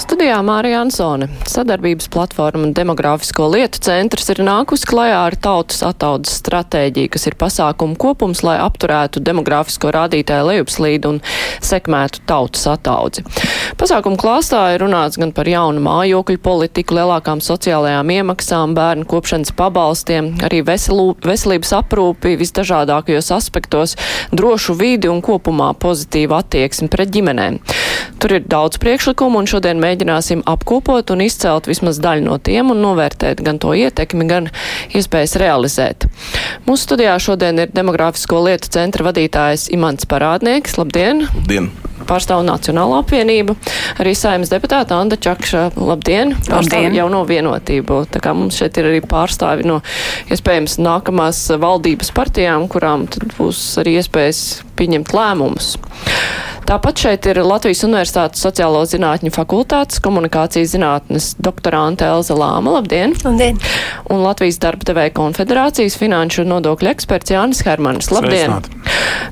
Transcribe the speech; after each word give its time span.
Studijā 0.00 0.38
Mārija 0.40 0.78
Ansone. 0.80 1.26
Sadarbības 1.48 2.06
platforma 2.12 2.70
demogrāfisko 2.72 3.44
lietu 3.52 3.80
centrs 3.84 4.30
ir 4.32 4.38
nākus 4.44 4.86
klajā 4.88 5.18
ar 5.26 5.34
tautas 5.36 5.82
attaudas 5.84 6.38
stratēģiju, 6.40 7.10
kas 7.12 7.28
ir 7.28 7.36
pasākumu 7.36 7.98
kopums, 8.00 8.40
lai 8.46 8.54
apturētu 8.64 9.20
demogrāfisko 9.20 9.92
rādītāju 9.92 10.46
lejupslīdu 10.48 11.10
un 11.12 11.18
sekmētu 11.60 12.22
tautas 12.30 12.64
attaudzi. 12.72 13.26
Pasākumu 13.80 14.16
klāstā 14.20 14.62
ir 14.72 14.84
runāts 14.86 15.20
gan 15.20 15.34
par 15.36 15.50
jaunu 15.50 15.84
mājokļu 15.84 16.40
politiku, 16.40 16.96
lielākām 16.96 17.44
sociālajām 17.44 18.14
iemaksām, 18.16 18.72
bērnu 18.78 19.04
kopšanas 19.12 19.52
pabalstiem, 19.58 20.32
arī 20.48 20.62
veselu, 20.68 21.18
veselības 21.26 21.74
aprūpi 21.82 22.38
visdažādākajos 22.40 23.28
aspektos, 23.36 23.98
drošu 24.32 24.78
vidi 24.80 25.12
un 25.12 25.20
kopumā 25.24 25.72
pozitīvu 25.76 26.38
attieksmi 26.40 26.88
pret 26.92 27.12
ģimenēm. 27.12 27.60
Tur 28.22 28.38
ir 28.38 28.46
daudz 28.48 28.78
priekšlikumu 28.80 29.42
un 29.42 29.48
šodien 29.50 29.81
mēģināsim 29.82 30.44
apkopot 30.48 31.12
un 31.14 31.24
izcelt 31.24 31.68
vismaz 31.70 32.00
daļu 32.02 32.26
no 32.26 32.38
tiem 32.38 32.72
un 32.74 32.82
novērtēt 32.84 33.42
gan 33.44 33.60
to 33.62 33.74
ietekmi, 33.78 34.26
gan 34.30 34.50
iespējas 34.96 35.36
realizēt. 35.42 36.08
Mūsu 36.66 36.88
studijā 36.88 37.16
šodien 37.22 37.60
ir 37.62 37.72
demogrāfisko 37.74 38.42
lietu 38.46 38.72
centra 38.72 39.08
vadītājs 39.10 39.68
Imants 39.74 40.08
Parādnieks. 40.08 40.78
Labdien! 40.80 41.26
Labdien! 41.32 41.72
Pārstāv 42.02 42.42
Nacionālo 42.42 42.96
apvienību, 42.98 43.54
arī 44.02 44.14
saimnes 44.18 44.50
deputāta 44.50 44.98
Anda 44.98 45.18
Čakša. 45.22 45.68
Labdien! 45.78 46.34
Pārstāv 46.48 46.82
Labdien. 46.82 46.96
jauno 46.98 47.22
vienotību. 47.28 48.02
Tā 48.10 48.22
kā 48.22 48.34
mums 48.36 48.58
šeit 48.58 48.80
ir 48.80 48.90
arī 48.90 49.02
pārstāvi 49.06 49.66
no 49.68 49.80
iespējams 50.32 50.80
nākamās 50.82 51.44
valdības 51.62 52.10
partijām, 52.16 52.66
kurām 52.72 53.06
tad 53.12 53.36
būs 53.38 53.62
arī 53.82 53.98
iespējas 54.00 54.42
pieņemt 54.82 55.14
lēmumus. 55.16 55.76
Tāpat 56.62 57.00
šeit 57.02 57.26
ir 57.26 57.40
Latvijas 57.42 57.82
Universitātes 57.84 58.42
sociālo 58.44 58.84
zinātņu 58.86 59.32
fakultātes 59.34 59.98
komunikācijas 60.02 60.70
zinātnes 60.76 61.32
doktorante 61.42 62.06
Elza 62.06 62.36
Lāma. 62.38 62.76
Labdien! 62.78 63.16
Labdien! 63.26 63.58
Un 64.12 64.22
Latvijas 64.22 64.60
darba 64.62 64.86
devēja 64.86 65.12
konfederācijas 65.16 65.98
finanšu 65.98 66.44
un 66.44 66.54
nodokļu 66.54 66.92
eksperts 66.92 67.34
Jānis 67.34 67.64
Hermanis. 67.66 68.12
Labdien! 68.14 68.54
Sveicināti. 68.54 68.78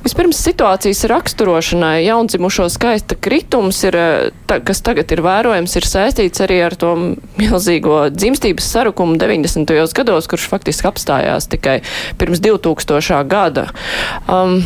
Vispirms 0.03 0.43
situācijas 0.43 1.05
raksturošanai 1.13 2.03
jaundzimušo 2.09 2.67
skaista 2.73 3.15
kritums, 3.15 3.79
ir, 3.87 3.97
eh, 3.97 4.35
ta, 4.51 4.59
kas 4.61 4.83
tagad 4.83 5.15
ir 5.15 5.23
vērojams, 5.23 5.77
ir 5.79 5.87
saistīts 5.87 6.43
arī 6.43 6.61
ar 6.67 6.75
to 6.75 6.93
milzīgo 7.39 8.03
dzimstības 8.11 8.75
sarukumu 8.75 9.17
90. 9.23 9.95
gados, 9.95 10.27
kurš 10.27 10.51
faktiski 10.51 10.91
apstājās 10.91 11.49
tikai 11.53 11.81
pirms 12.19 12.43
2000. 12.43 13.25
gada. 13.31 13.69
Um, 14.27 14.65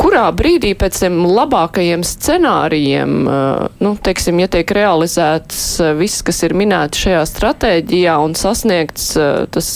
Kurā 0.00 0.22
brīdī 0.32 0.70
pēc 0.80 0.96
tiem 1.02 1.18
labākajiem 1.28 2.00
scenārijiem, 2.06 3.16
uh, 3.28 3.66
nu, 3.84 3.92
teiksim, 4.00 4.38
ja 4.40 4.48
tiek 4.48 4.70
realizēts 4.72 5.58
uh, 5.82 5.90
viss, 5.98 6.22
kas 6.24 6.38
ir 6.46 6.54
minēts 6.56 7.02
šajā 7.04 7.20
stratēģijā 7.28 8.14
un 8.24 8.32
sasniegts 8.38 9.10
uh, 9.20 9.44
tas 9.52 9.68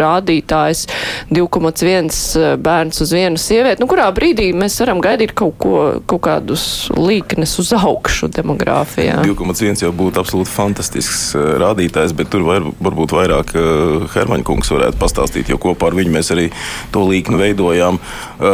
rādītājs 0.00 0.86
2,1 1.28 2.08
uh, 2.08 2.46
bērns 2.56 3.02
uz 3.04 3.12
vienu 3.12 3.40
sievieti, 3.40 3.82
nu, 3.84 3.88
kurā 3.90 4.06
brīdī 4.16 4.48
mēs 4.56 4.78
varam 4.80 5.02
gaidīt 5.04 5.34
kaut 5.36 5.58
ko, 5.60 5.74
kaut 6.08 6.24
kādus 6.24 6.64
līknes 6.96 7.58
uz 7.60 7.74
augšu 7.76 8.30
demogrāfijā? 8.32 9.20
2,1 9.28 9.84
jau 9.84 9.92
būtu 10.00 10.24
absolūti 10.24 10.54
fantastisks 10.54 11.36
rādītājs, 11.36 12.16
bet 12.16 12.32
tur 12.32 12.48
var, 12.48 12.64
varbūt 12.80 13.16
vairāk 13.18 13.52
uh, 13.52 14.08
Hermaņa 14.16 14.48
kungs 14.48 14.72
varētu 14.72 15.02
pastāstīt, 15.04 15.52
jo 15.52 15.60
kopā 15.60 15.92
ar 15.92 16.00
viņu 16.00 16.16
mēs 16.16 16.32
arī 16.32 16.48
to 16.96 17.04
līkni 17.04 17.44
veidojām. 17.44 18.00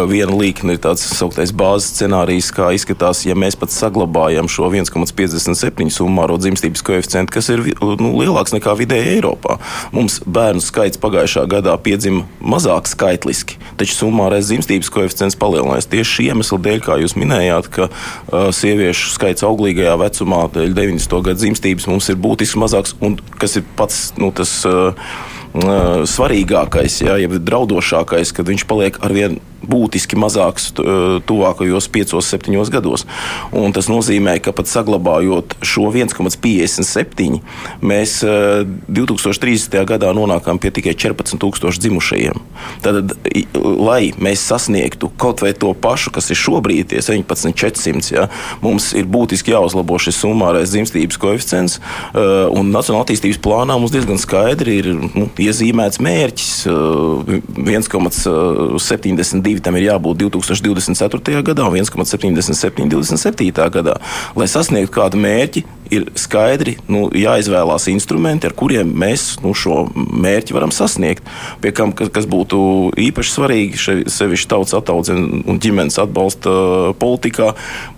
Viena 0.08 0.34
līkne 0.34 0.74
ir 0.74 0.80
tāds 0.82 1.11
sauktais 1.16 1.52
bāzes 1.54 1.90
scenārijs, 1.94 2.50
kā 2.54 2.70
izskatās, 2.76 3.22
ja 3.26 3.36
mēs 3.38 3.56
pat 3.58 3.72
saglabājam 3.74 4.48
šo 4.50 4.68
1,57 4.72 5.92
summāro 5.92 6.38
dzimstības 6.40 6.84
koeficientu, 6.86 7.34
kas 7.34 7.50
ir 7.52 7.64
nu, 7.82 8.12
lielāks 8.18 8.54
nekā 8.54 8.74
vidēji 8.78 9.16
Eiropā. 9.16 9.58
Mums 9.94 10.20
bērnu 10.24 10.62
skaits 10.64 11.00
pagājušā 11.02 11.44
gadā 11.50 11.74
piedzima 11.82 12.24
mazāk 12.40 12.90
skaitliski, 12.90 13.58
taču 13.80 13.98
summārais 13.98 14.48
dzimstības 14.50 14.92
koeficients 14.92 15.38
palielinājās 15.40 15.90
tieši 15.92 16.16
šī 16.16 16.28
iemesla 16.32 16.60
dēļ, 16.66 16.80
kā 16.86 16.98
jūs 17.02 17.16
minējāt, 17.18 17.70
ka 17.74 17.88
uh, 17.90 18.48
sieviešu 18.54 19.12
skaits 19.16 19.46
auglīgajā 19.48 19.98
vecumā, 20.02 20.46
dēļ 20.56 20.74
90. 20.78 21.20
gadu 21.28 21.42
dzimstības, 21.42 21.90
mums 21.90 22.10
ir 22.12 22.18
būtiski 22.22 22.62
mazāks, 22.62 22.96
un 23.04 23.20
kas 23.38 23.60
ir 23.60 23.68
pats 23.78 24.10
nu, 24.20 24.32
tas. 24.34 24.60
Uh, 24.68 24.96
Svarīgākais, 25.52 26.94
jā, 27.04 27.18
jau 27.20 27.36
draudošākais, 27.36 28.30
kad 28.32 28.48
viņš 28.48 28.62
paliek 28.70 28.96
arvien 29.04 29.34
būtiski 29.68 30.18
mazāks 30.18 30.70
e, 30.72 30.84
tuvākajos 31.28 31.88
5-7 31.92 32.70
gados. 32.72 33.06
Un 33.56 33.72
tas 33.74 33.88
nozīmē, 33.90 34.38
ka 34.42 34.52
pat 34.56 34.70
saglabājot 34.70 35.56
šo 35.64 35.90
1,57, 35.92 37.40
mēs 37.84 38.18
e, 38.26 38.28
2030. 38.88 39.78
gadā 39.88 40.12
nonākam 40.16 40.60
pie 40.62 40.72
tikai 40.74 40.94
14,000 40.98 41.82
dzimušajiem. 41.82 42.36
Tad, 42.84 43.14
lai 43.62 44.12
mēs 44.22 44.46
sasniegtu 44.50 45.12
kaut 45.20 45.42
vai 45.44 45.52
to 45.56 45.72
pašu, 45.74 46.12
kas 46.14 46.30
ir 46.32 46.38
šobrīd, 46.40 46.86
ja 46.96 47.02
17,400, 47.04 48.12
ja, 48.14 48.28
mums 48.64 48.84
ir 48.98 49.06
būtiski 49.10 49.54
jāuzlabo 49.54 49.98
šis 50.02 50.20
summārais 50.22 50.72
dzimstības 50.72 51.16
koeficients. 51.22 51.78
E, 51.78 51.80
un 52.52 52.64
Nacionālā 52.72 53.02
attīstības 53.06 53.40
plānā 53.42 53.74
mums 53.78 53.94
diezgan 53.94 54.18
skaidri 54.20 54.72
ir 54.80 54.86
nu, 54.94 55.26
iezīmēts 55.42 56.00
mērķis 56.02 56.66
1,72. 56.66 59.51
2 59.52 59.62
tam 59.64 59.78
ir 59.78 59.88
jābūt 59.90 60.24
2024. 60.24 61.44
gadā 61.44 61.68
un 61.68 61.78
1,77 61.78 62.88
27. 62.92 63.70
gadā. 63.76 63.98
Lai 64.36 64.48
sasniegtu 64.50 64.92
kādu 64.96 65.20
mērķi, 65.22 65.64
ir 65.92 66.06
skaidri 66.18 66.76
nu, 66.90 67.06
jāizvēlās 67.16 67.88
instrumenti, 67.92 68.48
ar 68.48 68.54
kuriem 68.56 68.90
mēs 68.98 69.36
nu, 69.44 69.52
šo 69.56 69.84
mērķi 69.94 70.56
varam 70.56 70.72
sasniegt. 70.74 71.26
Pie 71.62 71.72
kam, 71.76 71.92
kas 71.92 72.26
būtu 72.30 72.58
īpaši 73.00 73.34
svarīgi, 73.34 73.80
še, 73.80 73.96
sevišķi 74.12 74.50
tautas 74.50 74.76
attaudzes 74.78 75.18
un 75.18 75.60
ģimenes 75.62 75.98
atbalsta 76.02 76.52
uh, 76.52 76.88
politikā, 76.98 77.52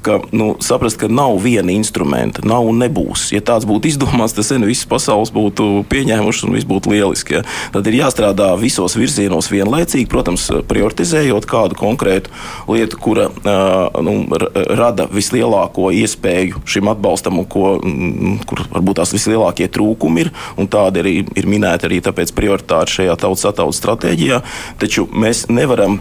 ka 0.04 0.19
nu, 0.34 0.54
saprast, 0.64 0.98
ka 1.00 1.10
nav 1.10 1.38
viena 1.44 1.75
instrumenta, 1.75 2.43
nav 2.47 2.66
un 2.70 2.82
nebūs. 2.82 3.28
Ja 3.34 3.43
tāds 3.44 3.69
būtu 3.69 3.93
izdomāts, 3.93 4.34
tad 4.37 4.48
sen 4.48 4.66
visas 4.66 4.88
pasaules 4.91 5.32
būtu 5.34 5.84
pieņēmušas 5.93 6.48
un 6.48 6.59
viss 6.59 6.69
būtu 6.69 6.94
lieliski. 6.94 7.38
Ja? 7.38 7.44
Tad 7.75 7.91
ir 7.91 8.00
jāstrādā 8.03 8.50
visos 8.60 8.98
virzienos 8.98 9.50
vienlaicīgi, 9.53 10.10
protams, 10.10 10.48
prioritizējot 10.70 11.44
kādu 11.49 11.78
konkrētu 11.78 12.32
lietu, 12.71 12.99
kura 13.00 13.28
nu, 14.05 14.16
rada 14.78 15.09
vislielāko 15.10 15.91
iespēju 15.94 16.65
šim 16.69 16.91
atbalstam, 16.93 17.41
un 17.43 17.49
ko, 17.50 17.77
mm, 17.78 18.38
kur 18.49 18.65
varbūt 18.72 19.00
tās 19.00 19.15
vislielākie 19.16 19.69
trūkumi 19.72 20.27
ir. 20.27 20.32
un 20.56 20.71
Tādi 20.75 21.03
arī 21.03 21.15
ir 21.38 21.47
minēti 21.50 21.88
arī 21.88 22.00
tāpēc 22.05 22.32
prioritāri 22.34 22.99
šajā 22.99 23.15
tautas 23.21 23.47
attautas 23.50 23.78
stratēģijā. 23.82 24.41
Taču 24.81 25.06
mēs 25.12 25.47
nevaram 25.53 26.00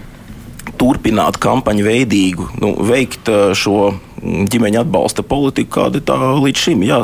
turpināt 0.80 1.38
kampaņu 1.44 1.86
veidīgu, 1.86 2.50
nu, 2.64 2.74
veikt 2.88 3.30
šo 3.60 3.94
ģimeņa 4.24 4.84
atbalsta 4.86 5.24
politiku, 5.28 5.72
kāda 5.80 6.00
ir 6.00 6.06
tā 6.08 6.18
līdz 6.18 6.64
šim. 6.66 6.84
Jā, 6.88 7.00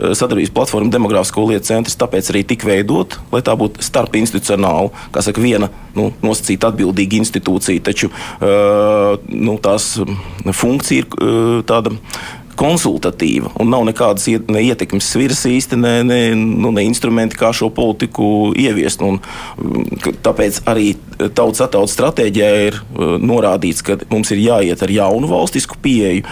sadarbības 0.00 0.54
platforma 0.56 0.92
Demogrāfisko 0.92 1.46
lietu 1.50 1.70
centrs 1.70 1.98
tāpēc 2.00 2.32
arī 2.32 2.44
tika 2.48 2.68
veidot, 2.70 3.18
lai 3.32 3.42
tā 3.44 3.56
būtu 3.58 3.84
starpinstitucionāla, 3.84 4.92
kā 5.14 5.24
saka, 5.24 5.42
viena 5.44 5.70
nu, 5.98 6.10
nosacīta 6.24 6.72
atbildīga 6.72 7.20
institūcija, 7.20 7.84
taču 7.88 8.12
nu, 9.28 9.58
tās 9.62 9.94
funkcija 10.62 11.04
ir 11.04 11.66
tāda 11.68 11.96
konsultatīva 12.58 13.52
un 13.60 13.70
nav 13.72 13.84
nekādas 13.88 14.26
iet- 14.28 14.50
ne 14.52 14.60
ietekmes 14.62 15.08
sviras 15.08 15.44
īsti, 15.48 15.76
ne, 15.80 15.92
ne, 16.04 16.20
nu, 16.36 16.70
ne 16.70 16.84
instrumenti, 16.84 17.38
kā 17.38 17.52
šo 17.52 17.70
politiku 17.72 18.52
ieviest. 18.56 19.02
Un, 19.02 19.20
tāpēc 20.22 20.62
arī 20.68 20.92
tautas 21.34 21.64
attautas 21.64 21.96
stratēģijā 21.96 22.50
ir 22.68 22.80
norādīts, 23.22 23.82
ka 23.86 23.96
mums 24.10 24.30
ir 24.34 24.44
jāiet 24.44 24.82
ar 24.82 24.92
jaunu 24.92 25.30
valstisku 25.32 25.80
pieeju. 25.82 26.26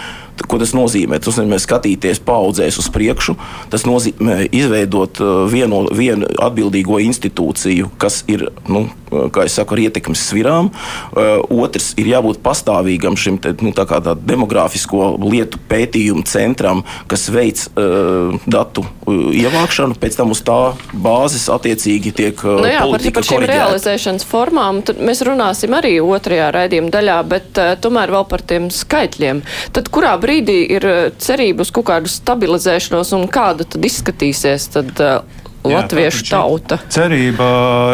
Ko 0.47 0.59
tas 0.61 0.73
nozīmē? 0.77 1.19
Tas 1.21 1.37
nozīmē 1.39 1.59
skatīties 1.61 2.21
paudzēs 2.25 2.79
uz 2.81 2.89
priekšu. 2.93 3.35
Tas 3.71 3.85
nozīmē 3.87 4.47
izveidot 4.51 5.21
uh, 5.21 5.43
vienu, 5.51 5.83
vienu 5.95 6.29
atbildīgo 6.41 6.99
institūciju, 7.03 7.91
kas 8.01 8.21
ir, 8.31 8.47
nu, 8.71 8.85
uh, 9.11 9.27
kā 9.33 9.45
jau 9.47 9.53
saku, 9.59 9.77
ar 9.77 9.83
ietekmes 9.85 10.23
svirām. 10.31 10.71
Uh, 11.11 11.39
Otrs 11.61 11.91
ir 12.01 12.11
jābūt 12.13 12.41
pastāvīgam 12.45 13.17
šim 13.19 13.39
te, 13.41 13.53
nu, 13.61 13.73
tā 13.75 13.85
tā 13.89 14.15
demogrāfisko 14.15 15.13
lietu 15.21 15.61
pētījumu 15.69 16.25
centram, 16.29 16.83
kas 17.11 17.27
veic 17.33 17.63
uh, 17.75 18.37
datu 18.49 18.85
ievākšanu, 19.11 19.97
pēc 20.01 20.19
tam 20.19 20.33
uz 20.35 20.41
tā 20.47 20.59
bāzes 20.93 21.47
attiecīgi 21.51 22.15
tiek 22.17 22.45
uh, 22.45 22.59
Nu 22.61 22.69
jā, 22.69 22.81
par, 22.81 22.89
politika 22.89 23.19
par 23.19 23.27
šīm 23.27 23.37
koriģēta. 23.37 23.59
realizēšanas 23.59 24.27
formām 24.29 24.81
mēs 25.01 25.23
runāsim 25.27 25.75
arī 25.77 25.95
otrajā 26.03 26.51
raidījuma 26.55 26.93
daļā, 26.93 27.17
bet 27.29 27.61
uh, 27.61 27.73
tomēr 27.81 28.13
vēl 28.15 28.27
par 28.31 28.45
tiem 28.47 28.69
skaitļiem. 28.73 29.43
Tad 29.75 29.91
kurā 29.93 30.15
brīdī 30.21 30.30
ir 30.39 30.87
uh, 30.87 31.03
cerība 31.21 31.65
uz 31.65 31.71
kaut 31.73 31.89
kādu 31.91 32.11
stabilizēšanos 32.11 33.13
un 33.17 33.27
kāda 33.31 33.67
tad 33.67 33.85
izskatīsies 33.87 34.69
tad 34.73 35.03
uh, 35.03 35.41
latviešu 35.67 36.23
Jā, 36.25 36.29
tauta? 36.33 36.79
Cerība 36.91 37.49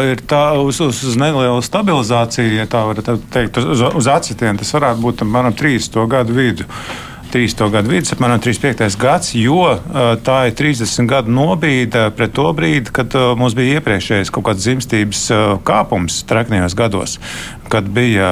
ir 0.08 0.22
tā 0.28 0.42
uz, 0.60 0.80
uz, 0.84 1.02
uz 1.10 1.18
nelielu 1.20 1.60
stabilizāciju, 1.64 2.56
ja 2.60 2.66
tā 2.70 2.84
var 2.88 3.02
teikt, 3.04 3.60
uz, 3.60 3.84
uz 4.00 4.08
acitiem. 4.12 4.60
Tas 4.60 4.72
varētu 4.76 5.04
būt 5.04 5.24
apmēram 5.26 5.56
30. 5.56 6.00
gadu 6.10 6.36
vidu. 6.36 6.68
30. 7.32 7.68
gadu 7.72 7.92
vidus, 7.92 8.12
apmēram 8.14 8.40
35. 8.42 8.96
gads, 9.00 9.34
jo 9.38 9.66
tā 10.24 10.38
ir 10.48 10.56
30 10.58 11.08
gadu 11.10 11.34
nobīde 11.34 12.08
pret 12.16 12.34
to 12.36 12.48
brīdi, 12.56 12.92
kad 12.94 13.14
mums 13.38 13.56
bija 13.58 13.78
iepriekšējais 13.78 14.32
kaut 14.34 14.48
kāds 14.48 14.64
dzimstības 14.64 15.24
kāpums 15.68 16.22
treknējos 16.28 16.76
gados 16.78 17.18
kad 17.68 17.88
bija 17.88 18.28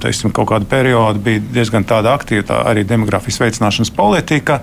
teiksim, 0.00 0.32
kaut 0.34 0.48
kāda 0.52 0.66
perioda, 0.68 1.20
bija 1.22 1.42
diezgan 1.52 1.84
aktīva 1.88 2.46
tā 2.48 2.58
arī 2.68 2.84
demogrāfijas 2.88 3.40
veicināšanas 3.42 3.90
politika 3.94 4.60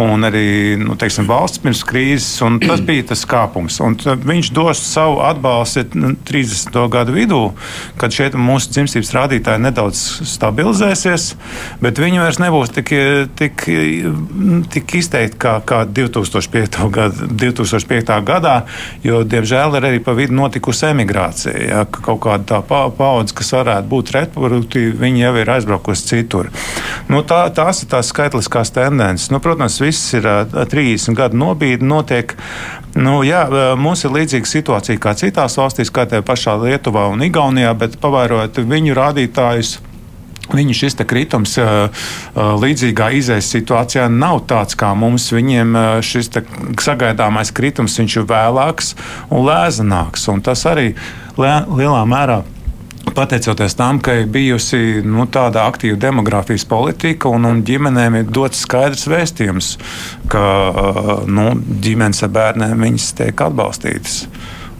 un 0.00 0.24
arī 0.26 0.76
nu, 0.80 0.96
teiksim, 0.98 1.28
valsts 1.28 1.60
pirms 1.62 1.82
krīzes. 1.86 2.40
Tas 2.64 2.82
bija 2.86 3.06
tas 3.10 3.24
kāpums. 3.28 3.78
Un 3.84 3.96
viņš 3.98 4.52
dos 4.56 4.80
savu 4.82 5.20
atbalstu 5.26 5.84
30. 6.26 6.74
Nu, 6.74 6.86
gadu 6.92 7.14
vidū, 7.14 7.40
kad 8.00 8.14
šeit 8.14 8.36
mūsu 8.38 8.70
dzimstības 8.74 9.12
rādītāji 9.16 9.62
nedaudz 9.62 10.00
stabilizēsies, 10.30 11.26
bet 11.82 12.00
viņi 12.00 12.22
vairs 12.22 12.40
nebūs 12.42 12.72
tik, 12.74 12.79
tik, 13.38 13.66
tik 14.72 14.94
izteikti 15.00 15.38
kā, 15.40 15.58
kā 15.66 15.82
2005. 15.84 16.80
Gada, 16.94 17.28
2005. 17.42 18.14
gadā, 18.26 18.54
jo, 19.04 19.22
diemžēl, 19.26 19.76
ir 19.78 19.88
arī 19.90 20.00
pa 20.04 20.14
vidu 20.16 20.36
notikusi 20.38 20.88
emigrācija. 20.90 21.56
Ja, 21.60 21.84
kaut 21.84 22.22
kāda 22.24 22.46
tā 22.54 22.62
pauze 22.66 23.20
paudze, 23.20 23.36
kas 23.36 23.52
varētu 23.54 23.88
būt 23.90 24.12
reproduktīva, 24.16 24.96
viņi 25.04 25.24
jau 25.24 25.34
ir 25.40 25.52
aizbraukusi 25.56 26.08
citur. 26.10 26.50
Nu, 27.10 27.22
tā, 27.26 27.42
tās 27.54 27.82
ir 27.84 27.90
tās 27.92 28.10
skaitliskās 28.12 28.72
tendences. 28.74 29.30
Nu, 29.32 29.40
protams, 29.42 29.80
viss 29.82 30.14
ir 30.18 30.26
30 30.26 31.16
gadu 31.18 31.38
nobīde. 31.40 31.86
Notiek, 31.86 32.34
nu, 32.98 33.20
jā, 33.26 33.44
mums 33.80 34.04
ir 34.04 34.14
līdzīga 34.14 34.50
situācija 34.50 35.02
kā 35.02 35.14
citās 35.18 35.58
valstīs, 35.60 35.92
kā 35.94 36.06
tie 36.10 36.22
pašā 36.26 36.56
Lietuvā 36.60 37.08
un 37.12 37.24
Igaunijā, 37.26 37.74
bet 37.78 38.00
pavērojot 38.02 38.62
viņu 38.70 38.98
rādītājus. 38.98 39.78
Viņu 40.50 40.74
šis 40.74 40.96
kritums 41.06 41.54
līdzīgā 42.34 43.10
izējas 43.20 43.50
situācijā 43.54 44.08
nav 44.10 44.42
tāds 44.50 44.78
kā 44.78 44.90
mums. 44.98 45.28
Viņiem 45.34 45.76
šis 46.02 46.32
sagaidāmais 46.80 47.52
kritums 47.54 47.98
ir 48.02 48.26
vēlāks 48.26 48.94
un 49.30 49.44
lēzanāks. 49.46 50.26
Un 50.32 50.42
tas 50.42 50.64
arī 50.66 50.94
lielā 51.38 52.02
mērā 52.08 52.40
pateicoties 53.14 53.74
tam, 53.74 53.98
ka 54.02 54.14
ir 54.20 54.28
bijusi 54.30 55.02
nu, 55.06 55.26
tāda 55.32 55.64
aktīva 55.66 55.98
demogrāfijas 56.00 56.66
politika 56.68 57.30
un, 57.32 57.46
un 57.48 57.62
ģimenēm 57.66 58.20
ir 58.20 58.30
dots 58.30 58.62
skaidrs 58.66 59.08
vēstījums, 59.10 59.72
ka 60.30 60.44
nu, 61.26 61.50
ģimenes 61.82 62.22
ar 62.26 62.32
bērniem 62.36 62.86
tiek 63.18 63.46
atbalstītas 63.46 64.24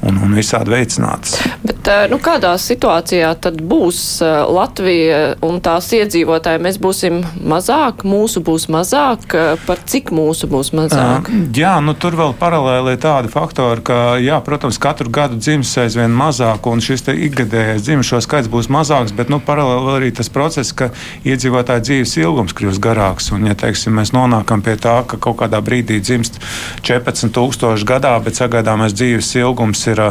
un, 0.07 0.17
un 0.25 0.35
visādi 0.37 0.73
veicināts. 0.73 1.37
Bet, 1.65 1.85
eh, 1.89 2.07
nu, 2.11 2.19
kādā 2.23 2.53
situācijā 2.61 3.31
tad 3.45 3.61
būs 3.61 4.01
eh, 4.25 4.37
Latvija 4.49 5.21
un 5.47 5.61
tās 5.65 5.91
iedzīvotāji? 5.97 6.63
Mēs 6.65 6.79
būsim 6.81 7.21
mazāk, 7.53 8.05
mūsu 8.09 8.43
būs 8.45 8.69
mazāk, 8.73 9.27
eh, 9.37 9.53
par 9.67 9.83
cik 9.93 10.13
mūsu 10.17 10.49
būs 10.51 10.73
mazāk? 10.77 11.29
Jā, 11.57 11.77
nu, 11.85 11.95
tur 11.95 12.17
vēl 12.19 12.35
paralēli 12.41 12.97
tādi 13.01 13.33
faktori, 13.33 13.85
ka, 13.85 13.99
jā, 14.23 14.41
protams, 14.45 14.81
katru 14.81 15.13
gadu 15.13 15.41
dzims 15.41 15.73
aizvien 15.85 16.15
mazāk, 16.17 16.69
un 16.71 16.85
šis 16.85 17.05
ikgadējais 17.11 17.85
dzimšo 17.85 18.23
skaits 18.25 18.51
būs 18.53 18.71
mazāks, 18.73 19.15
bet 19.17 19.33
nu, 19.33 19.41
paralēli 19.45 19.97
arī 19.99 20.11
tas 20.17 20.33
process, 20.33 20.73
ka 20.77 20.91
iedzīvotāju 21.29 21.85
dzīves 21.87 22.17
ilgums 22.23 22.57
kļūst 22.57 22.83
garāks. 22.83 23.31
Un, 23.35 23.47
ja 23.51 23.57
teiksim, 23.59 23.97
mēs 23.99 24.15
nonākam 24.17 24.65
pie 24.65 24.77
tā, 24.81 25.01
ka 25.09 25.21
kaut 25.21 25.41
kādā 25.43 25.61
brīdī 25.65 26.01
dzimst 26.01 26.41
14,000 26.87 27.85
gadā, 27.89 28.17
bet 28.25 28.39
sagaidāmais 28.39 28.95
dzīves 28.97 29.35
ilgums 29.41 29.83
ir 29.91 30.03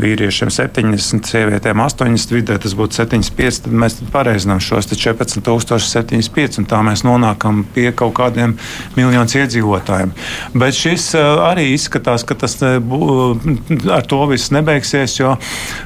vīriešiem 0.00 0.50
70, 0.50 1.28
sievietēm 1.28 1.80
80, 1.84 2.32
vidē 2.34 2.56
tas 2.62 2.74
būtu 2.76 2.98
75, 2.98 3.60
tad 3.66 3.76
mēs 3.84 3.98
pareizinām 4.12 4.60
šos 4.62 4.88
14,075, 4.90 6.58
un 6.60 6.66
tā 6.70 6.80
mēs 6.86 7.04
nonākam 7.06 7.62
pie 7.74 7.90
kaut 7.96 8.14
kādiem 8.18 8.56
miljoniem 8.96 9.28
iedzīvotājiem. 9.44 10.12
Bet 10.58 10.76
šis 10.76 11.12
arī 11.16 11.68
izskatās, 11.74 12.24
ka 12.26 12.36
tas 12.38 12.58
ar 12.64 14.08
to 14.10 14.20
viss 14.30 14.52
nebeigsies, 14.54 15.16
jo 15.20 15.36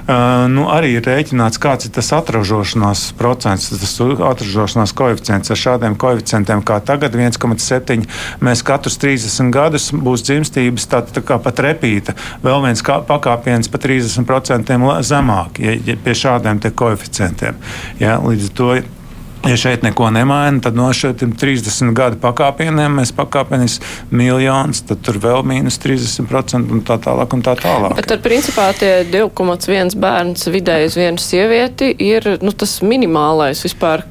nu, 0.08 0.66
arī 0.72 0.94
ir 0.96 1.06
rēķināts, 1.08 1.60
kāds 1.62 1.88
ir 1.88 1.94
tas 1.98 2.10
atražošanās 2.16 3.10
procents, 3.18 3.68
tas 3.74 3.94
atražošanās 4.00 4.94
koeficients 4.96 5.52
ar 5.52 5.60
šādiem 5.60 5.98
koeficientiem 6.00 6.64
kā 6.66 6.80
tagad 6.84 7.16
1,7. 7.18 8.08
Mēs 8.44 8.64
katrus 8.66 8.98
30 9.02 9.52
gadus 9.54 9.90
būs 9.92 10.24
dzimstības 10.28 10.88
tā, 10.90 11.04
tā 11.04 11.24
kā 11.24 11.38
pat 11.42 11.60
repīta, 11.64 12.16
vēl 12.44 12.64
viens 12.64 12.82
pakāpiens 12.82 13.68
pa 13.70 13.80
30 13.82 13.97
30% 13.98 15.02
zemāk 15.06 15.58
ja, 15.62 15.74
ja 15.86 15.98
pie 16.04 16.14
šādiem 16.14 16.62
koeficientiem. 16.74 17.58
Ja, 18.00 18.18
līdz 18.22 18.50
ar 18.50 18.56
to 18.60 18.70
Ja 19.46 19.56
šeit 19.56 19.84
neko 19.86 20.10
nemaina, 20.10 20.58
tad 20.60 20.74
no 20.76 20.88
šiem 20.92 21.30
30 21.38 21.92
gadu 21.96 22.18
pakāpieniem 22.20 22.98
mēs 22.98 23.12
pakāpienis 23.14 23.76
miljonus, 24.10 24.80
tad 24.88 25.04
tur 25.06 25.20
vēl 25.22 25.44
mīnus 25.46 25.78
30% 25.78 26.74
un 26.74 26.82
tā 26.86 26.98
tālāk. 27.04 27.36
Un 27.36 27.44
tā 27.46 27.54
tālāk. 27.60 27.94
Bet 28.00 28.10
tad, 28.10 28.22
principā, 28.24 28.66
tie 28.76 29.06
2,1 29.06 29.94
bērns 30.02 30.50
vidēji 30.50 30.90
uz 30.90 30.98
vienu 30.98 31.22
sievieti 31.22 31.92
ir 32.02 32.26
nu, 32.42 32.50
tas 32.50 32.80
minimālais 32.82 33.62
vispār, 33.62 34.02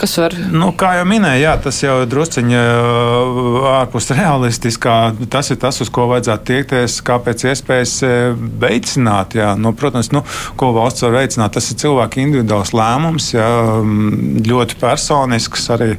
kas 0.00 0.16
var. 0.18 0.34
Nu, 0.52 0.70
kā 0.76 0.94
jau 0.98 1.04
minēju, 1.08 1.42
jā, 1.44 1.52
tas 1.64 1.80
jau 1.82 1.96
drusciņā 2.08 2.60
uh, 2.60 3.58
ārpus 3.74 4.10
realistiskā. 4.18 4.96
Tas 5.32 5.52
ir 5.52 5.60
tas, 5.60 5.80
uz 5.84 5.90
ko 5.92 6.06
vajadzētu 6.10 6.48
tiekties, 6.50 7.00
kā 7.06 7.18
pēc 7.24 7.44
iespējas 7.52 7.96
uh, 8.06 8.14
veicināt. 8.62 9.36
Jā. 9.38 9.52
Nu, 9.60 9.74
protams, 9.76 10.12
nu, 10.14 10.24
ko 10.60 10.72
valsts 10.76 11.04
var 11.04 11.18
veicināt, 11.20 11.54
tas 11.56 11.70
ir 11.72 11.80
cilvēka 11.82 12.22
individuāls 12.22 12.72
lēmums, 12.76 13.32
jā, 13.34 13.48
um, 13.80 14.40
ļoti 14.46 14.80
personisks 14.80 15.68
arī. 15.76 15.92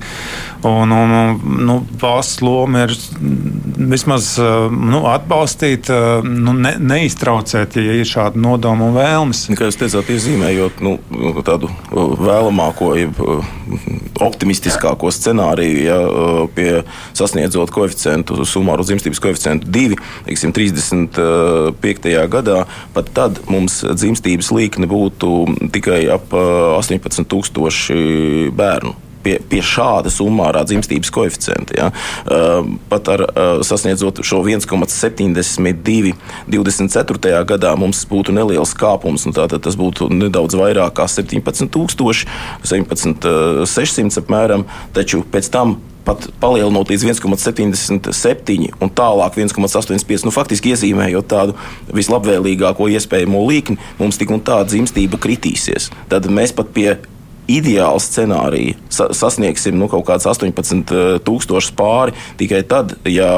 Un, 0.68 0.94
un, 0.94 1.40
nu, 1.66 1.80
valsts 2.02 2.42
loma 2.46 2.86
ir 2.86 2.96
vismaz 3.92 4.34
uh, 4.42 4.68
nu, 4.70 5.04
atbalstīt, 5.10 5.90
nu, 6.26 6.54
ne, 6.58 6.76
neiztraucēt, 6.78 7.78
ja 7.82 7.98
ir 7.98 8.10
šādi 8.10 8.42
nodomi 8.42 8.90
un 8.90 8.98
vēlmes. 8.98 9.48
Kā 9.58 9.70
jūs 9.70 9.80
teicāt, 9.82 10.12
iezīmējot 10.14 10.84
nu, 10.86 10.98
tādu 11.46 11.72
vēlamāko, 11.92 12.94
optimistiskāko 14.22 15.12
scenāriju, 15.14 15.84
ja 15.86 16.00
pie 16.56 16.84
sasniedzot 17.18 17.72
koeficientu, 17.74 18.46
sumāru 18.48 18.84
dzimstības 18.88 19.20
koeficientu 19.24 19.68
2, 19.72 19.96
teiksim, 20.30 20.54
35. 20.56 22.10
gadā, 22.32 22.60
pat 22.96 23.06
tad 23.16 23.32
mums 23.52 23.82
dzimstības 23.86 24.52
līkne 24.56 24.86
būtu 24.92 25.30
tikai 25.76 26.02
ap 26.14 26.34
18,000 26.34 28.52
bērnu 28.58 29.11
pie, 29.24 29.38
pie 29.52 29.62
šāda 29.66 30.12
summārā 30.14 30.64
dzimstības 30.68 31.12
koeficienta. 31.14 31.78
Ja? 31.78 31.90
Uh, 32.26 32.74
pat 32.92 33.12
ar 33.14 33.26
uh, 33.28 33.52
sasniedzot 33.66 34.24
šo 34.26 34.42
1,72 34.46 36.16
24. 36.52 37.36
gadā 37.54 37.76
mums 37.80 38.04
būtu 38.10 38.36
neliels 38.36 38.76
kāpums. 38.78 39.28
Nu, 39.28 39.36
tātad 39.36 39.64
tas 39.66 39.78
būtu 39.80 40.10
nedaudz 40.14 40.58
vairāk 40.60 40.98
kā 41.00 41.08
17,000, 41.10 42.28
17,600 42.68 44.22
apmēram. 44.22 44.68
Taču 44.96 45.24
pēc 45.32 45.50
tam 45.54 45.80
pat 46.06 46.26
palielinot 46.42 46.90
līdz 46.90 47.06
1,77 47.12 48.72
un 48.82 48.92
tālāk 48.98 49.38
1,85. 49.38 50.26
Nu, 50.26 50.34
faktiski 50.34 50.74
iezīmējot 50.74 51.30
tādu 51.32 51.56
vislabvēlīgāko 51.94 52.90
iespējamo 52.98 53.44
līkni, 53.48 53.78
mums 54.02 54.20
tik 54.22 54.34
un 54.34 54.44
tā 54.46 54.62
dzimstība 54.68 55.22
kritīsies. 55.22 55.92
Tad 56.12 56.30
mēs 56.32 56.56
pat 56.58 56.74
pie 56.76 56.90
ideālu 57.50 58.00
scenāriju 58.02 58.78
sa 58.92 59.08
sasniegsim 59.16 59.78
nu, 59.80 59.88
kaut 59.92 60.06
kādus 60.08 60.28
18,000 60.30 61.76
pāri 61.78 62.16
tikai 62.40 62.62
tad, 62.68 62.96
ja 63.08 63.30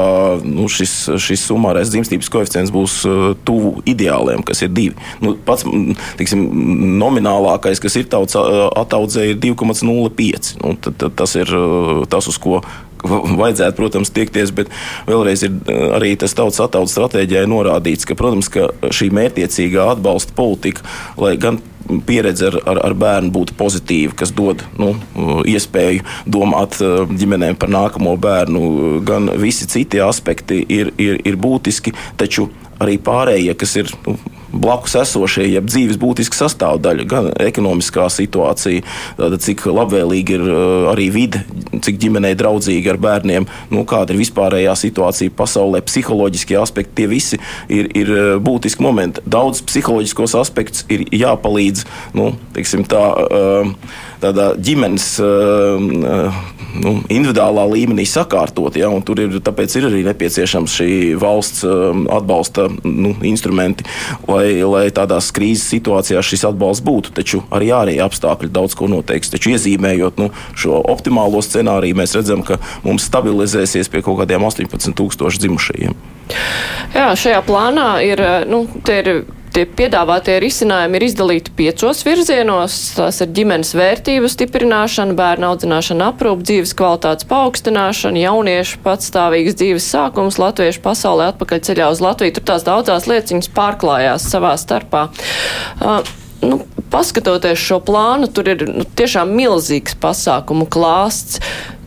nu, 0.42 0.68
šis, 0.70 0.94
šis 1.22 1.46
summārais 1.48 1.92
dzimstības 1.92 2.30
koeficients 2.32 2.72
būs 2.74 3.00
uh, 3.08 3.26
tuvu 3.46 3.76
ideāliem, 3.88 4.44
kas 4.46 4.64
ir 4.66 4.72
divi. 4.74 4.96
Nu, 5.24 5.34
pats 5.46 5.66
tiksim, 6.18 6.44
nominālākais, 7.00 7.82
kas 7.82 7.98
ir 8.00 8.08
tauts 8.10 8.36
attaudzē, 8.36 9.30
ir 9.32 9.40
2,05. 9.42 10.56
Nu, 10.62 10.74
tad, 10.80 10.98
tad 11.00 11.16
tas 11.18 11.36
ir 11.38 11.50
tas, 12.10 12.28
uz 12.30 12.40
ko 12.40 12.60
vajadzētu, 13.04 13.76
protams, 13.78 14.12
tiekties, 14.14 14.54
bet 14.56 14.72
vēlreiz 15.08 15.44
ir 15.46 15.76
arī 15.96 16.14
tas 16.20 16.36
tautas 16.36 16.62
attaudzes 16.64 16.96
stratēģijai 16.96 17.46
norādīts, 17.50 18.08
ka, 18.08 18.16
protams, 18.18 18.50
ka 18.52 18.70
šī 18.94 19.10
mērķiecīgā 19.14 19.92
atbalsta 19.94 20.36
politika, 20.36 20.84
lai 21.20 21.36
gan 21.40 21.60
pieredze 22.06 22.48
ar, 22.48 22.58
ar, 22.70 22.80
ar 22.88 22.96
bērnu 22.98 23.32
būtu 23.34 23.56
pozitīva, 23.58 24.14
kas 24.16 24.32
dod 24.36 24.64
nu, 24.80 24.94
iespēju 25.48 26.04
domāt 26.24 26.78
eh, 26.80 27.04
ģimenēm 27.10 27.58
par 27.60 27.72
nākamo 27.72 28.16
bērnu. 28.20 28.62
Gan 29.06 29.32
visi 29.40 29.68
citi 29.70 30.00
aspekti 30.04 30.62
ir, 30.64 30.94
ir, 31.00 31.20
ir 31.24 31.40
būtiski, 31.40 31.94
taču 32.20 32.48
arī 32.82 32.96
pārējie, 33.02 33.54
kas 33.58 33.76
ir 33.80 33.92
nu, 34.06 34.16
blakus 34.60 34.96
esošie, 35.00 35.46
jeb 35.52 35.68
dzīves 35.68 35.98
būtiska 36.00 36.38
sastāvdaļa, 36.38 37.06
gan 37.10 37.30
ekonomiskā 37.42 38.06
situācija, 38.12 38.84
tāda, 39.18 39.38
cik 39.42 39.66
labvēlīga 39.68 40.38
ir 40.38 40.46
arī 40.92 41.08
vide, 41.14 41.44
cik 41.84 41.98
ģimenei 42.02 42.34
draudzīga 42.38 42.94
ar 42.94 43.00
bērniem, 43.02 43.48
nu, 43.74 43.84
kāda 43.88 44.14
ir 44.14 44.22
vispārējā 44.22 44.76
situācija 44.78 45.34
pasaulē, 45.36 45.82
psiholoģiskie 45.86 46.58
aspekti, 46.60 46.96
tie 47.02 47.10
visi 47.10 47.40
ir, 47.72 47.90
ir 47.96 48.14
būtiski 48.44 48.84
momenti. 48.84 49.24
Daudz 49.26 49.64
psiholoģiskos 49.68 50.36
aspektus 50.40 50.86
ir 50.92 51.06
jāpalīdz, 51.14 51.86
nu, 52.18 52.32
teiksim 52.56 52.86
tā, 52.88 53.04
tādā 54.24 54.50
ģimenes 54.56 55.08
nu, 56.80 56.94
individuālā 57.12 57.64
līmenī 57.70 58.06
sakārtot. 58.08 58.76
Ja, 58.78 58.90
tur 59.06 59.20
ir, 59.22 59.36
ir 59.38 59.86
arī 59.88 60.02
nepieciešams 60.08 60.76
šī 60.78 60.90
valsts 61.20 61.64
um, 61.68 62.06
atbalsta 62.12 62.66
nu, 62.84 63.14
instrumenti, 63.26 63.86
lai, 64.28 64.62
lai 64.66 64.86
tādās 64.94 65.30
krīzes 65.34 65.68
situācijās 65.74 66.32
šis 66.32 66.46
atbalsts 66.50 66.84
būtu. 66.86 67.14
Taču 67.18 67.44
arī 67.54 67.70
ārējie 67.76 68.02
apstākļi 68.04 68.52
daudz 68.54 68.76
ko 68.78 68.88
noteiks. 68.90 69.32
Taču 69.34 69.54
iezīmējot 69.54 70.20
nu, 70.22 70.30
šo 70.58 70.80
optimālo 70.94 71.42
scenāriju, 71.44 72.00
mēs 72.00 72.16
redzam, 72.18 72.44
ka 72.46 72.58
mums 72.86 73.06
stabilizēsies 73.10 73.90
pie 73.92 74.02
kaut 74.04 74.22
kādiem 74.22 74.44
18,000 74.46 75.44
dzimušajiem. 75.44 75.96
Jā, 76.94 77.08
šajā 77.18 77.40
plānā 77.44 77.88
ir, 78.06 78.22
nu, 78.48 78.64
ir 78.88 79.10
tie 79.54 79.64
piedāvātie 79.70 80.36
risinājumi 80.42 80.98
ir 80.98 81.06
izdalīti 81.06 81.52
piecos 81.56 82.02
virzienos. 82.06 82.78
Tās 82.98 83.20
ir 83.22 83.30
ģimenes 83.36 83.70
vērtību 83.78 84.30
stiprināšana, 84.30 85.14
bērnu 85.18 85.50
audzināšana, 85.52 86.10
aprūp, 86.12 86.42
dzīves 86.46 86.74
kvalitātes 86.78 87.28
paaugstināšana, 87.30 88.22
jauniešu 88.24 88.82
patstāvīgas 88.84 89.58
dzīves 89.60 89.86
sākums, 89.94 90.40
latviešu 90.42 90.82
pasaulē 90.84 91.30
atpakaļ 91.32 91.62
ceļā 91.68 91.88
uz 91.94 92.02
Latviju. 92.04 92.36
Tur 92.36 92.48
tās 92.50 92.66
daudzās 92.66 93.08
lieciņas 93.10 93.50
pārklājās 93.54 94.26
savā 94.34 94.54
starpā. 94.60 95.06
Uh, 95.78 96.02
nu, 96.42 96.60
paskatoties 96.92 97.62
šo 97.62 97.80
plānu, 97.84 98.30
tur 98.34 98.50
ir 98.56 98.66
nu, 98.68 98.86
tiešām 98.98 99.32
milzīgs 99.38 99.96
pasākumu 100.02 100.66
klāsts. 100.66 101.40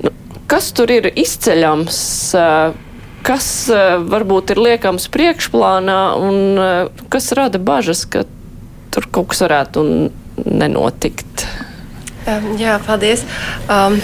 Nu, 0.03 0.15
kas 0.49 0.71
tur 0.77 0.93
ir 0.95 1.11
izceļams? 1.13 2.03
Uh, 2.37 2.83
kas 3.27 3.47
eh, 3.73 3.97
varbūt 4.07 4.55
ir 4.55 4.61
liekams 4.63 5.09
priekšplānā 5.13 6.01
un 6.21 6.61
eh, 6.61 7.01
kas 7.13 7.33
rada 7.37 7.59
bažas, 7.59 8.05
ka 8.07 8.25
tur 8.93 9.09
kaut 9.11 9.33
kas 9.33 9.43
varētu 9.47 9.83
nenotikt? 10.45 11.47
Jā, 12.59 12.79
paldies. 12.83 13.23
Um, 13.71 13.99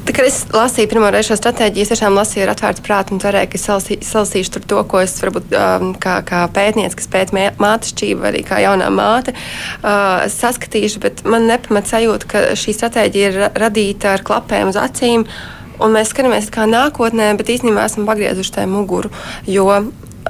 Tā, 0.00 0.14
kad 0.16 0.26
es 0.26 0.40
lasīju 0.50 0.88
pirmo 0.90 1.06
reizi 1.12 1.28
šo 1.28 1.36
stratēģiju, 1.38 1.84
es 1.84 1.90
tiešām 1.92 2.16
lasīju 2.18 2.42
ar 2.42 2.50
atvērtu 2.54 2.82
prātu 2.82 3.14
un 3.14 3.20
cerēju, 3.22 3.50
ka 3.52 3.60
salasīšu 3.60 4.54
tur 4.56 4.64
to, 4.72 4.80
ko 4.90 5.02
es 5.04 5.12
varbūt 5.22 5.52
um, 5.54 5.92
kā, 6.02 6.16
kā 6.26 6.40
pētniece, 6.50 6.96
kas 6.98 7.06
pēta 7.12 7.44
mātes 7.62 7.92
šķību, 7.92 8.26
arī 8.32 8.40
kā 8.48 8.58
jaunā 8.64 8.88
māte, 8.90 9.36
uh, 9.36 10.24
saskatīšu, 10.32 11.04
bet 11.04 11.22
man 11.28 11.46
nepamat 11.52 11.92
sajūta, 11.92 12.30
ka 12.32 12.42
šī 12.58 12.74
stratēģija 12.80 13.30
ir 13.30 13.40
radīta 13.60 14.16
ar 14.16 14.26
klapēm 14.26 14.72
uz 14.72 14.80
acīm. 14.80 15.28
Uh, 15.28 15.59
Un 15.80 15.96
mēs 15.96 16.12
skatāmies 16.12 16.50
kā 16.52 16.66
nākotnē, 16.68 17.32
bet 17.40 17.52
īstenībā 17.56 17.86
esam 17.88 18.08
pagriezuši 18.08 18.56
tai 18.58 18.66
muguru. 18.70 19.12
Jo 19.48 19.70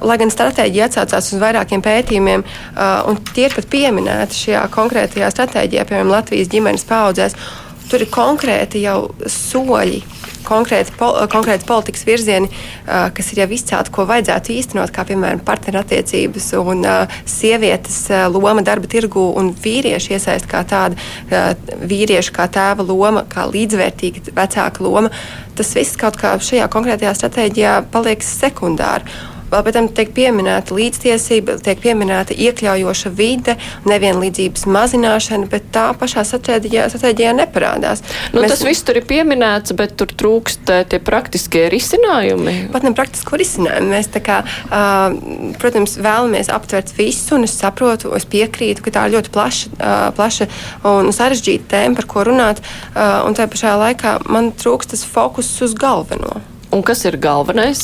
lai 0.00 0.16
gan 0.20 0.30
stratēģija 0.32 0.86
atsaucās 0.88 1.32
uz 1.34 1.40
vairākiem 1.42 1.82
pētījumiem, 1.84 2.44
un 3.10 3.18
tie 3.34 3.48
ir 3.48 3.56
pat 3.56 3.66
pieminēti 3.72 4.44
šajā 4.44 4.62
konkrētajā 4.76 5.30
stratēģijā, 5.34 5.86
piemēram, 5.88 6.12
Latvijas 6.14 6.50
ģimenes 6.52 6.86
paudzēs, 6.88 7.36
tur 7.90 8.04
ir 8.04 8.12
konkrēti 8.14 8.84
jau 8.84 9.10
soļi 9.26 10.00
konkrēti, 10.46 10.94
pol, 10.98 11.16
konkrēti 11.30 11.66
politikas 11.68 12.04
virzieni, 12.08 12.50
kas 12.86 13.32
ir 13.32 13.42
jau 13.42 13.48
izcelti, 13.56 13.92
ko 13.94 14.06
vajadzētu 14.08 14.54
īstenot, 14.56 14.92
kā 14.94 15.04
piemēram 15.08 15.42
partnerattiecības 15.46 16.50
un 16.60 16.84
sievietes 17.28 17.98
loma 18.32 18.64
darba 18.66 18.90
tirgu 18.90 19.30
un 19.40 19.52
vīriešu 19.54 20.16
iesaist 20.16 20.48
kā 20.50 20.62
tāda, 20.68 20.98
vīriešu 21.80 22.34
kā 22.36 22.48
tēva 22.52 22.86
loma, 22.86 23.24
kā 23.30 23.46
līdzvērtīga 23.50 24.34
vecāka 24.36 24.86
loma. 24.86 25.12
Tas 25.56 25.74
viss 25.76 25.98
kaut 26.00 26.16
kā 26.20 26.36
šajā 26.40 26.70
konkrētajā 26.72 27.16
stratēģijā 27.18 27.76
paliek 27.92 28.24
sekundāri. 28.24 29.04
Vēl 29.50 29.64
pēc 29.66 29.76
tam 29.76 29.88
tiek 29.94 30.12
pieminēta 30.14 30.74
līdztiesība, 30.76 31.56
tiek 31.64 31.80
pieminēta 31.82 32.36
iekļaujoša 32.38 33.10
vide, 33.18 33.56
nevienlīdzības 33.90 34.66
mazināšana, 34.70 35.48
bet 35.50 35.70
tā 35.74 35.88
pašā 35.98 36.24
stratēģijā, 36.28 37.34
neparādās. 37.36 38.04
Nu, 38.34 38.44
Mēs, 38.44 38.54
tas 38.54 38.64
viss 38.66 38.86
tur 38.86 39.00
ir 39.00 39.06
pieminēts, 39.10 39.74
bet 39.78 39.96
tur 39.98 40.12
trūkst 40.22 40.70
eh, 40.70 40.84
tie 40.90 41.00
praktiskie 41.02 41.66
risinājumi. 41.72 42.56
Pat 42.74 42.86
ne 42.86 42.94
praktisko 42.96 43.38
risinājumu. 43.40 43.90
Mēs, 43.90 44.10
kā, 44.24 44.40
uh, 44.44 45.14
protams, 45.60 45.96
vēlamies 46.02 46.50
aptvert 46.52 46.92
visu, 46.96 47.36
un 47.38 47.46
es 47.48 47.56
saprotu, 47.58 48.12
es 48.16 48.26
piekrītu, 48.30 48.84
ka 48.86 48.94
tā 48.94 49.06
ir 49.08 49.16
ļoti 49.16 49.34
plaša, 49.34 49.72
uh, 49.74 50.06
plaša 50.16 50.48
un 50.90 51.10
sarežģīta 51.14 51.70
tēma, 51.74 51.98
par 51.98 52.08
ko 52.10 52.24
runāt, 52.28 52.62
uh, 52.62 53.26
un 53.26 53.36
tajā 53.38 53.50
pašā 53.54 53.74
laikā 53.84 54.16
man 54.30 54.52
trūkst 54.56 54.94
tas 54.94 55.06
fokus 55.06 55.50
uz 55.64 55.76
galveno. 55.78 56.40
Un 56.70 56.84
kas 56.86 57.02
ir 57.08 57.16
galvenais? 57.18 57.80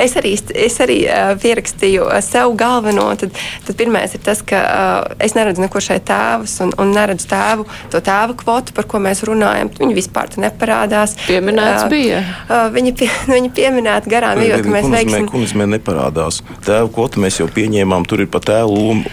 Es 0.00 0.14
arī, 0.16 0.32
es 0.56 0.78
arī 0.80 1.02
uh, 1.04 1.34
pierakstīju 1.40 2.06
uh, 2.06 2.16
sev 2.24 2.54
galveno. 2.56 3.10
Tad, 3.20 3.34
tad 3.66 3.76
pirmais 3.76 4.14
ir 4.16 4.22
tas, 4.24 4.40
ka 4.46 4.60
uh, 4.62 5.16
es 5.20 5.36
neredzu 5.36 5.60
neko 5.60 5.82
šeit 5.84 6.06
tēvus 6.08 6.54
un, 6.64 6.72
un 6.80 6.94
neredzu 6.96 7.28
tēvu, 7.28 7.66
to 7.92 8.00
tēvu 8.04 8.38
kvotu, 8.40 8.72
par 8.76 8.88
ko 8.88 9.02
mēs 9.04 9.20
runājam. 9.28 9.68
Viņi 9.76 9.96
vispār 9.98 10.32
neparādās. 10.40 11.18
Pieminēts 11.26 11.84
uh, 11.84 11.90
bija. 11.92 12.22
Uh, 12.46 12.70
viņi, 12.72 12.94
pie, 13.02 13.10
viņi 13.34 13.52
pieminēti 13.58 14.14
garām, 14.14 14.40
jo 14.46 14.62
mēs 14.64 14.88
veiksim. 14.94 15.28
Kundzmē 15.32 15.68
neparādās. 15.74 16.40
Tēvu 16.64 16.88
kvotu 16.96 17.20
mēs 17.20 17.42
jau 17.42 17.50
pieņēmām, 17.52 18.08
tur 18.08 18.24
ir 18.24 18.32
pa 18.32 18.40
tēvu 18.40 18.80
lomu 18.80 19.04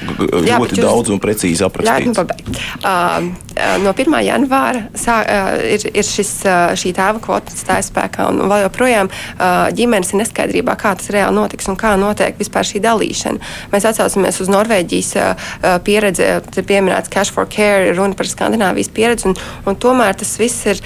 Jā, 0.47 0.61
ļoti 0.61 0.79
daudz 0.79 1.11
un 1.11 1.19
precīzi 1.19 1.67
aprakstīts. 1.67 2.23
Uh, 2.79 3.27
no 3.83 3.91
1. 3.91 4.15
janvāra 4.23 4.87
sā, 4.95 5.19
uh, 5.19 5.51
ir, 5.75 5.83
ir 5.91 6.07
šis, 6.07 6.33
uh, 6.47 6.71
šī 6.79 6.95
tēva 6.95 7.19
kvota 7.23 7.51
stājas 7.55 7.91
spēkā 7.91 8.29
un 8.31 8.45
vēl 8.47 8.65
joprojām 8.67 9.08
joprojām 9.09 9.75
ģimenes 9.75 10.13
ir 10.13 10.19
neskaidrībā, 10.21 10.75
kā 10.79 10.93
tas 10.97 11.09
reāli 11.13 11.35
notiks 11.35 11.67
un 11.69 11.77
kā 11.79 11.95
notiek 11.99 12.37
vispār 12.39 12.65
šī 12.65 12.81
dalīšana. 12.83 13.39
Mēs 13.71 13.85
atsaucamies 13.89 14.39
uz 14.41 14.49
Norvēģijas 14.49 15.11
pieredzi, 15.83 16.27
tur 16.53 16.63
pieminēts 16.63 17.09
Cash 17.09 17.33
for 17.33 17.47
Care, 17.49 17.93
runa 17.95 18.17
par 18.17 18.27
Skandināvijas 18.29 18.91
pieredzi, 18.93 19.29
un, 19.29 19.37
un 19.65 19.75
tomēr 19.79 20.17
tas 20.19 20.35
viss 20.39 20.65
ir 20.69 20.81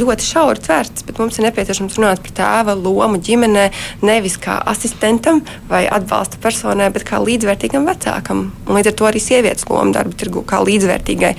ļoti 0.00 0.28
šauri 0.28 0.64
tverts, 0.64 1.06
bet 1.06 1.18
mums 1.18 1.38
ir 1.38 1.48
nepieciešams 1.48 1.98
runāt 1.98 2.22
par 2.24 2.36
tēva 2.40 2.76
lomu 2.78 3.18
ģimenē 3.18 3.70
nevis 4.02 4.38
kā 4.42 4.60
asistentam 4.66 5.42
vai 5.70 5.84
atbalsta 5.88 6.40
personai, 6.42 6.90
bet 6.94 7.06
kā 7.08 7.22
līdzvērtīgam 7.22 7.88
vecākam. 7.88 8.48
Un 8.68 8.78
līdz 8.78 8.92
ar 8.92 8.98
to 8.98 9.10
arī 9.10 9.22
sievietes 9.22 9.68
loma 9.70 9.94
darba 9.94 10.16
tirgu 10.18 10.44
kā 10.46 10.62
līdzvērtīgai 10.64 11.34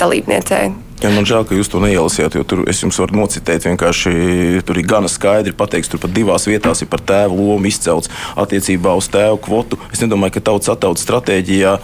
dalībniecei. 0.00 0.93
Ja 1.02 1.10
man 1.12 1.26
žēl, 1.28 1.42
ka 1.44 1.56
jūs 1.56 1.68
to 1.68 1.80
neielasījāt, 1.82 2.36
jo 2.38 2.44
tur 2.48 2.62
es 2.70 2.78
jums 2.80 2.96
varu 3.02 3.18
nocitēt. 3.18 3.66
Vienkārši 3.66 4.62
tur 4.64 4.78
ir 4.78 4.86
gana 4.88 5.10
skaidri 5.10 5.52
pateikts, 5.56 5.90
tur 5.92 6.00
pat 6.00 6.14
divās 6.14 6.46
vietās 6.48 6.80
ir 6.84 6.88
par 6.92 7.02
tēvu 7.04 7.36
lomu 7.50 7.68
izcelts 7.68 8.10
attiecībā 8.40 8.94
uz 8.96 9.08
tēvu 9.12 9.40
kvotu. 9.44 9.78
Es 9.92 10.00
nedomāju, 10.04 10.36
ka 10.36 10.44
tautas 10.48 10.70
attautas 10.72 11.04
stratēģijā 11.04 11.74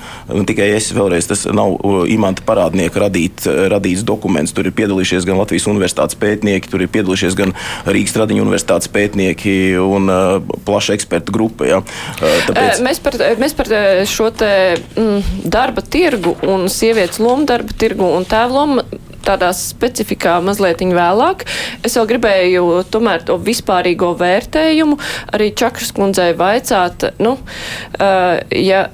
tikai 0.49 0.71
es 0.77 0.93
vēlreiz 0.97 1.29
tas 1.29 1.45
nav 1.53 1.77
imanta 2.09 2.45
parādnieka 2.47 3.03
radīt, 3.03 3.45
radīts 3.73 4.07
dokuments. 4.07 4.55
Tur 4.57 4.71
ir 4.71 4.77
piedalījušies 4.79 5.29
gan 5.29 5.41
Latvijas 5.43 5.69
universitātes 5.71 6.19
pētnieki, 6.21 6.71
tur 6.71 6.87
ir 6.87 6.93
piedalījušies 6.95 7.37
gan 7.39 7.55
Rīgas 7.91 8.17
Tradiņu 8.17 8.47
universitātes 8.47 8.89
pētnieki 8.95 9.57
un 9.85 10.09
uh, 10.09 10.57
plaša 10.65 10.97
eksperta 10.97 11.35
grupa. 11.35 11.69
Ja. 11.69 11.83
Uh, 11.83 12.41
tāpēc... 12.49 12.81
mēs, 12.87 13.03
par, 13.05 13.21
mēs 13.43 13.59
par 13.59 13.75
šo 14.09 14.31
te, 14.33 14.53
mm, 14.97 15.45
darba 15.51 15.85
tirgu 15.85 16.39
un 16.47 16.71
sievietes 16.73 17.21
lomu 17.21 17.49
darba 17.51 17.77
tirgu 17.77 18.09
un 18.17 18.29
tēvu 18.29 18.61
lomu 18.61 18.89
tādā 19.31 19.53
specifikā 19.57 20.39
mazliet 20.45 20.81
vēlāk. 20.81 21.47
Es 21.87 21.97
vēl 21.99 22.11
gribēju 22.15 22.67
tomēr 22.91 23.25
to 23.29 23.39
vispārīgo 23.41 24.15
vērtējumu 24.21 24.99
arī 25.35 25.51
Čakras 25.57 25.95
kundzei 25.97 26.33
vaicāt, 26.39 27.11
nu, 27.23 27.37
uh, 27.39 28.37
ja 28.55 28.85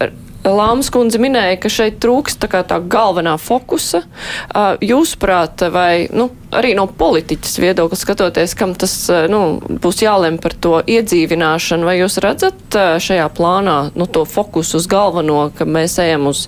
Lāmas 0.47 0.93
kundze 0.95 1.19
minēja, 1.19 1.57
ka 1.59 1.71
šeit 1.73 1.97
trūks 2.03 2.37
tā, 2.39 2.47
tā 2.47 2.77
galvenā 2.79 3.35
fokusa. 3.41 4.05
Uh, 4.07 4.77
jūsuprāt, 4.85 5.65
vai 5.75 6.07
nu, 6.15 6.29
arī 6.55 6.71
no 6.79 6.87
politiķas 6.87 7.59
viedokļa 7.63 7.99
skatoties, 7.99 8.55
kam 8.59 8.77
tas 8.79 8.95
nu, 9.33 9.59
būs 9.83 10.05
jālem 10.05 10.39
par 10.43 10.55
to 10.55 10.79
iedzīvināšanu, 10.87 11.89
vai 11.89 11.99
jūs 11.99 12.21
redzat 12.23 12.79
šajā 13.03 13.27
plānā 13.35 13.77
nu, 13.99 14.07
to 14.07 14.23
fokusu 14.29 14.79
uz 14.79 14.87
galveno, 14.91 15.49
ka 15.57 15.67
mēs 15.67 15.99
ejam 16.05 16.31
uz 16.31 16.47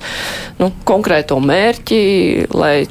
nu, 0.63 0.71
konkrēto 0.87 1.41
mērķi, 1.43 2.01
lai 2.55 2.87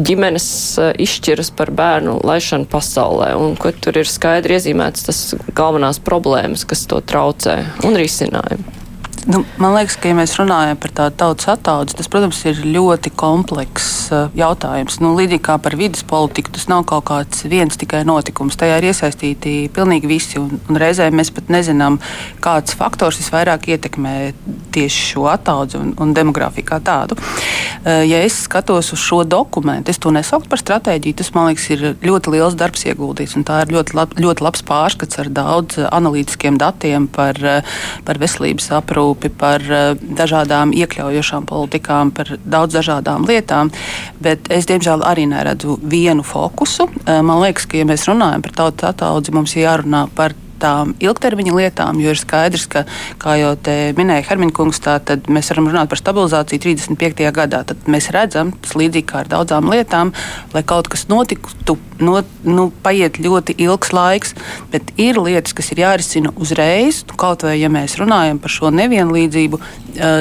ģimenes 0.00 0.48
eh, 0.80 0.92
izšķiras 1.04 1.52
par 1.56 1.72
bērnu 1.76 2.18
laišanu 2.26 2.68
pasaulē, 2.70 3.32
un 3.40 3.56
kur 3.60 3.76
tur 3.76 4.00
ir 4.00 4.08
skaidri 4.08 4.56
iezīmēts 4.58 5.08
tas 5.08 5.22
galvenās 5.56 6.00
problēmas, 6.04 6.66
kas 6.68 6.86
to 6.90 7.00
traucē 7.04 7.60
un 7.86 7.98
risinājumi. 8.00 8.79
Nu, 9.26 9.44
man 9.60 9.74
liekas, 9.76 9.98
ka, 10.00 10.08
ja 10.08 10.16
mēs 10.16 10.32
runājam 10.38 10.78
par 10.80 10.92
tādu 10.96 11.16
tautas 11.20 11.48
attaudu, 11.52 11.92
tas, 11.96 12.08
protams, 12.08 12.38
ir 12.48 12.62
ļoti 12.64 13.10
komplekss 13.20 14.06
uh, 14.14 14.30
jautājums. 14.36 14.96
Nu, 15.02 15.12
līdzīgi 15.18 15.42
kā 15.44 15.58
par 15.60 15.76
vidas 15.76 16.06
politiku, 16.08 16.52
tas 16.54 16.64
nav 16.70 16.86
kaut 16.88 17.04
kāds 17.10 17.44
viens 17.50 17.76
tikai 17.76 18.00
notikums. 18.08 18.56
Tajā 18.56 18.78
ir 18.80 18.88
iesaistīti 18.88 19.52
pilnīgi 19.76 20.08
visi, 20.08 20.38
un, 20.40 20.56
un 20.56 20.80
reizēm 20.80 21.18
mēs 21.20 21.32
pat 21.36 21.52
nezinām, 21.52 21.98
kāds 22.40 22.78
faktors 22.80 23.18
visvairāk 23.20 23.68
ietekmē 23.74 24.14
tieši 24.72 25.04
šo 25.10 25.26
attaudu 25.28 25.82
un, 25.82 25.92
un 26.00 26.16
demogrāfiju 26.16 26.70
kā 26.70 26.80
tādu. 26.80 27.20
Uh, 27.20 28.00
ja 28.08 28.22
es 28.24 28.38
skatos 28.46 28.94
uz 28.96 29.04
šo 29.04 29.20
dokumentu, 29.28 29.92
es 29.92 30.00
to 30.00 30.14
nesauktu 30.16 30.48
par 30.48 30.64
stratēģiju. 30.64 31.18
Tas, 31.20 31.32
man 31.36 31.50
liekas, 31.50 31.68
ir 31.76 31.84
ļoti 32.08 32.36
liels 32.38 32.56
darbs 32.56 32.88
ieguldīts, 32.88 33.36
un 33.36 33.44
tā 33.44 33.60
ir 33.66 33.76
ļoti, 33.76 33.98
lab, 34.00 34.16
ļoti 34.16 34.48
labs 34.48 34.64
pārskats 34.64 35.20
ar 35.20 35.28
daudz 35.28 35.76
analītiskiem 35.90 36.56
datiem 36.60 37.10
par, 37.12 37.36
par 38.08 38.24
veselības 38.24 38.72
aprūpi 38.80 39.09
aprūpi, 39.10 39.30
par 39.36 39.60
eh, 39.60 39.94
dažādām 39.98 40.72
iekļaujošām 40.72 41.46
politikām, 41.46 42.10
par 42.14 42.38
daudz 42.44 42.74
dažādām 42.78 43.26
lietām. 43.26 43.70
Bet 44.20 44.50
es, 44.50 44.66
diemžēl, 44.66 45.02
arī 45.04 45.26
neredzu 45.26 45.78
vienu 45.82 46.22
fokusu. 46.22 46.88
Eh, 47.06 47.22
man 47.22 47.42
liekas, 47.42 47.66
ka, 47.66 47.78
ja 47.78 47.84
mēs 47.84 48.06
runājam 48.08 48.42
par 48.42 48.52
tautas 48.52 48.90
ataudzi, 48.94 49.32
mums 49.32 49.56
ir 49.56 49.66
jārunā 49.66 50.08
par 50.14 50.34
tām 50.60 50.94
ilgtermiņa 51.02 51.54
lietām, 51.56 52.00
jo 52.02 52.14
ir 52.14 52.20
skaidrs, 52.20 52.66
ka, 52.70 52.84
kā 53.20 53.36
jau 53.40 53.52
te 53.56 53.76
minēja 53.98 54.26
Hermiņkungs, 54.30 54.82
tad 54.86 55.30
mēs 55.32 55.50
varam 55.52 55.70
runāt 55.70 55.90
par 55.92 56.00
stabilizāciju 56.00 56.62
35. 56.66 57.26
gadā. 57.36 57.62
Tad 57.68 57.88
mēs 57.90 58.10
redzam, 58.14 58.52
tas 58.62 58.76
līdzīgi 58.78 59.08
kā 59.10 59.24
ar 59.24 59.30
daudzām 59.32 59.70
lietām, 59.72 60.14
lai 60.54 60.64
kaut 60.66 60.90
kas 60.92 61.06
notiktu, 61.10 61.78
no, 62.00 62.20
nu, 62.46 62.68
paiet 62.84 63.20
ļoti 63.22 63.56
ilgs 63.64 63.92
laiks, 63.96 64.34
bet 64.72 64.92
ir 65.00 65.20
lietas, 65.20 65.54
kas 65.56 65.72
ir 65.74 65.84
jārisina 65.84 66.32
uzreiz. 66.40 67.04
Nu, 67.08 67.18
kaut 67.20 67.44
vai 67.46 67.56
ja 67.60 67.70
mēs 67.72 67.98
runājam 68.00 68.40
par 68.42 68.52
šo 68.52 68.72
nevienlīdzību 68.74 69.60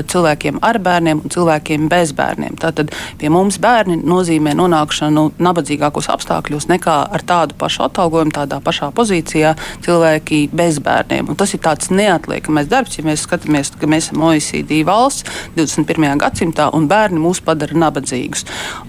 cilvēkiem 0.09 0.59
ar 0.65 0.79
bērniem 0.83 1.21
un 1.23 1.33
cilvēkiem 1.33 1.87
bez 1.91 2.13
bērniem. 2.17 2.57
Tātad 2.59 2.93
pie 3.19 3.29
mums 3.33 3.59
bērni 3.61 3.99
nozīmē 4.01 4.55
nonākšanu 4.57 5.25
nabadzīgākos 5.39 6.09
apstākļos 6.13 6.69
nekā 6.71 6.97
ar 7.13 7.25
tādu 7.25 7.57
pašu 7.59 7.85
atalgojumu, 7.87 8.33
tādā 8.35 8.59
pašā 8.63 8.91
pozīcijā 8.95 9.55
cilvēki 9.85 10.28
bez 10.55 10.79
bērniem. 10.83 11.29
Un 11.31 11.39
tas 11.39 11.53
ir 11.55 11.61
tāds 11.63 11.91
neatliekamais 11.93 12.69
darbs, 12.71 12.97
ja 12.99 13.05
mēs 13.07 13.25
skatāmies, 13.27 13.73
ka 13.79 13.89
mēs 13.89 14.09
esam 14.09 14.25
OECD 14.29 14.81
valsts 14.87 15.25
21. 15.57 16.19
gadsimtā 16.21 16.69
un 16.75 16.89
bērni 16.91 17.21
mūs 17.21 17.41
padara 17.45 17.77
nabadzīgus. 17.85 18.45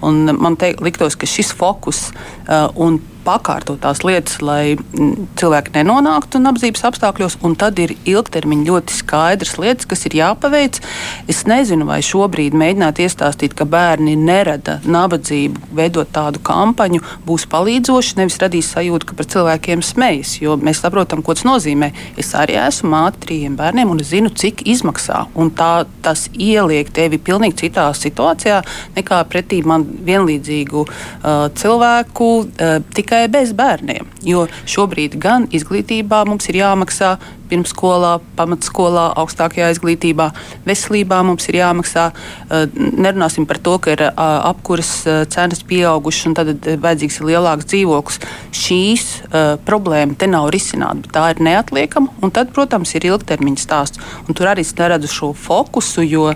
Un 0.07 0.25
man 0.41 0.59
teikt, 0.61 0.83
liktos, 0.85 1.19
ka 1.19 1.29
šis 1.29 1.55
fokus 1.57 2.09
uh, 2.11 2.69
un 2.77 3.01
pakārtot 3.25 3.81
tās 3.83 4.03
lietas, 4.07 4.39
lai 4.45 4.75
mm, 4.77 5.29
cilvēki 5.41 5.75
nenonāktu 5.77 6.41
nabadzības 6.43 6.85
apstākļos, 6.91 7.39
un 7.47 7.57
tad 7.59 7.79
ir 7.83 7.95
ilgtermiņa 8.09 8.67
ļoti 8.69 8.97
skaidrs 9.01 9.57
lietas, 9.61 9.89
kas 9.91 10.07
ir 10.09 10.17
jāpaveic. 10.21 10.81
Es 11.31 11.45
nezinu, 11.51 11.87
vai 11.89 12.01
šobrīd 12.05 12.57
mēģināt 12.57 13.03
iestāstīt, 13.05 13.55
ka 13.59 13.67
bērni 13.69 14.17
nerada 14.19 14.79
nabadzību, 14.85 15.71
veidot 15.77 16.11
tādu 16.15 16.43
kampaņu, 16.47 17.03
būs 17.27 17.47
palīdzoši, 17.51 18.17
nevis 18.21 18.41
radīs 18.43 18.73
sajūtu, 18.75 19.11
ka 19.11 19.19
par 19.19 19.31
cilvēkiem 19.35 19.85
smejas, 19.85 20.37
jo 20.43 20.57
mēs 20.61 20.83
saprotam, 20.85 21.25
ko 21.25 21.37
tas 21.37 21.47
nozīmē. 21.49 21.93
Es 22.21 22.33
arī 22.39 22.59
esmu 22.61 22.93
māte 22.95 23.25
trījiem 23.27 23.57
bērniem, 23.59 23.91
un 23.93 24.03
es 24.03 24.11
zinu, 24.15 24.33
cik 24.33 24.65
izmaksā, 24.71 25.25
un 25.39 25.53
tā, 25.57 25.85
tas 26.05 26.27
ieliek 26.35 26.91
tevi 26.95 27.21
pilnīgi 27.23 27.65
citā 27.65 27.89
situācijā 27.97 28.61
nekā 28.97 29.23
pretī 29.31 29.61
man 29.67 29.85
vienlīdzīgu 30.07 30.85
uh, 30.85 31.47
cilvēku. 31.57 32.31
Uh, 32.41 32.81
tikai 33.11 33.27
bez 33.29 33.51
bērniem. 33.59 34.07
Jo 34.23 34.47
šobrīd 34.71 35.19
gan 35.19 35.49
izglītībā 35.51 36.23
mums 36.29 36.47
ir 36.49 36.61
jāmaksā 36.63 37.17
pirmsskolā, 37.51 38.21
pamatskolā, 38.39 39.09
augstākajā 39.19 39.73
izglītībā, 39.75 40.29
veselībā 40.63 41.19
mums 41.27 41.49
ir 41.51 41.59
jāmaksā. 41.59 42.05
Nerunāsim 42.79 43.43
par 43.51 43.59
to, 43.59 43.75
ka 43.83 43.97
ir 43.97 44.05
apkuras 44.15 44.93
cenas 45.35 45.65
pieaugušas 45.67 46.29
un 46.31 46.37
tad 46.39 46.53
vajadzīgs 46.63 47.19
ir 47.19 47.27
lielāks 47.33 47.67
dzīvoklis. 47.73 48.21
Šīs 48.55 49.07
problēma 49.67 50.15
te 50.15 50.31
nav 50.31 50.47
risināta, 50.55 51.03
bet 51.03 51.17
tā 51.17 51.25
ir 51.35 51.43
neatliekama. 51.49 52.15
Un 52.23 52.31
tad, 52.31 52.55
protams, 52.55 52.95
ir 52.95 53.09
ilgtermiņa 53.11 53.65
stāsts. 53.65 53.99
Un 54.29 54.39
tur 54.39 54.53
arī 54.53 54.63
es 54.63 54.71
neredzu 54.79 55.11
šo 55.11 55.33
fokusu, 55.35 56.07
jo 56.07 56.29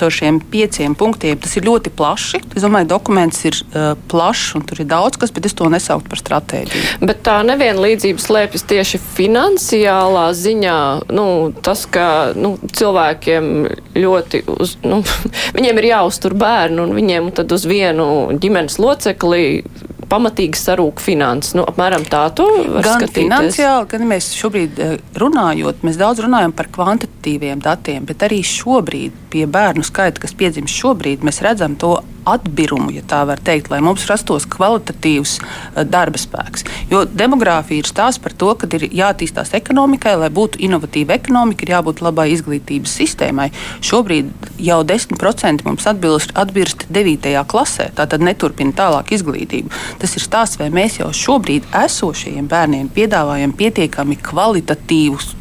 caur 0.00 0.16
šiem 0.16 0.40
pieciem 0.48 0.96
punktiem 0.96 1.36
tas 1.44 1.52
ir 1.60 1.68
ļoti 1.68 1.92
plaši. 1.92 2.40
Es 2.56 2.64
domāju, 2.64 2.88
dokuments 2.94 3.44
ir 3.44 3.60
plašs 4.08 4.56
un 4.56 4.64
tur 4.64 4.80
ir 4.80 4.88
daudz 4.88 5.20
kas, 5.20 5.34
bet 5.34 5.44
es 5.44 5.58
to 5.60 5.68
nesauktu 5.68 6.13
par 6.14 6.22
stratēģiju. 6.22 7.04
Bet 7.04 7.20
tā 7.26 7.40
nevienlīdzība 7.50 8.22
slēpjas 8.22 8.68
tieši 8.70 9.02
finansiālā 9.18 10.30
ziņā 10.32 10.54
ziņā 10.54 11.12
nu, 11.14 11.52
tas, 11.62 11.86
ka 11.90 12.32
nu, 12.36 12.56
cilvēkiem 12.72 13.50
ļoti, 13.96 14.44
uz, 14.54 14.76
nu, 14.84 15.02
viņiem 15.56 15.80
ir 15.80 15.90
jāuztur 15.92 16.36
bērnu 16.38 16.86
un 16.86 16.94
viņiem 16.96 17.32
tad 17.34 17.52
uz 17.52 17.66
vienu 17.66 18.06
ģimenes 18.40 18.78
locekli 18.78 19.64
pamatīgi 20.04 20.58
sarūk 20.60 21.00
finanses. 21.00 21.54
Nu, 21.56 21.64
apmēram 21.66 22.04
tā 22.06 22.26
to 22.36 22.46
var 22.46 22.84
gan 22.84 23.00
skatīties. 23.00 23.24
finansiāli, 23.24 23.88
gan 23.90 24.06
mēs 24.10 24.30
šobrīd 24.36 24.80
eh, 24.84 24.96
runājot, 25.18 25.84
mēs 25.86 25.98
daudz 26.00 26.22
runājam 26.24 26.54
par 26.54 26.68
kvantitatīviem 26.74 27.62
datiem, 27.64 28.04
bet 28.06 28.26
arī 28.26 28.42
šobrīd 28.46 29.23
pie 29.34 29.46
bērnu 29.50 29.82
skaita, 29.86 30.22
kas 30.22 30.36
piedzimst 30.38 30.78
šobrīd, 30.78 31.26
mēs 31.26 31.42
redzam 31.42 31.74
to 31.80 31.96
atbirumu, 32.24 32.92
ja 32.94 33.02
tā 33.04 33.20
var 33.28 33.40
teikt, 33.44 33.68
lai 33.72 33.80
mums 33.84 34.06
rastos 34.08 34.46
kvalitatīvs 34.48 35.34
uh, 35.40 35.82
darba 35.84 36.20
spēks. 36.20 36.64
Jo 36.92 37.02
demogrāfija 37.08 37.82
ir 37.82 37.90
stāsts 37.90 38.22
par 38.22 38.32
to, 38.38 38.52
ka 38.56 38.68
ir 38.78 38.86
jāattīstās 38.88 39.52
ekonomikai, 39.58 40.14
lai 40.20 40.30
būtu 40.34 40.62
inovatīva 40.64 41.18
ekonomika, 41.18 41.66
ir 41.66 41.74
jābūt 41.74 42.00
labai 42.04 42.30
izglītības 42.36 42.96
sistēmai. 43.00 43.50
Šobrīd 43.84 44.30
jau 44.62 44.80
10% 44.86 45.66
mums 45.68 45.88
atbilst, 45.90 46.34
atbilst 46.38 46.86
9. 46.94 47.34
klasē, 47.50 47.90
tātad 47.98 48.24
neturpina 48.24 48.72
tālāk 48.78 49.12
izglītību. 49.18 49.72
Tas 50.00 50.16
ir 50.16 50.24
stāsts, 50.24 50.60
vai 50.62 50.70
mēs 50.74 51.00
jau 51.02 51.10
šobrīd 51.12 51.68
esošajiem 51.84 52.48
bērniem 52.50 52.92
piedāvājam 52.94 53.52
pietiekami 53.58 54.20
kvalitatīvus 54.24 55.34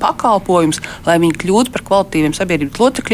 pakalpojumus, 0.00 0.80
lai 1.06 1.18
viņi 1.20 1.38
kļūtu 1.40 1.72
par 1.72 1.84
kvalitīviem 1.86 2.34
sabiedrības 2.36 2.80
locekļiem, 2.80 3.09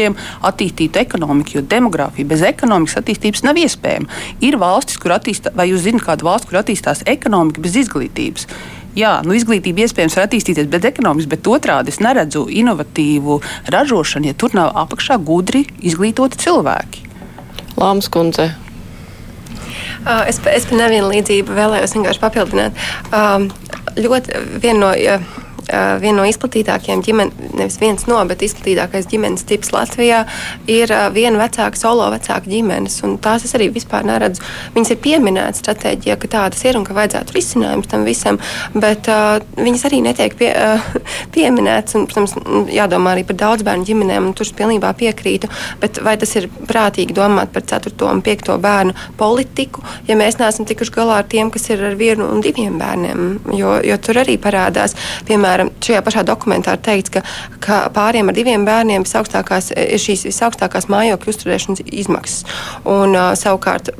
attīstītu 0.47 1.01
ekonomiku, 1.01 1.57
jo 1.57 1.65
demogrāfija 1.65 2.29
bez 2.29 2.43
ekonomikas 2.47 2.99
attīstības 3.01 3.45
nav 3.47 3.59
iespējama. 3.61 4.09
Ir 4.45 4.59
valstis, 4.61 4.99
kur 5.01 5.15
attīstās, 5.17 5.55
vai 5.57 5.69
jūs 5.71 5.85
zināt 5.85 6.05
kādu 6.07 6.27
valsti, 6.27 6.51
kur 6.51 6.61
attīstās 6.61 7.05
ekonomika 7.09 7.63
bez 7.63 7.77
izglītības? 7.83 8.47
Jā, 8.97 9.19
nu, 9.21 9.35
izglītība 9.37 9.83
iespējams 9.85 10.15
var 10.17 10.25
attīstīties 10.25 10.69
bez 10.73 10.85
ekonomikas, 10.89 11.29
bet 11.29 11.49
otrādi 11.51 11.93
es 11.93 11.99
neredzu 12.01 12.47
inovatīvu 12.49 13.41
ražošanu, 13.73 14.31
ja 14.31 14.37
tur 14.37 14.55
nav 14.57 14.71
apakšā 14.85 15.19
gudri 15.21 15.67
izglītoti 15.85 16.41
cilvēki. 16.41 17.03
Lāmas 17.77 18.09
kundze. 18.09 18.49
Es, 20.07 20.39
es 20.49 20.65
par 20.65 20.79
nevienlīdzību 20.79 21.57
vēlējos 21.57 21.93
vienkārši 21.97 22.23
papildināt. 22.23 22.85
Um, 23.11 23.51
ļoti 23.99 24.41
viena 24.63 24.79
no. 24.81 24.95
Uh, 24.95 25.43
uh, 25.71 25.97
viena 26.01 26.21
no 26.21 26.27
izplatītākajiem 26.29 27.03
ģimenes, 27.05 27.53
nevis 27.57 27.79
viens 27.81 28.07
no, 28.09 28.19
bet 28.29 28.43
izplatītākais 28.45 29.09
ģimenes 29.11 29.45
tips 29.47 29.73
Latvijā 29.75 30.23
ir 30.71 30.91
uh, 30.93 31.07
viena 31.13 31.41
vecāka, 31.41 31.79
solo 31.79 32.09
vecāka 32.13 32.49
ģimenes. 32.49 32.99
Tās 33.23 33.45
es 33.47 33.55
arī 33.57 33.69
vispār 33.73 34.07
neredzu. 34.07 34.43
Viņas 34.75 34.93
ir 34.93 35.01
pieminētas 35.03 35.63
stratēģijā, 35.63 36.17
ka 36.21 36.31
tādas 36.37 36.63
ir 36.67 36.79
un 36.79 36.85
ka 36.87 36.95
vajadzētu 36.97 37.35
risinājums 37.37 37.91
tam 37.91 38.05
visam, 38.07 38.39
bet 38.75 39.09
uh, 39.11 39.37
viņas 39.57 39.87
arī 39.89 40.01
netiek 40.05 40.37
pie, 40.39 40.51
uh, 40.53 40.87
pieminētas. 41.35 41.97
Un, 41.97 42.07
protams, 42.09 42.35
jādomā 42.73 43.15
arī 43.15 43.25
par 43.27 43.39
daudz 43.39 43.65
bērnu 43.67 43.87
ģimenēm, 43.87 44.29
un 44.29 44.35
tur 44.37 44.47
es 44.47 44.53
pilnībā 44.57 44.93
piekrītu. 44.97 45.49
Bet 45.81 46.01
vai 46.05 46.17
tas 46.19 46.33
ir 46.39 46.49
prātīgi 46.69 47.15
domāt 47.17 47.53
par 47.55 47.65
4. 47.67 47.93
un 48.07 48.21
5. 48.25 48.53
bērnu 48.63 48.95
politiku, 49.17 49.83
ja 50.07 50.17
mēs 50.19 50.39
neesam 50.41 50.67
tikuši 50.67 50.93
galā 50.93 51.21
ar 51.21 51.27
tiem, 51.29 51.51
kas 51.53 51.69
ir 51.73 51.83
ar 51.89 51.97
vienu 51.99 52.27
un 52.31 52.41
diviem 52.43 52.77
bērniem? 52.79 53.25
Jo, 53.57 53.77
jo 53.85 53.97
tur 54.03 54.21
arī 54.23 54.37
parādās, 54.41 54.95
piemēram, 55.27 55.56
piemēram, 55.57 55.71
šajā 55.81 56.01
pašā 56.05 56.23
dokumentā 56.27 56.75
ir 56.75 56.81
teikts, 56.85 57.11
ka, 57.13 57.21
ka 57.63 57.77
pāriem 57.93 58.29
ar 58.29 58.35
diviem 58.37 58.65
bērniem 58.65 59.05
ir 59.05 60.01
šīs 60.01 60.25
visaugstākās 60.27 60.87
mājokļu 60.91 61.33
uzturēšanas 61.33 61.83
izmaksas. 61.85 62.45
Un, 62.85 63.15
uh, 63.15 63.33
savukārt 63.37 63.91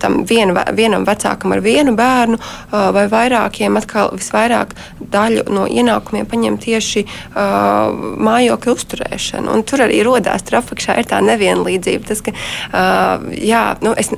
tam 0.00 0.24
vien, 0.28 0.54
vienam 0.74 1.06
vecākam 1.06 1.54
ar 1.54 1.62
vienu 1.64 1.94
bērnu 1.96 2.38
uh, 2.38 2.90
vai 2.94 3.06
vairākiem 3.08 3.76
atkal 3.78 4.12
visvairāk 4.14 4.74
daļu 5.00 5.46
no 5.54 5.66
ienākumiem 5.66 6.26
paņem 6.26 6.58
tieši 6.58 7.04
uh, 7.06 7.94
mājokļu 8.18 8.74
uzturēšana. 8.74 9.54
Un 9.54 9.64
tur 9.66 9.86
arī 9.86 10.02
rodās 10.06 10.46
trafakšā 10.46 10.98
ir 11.00 11.10
tā 11.10 11.22
nevienlīdzība. 11.24 12.06
Tas, 12.10 12.22
ka, 12.24 12.34
uh, 12.34 13.34
jā, 13.38 13.66
nu, 13.84 13.94
es, 13.98 14.12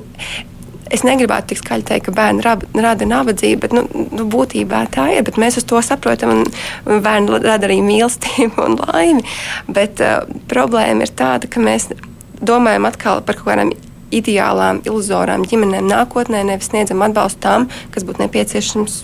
Es 0.93 1.03
negribētu 1.07 1.51
tik 1.51 1.61
skaļi 1.61 1.87
teikt, 1.87 2.07
ka 2.07 2.15
bērni 2.15 2.43
rada 2.45 3.07
nabadzību, 3.09 3.61
bet 3.63 3.75
nu, 3.75 3.85
nu, 3.91 4.27
būtībā 4.31 4.85
tā 4.93 5.09
ir. 5.15 5.31
Mēs 5.39 5.59
to 5.67 5.81
saprotam, 5.83 6.43
un 6.85 7.03
bērni 7.03 7.41
rada 7.43 7.67
arī 7.69 7.81
mīlestību 7.85 8.63
un 8.63 8.79
laimi. 8.83 9.25
Bet 9.67 10.03
uh, 10.03 10.23
problēma 10.51 11.07
ir 11.07 11.13
tāda, 11.17 11.49
ka 11.51 11.63
mēs 11.63 11.89
domājam 12.37 12.87
atkal 12.89 13.23
par 13.25 13.39
kaut 13.39 13.51
kādām 13.51 13.73
ideālām, 14.13 14.79
iluzorām 14.87 15.43
ģimenēm 15.47 15.89
nākotnē, 15.89 16.43
nevis 16.47 16.69
sniedzam 16.71 17.03
atbalstu 17.03 17.43
tām, 17.43 17.67
kas 17.91 18.05
būtu 18.07 18.23
nepieciešams 18.23 19.01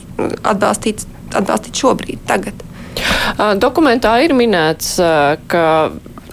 atbalstīt, 0.48 1.04
atbalstīt 1.36 1.82
šobrīd, 1.84 2.22
tagad. 2.30 2.64
Dokumentā 3.60 4.14
ir 4.24 4.36
minēts, 4.38 4.96
ka 5.50 5.66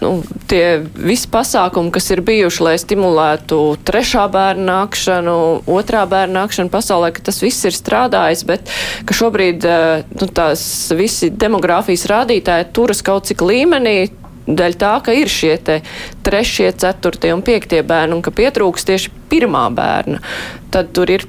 nu, 0.01 0.13
tie 0.51 0.81
visi 0.95 1.29
pasākumi, 1.31 1.93
kas 1.95 2.11
ir 2.15 2.23
bijuši, 2.27 2.63
lai 2.67 2.77
stimulētu 2.81 3.59
trešā 3.87 4.27
bērna 4.33 4.67
nākšanu, 4.71 5.37
otrā 5.71 6.05
bērna 6.11 6.43
nākšanu 6.43 6.73
pasaulē, 6.73 7.13
ka 7.17 7.25
tas 7.31 7.41
viss 7.45 7.67
ir 7.69 7.77
strādājis, 7.77 8.45
bet 8.49 8.73
ka 9.09 9.17
šobrīd 9.17 9.67
nu, 10.15 10.31
tās 10.35 10.63
visi 10.97 11.31
demogrāfijas 11.31 12.09
rādītāji 12.11 12.71
turas 12.77 13.05
kaut 13.07 13.29
cik 13.31 13.45
līmenī, 13.47 13.99
dēļ 14.51 14.79
tā, 14.81 14.95
ka 15.05 15.15
ir 15.15 15.31
šie 15.31 15.57
trešie, 16.27 16.71
ceturtie 16.81 17.35
un 17.35 17.45
piektie 17.47 17.83
bērni 17.87 18.17
un 18.17 18.25
ka 18.25 18.33
pietrūks 18.35 18.89
tieši 18.89 19.13
pirmā 19.31 19.69
bērna, 19.75 20.23
tad 20.75 20.95
tur 20.97 21.13
ir 21.13 21.27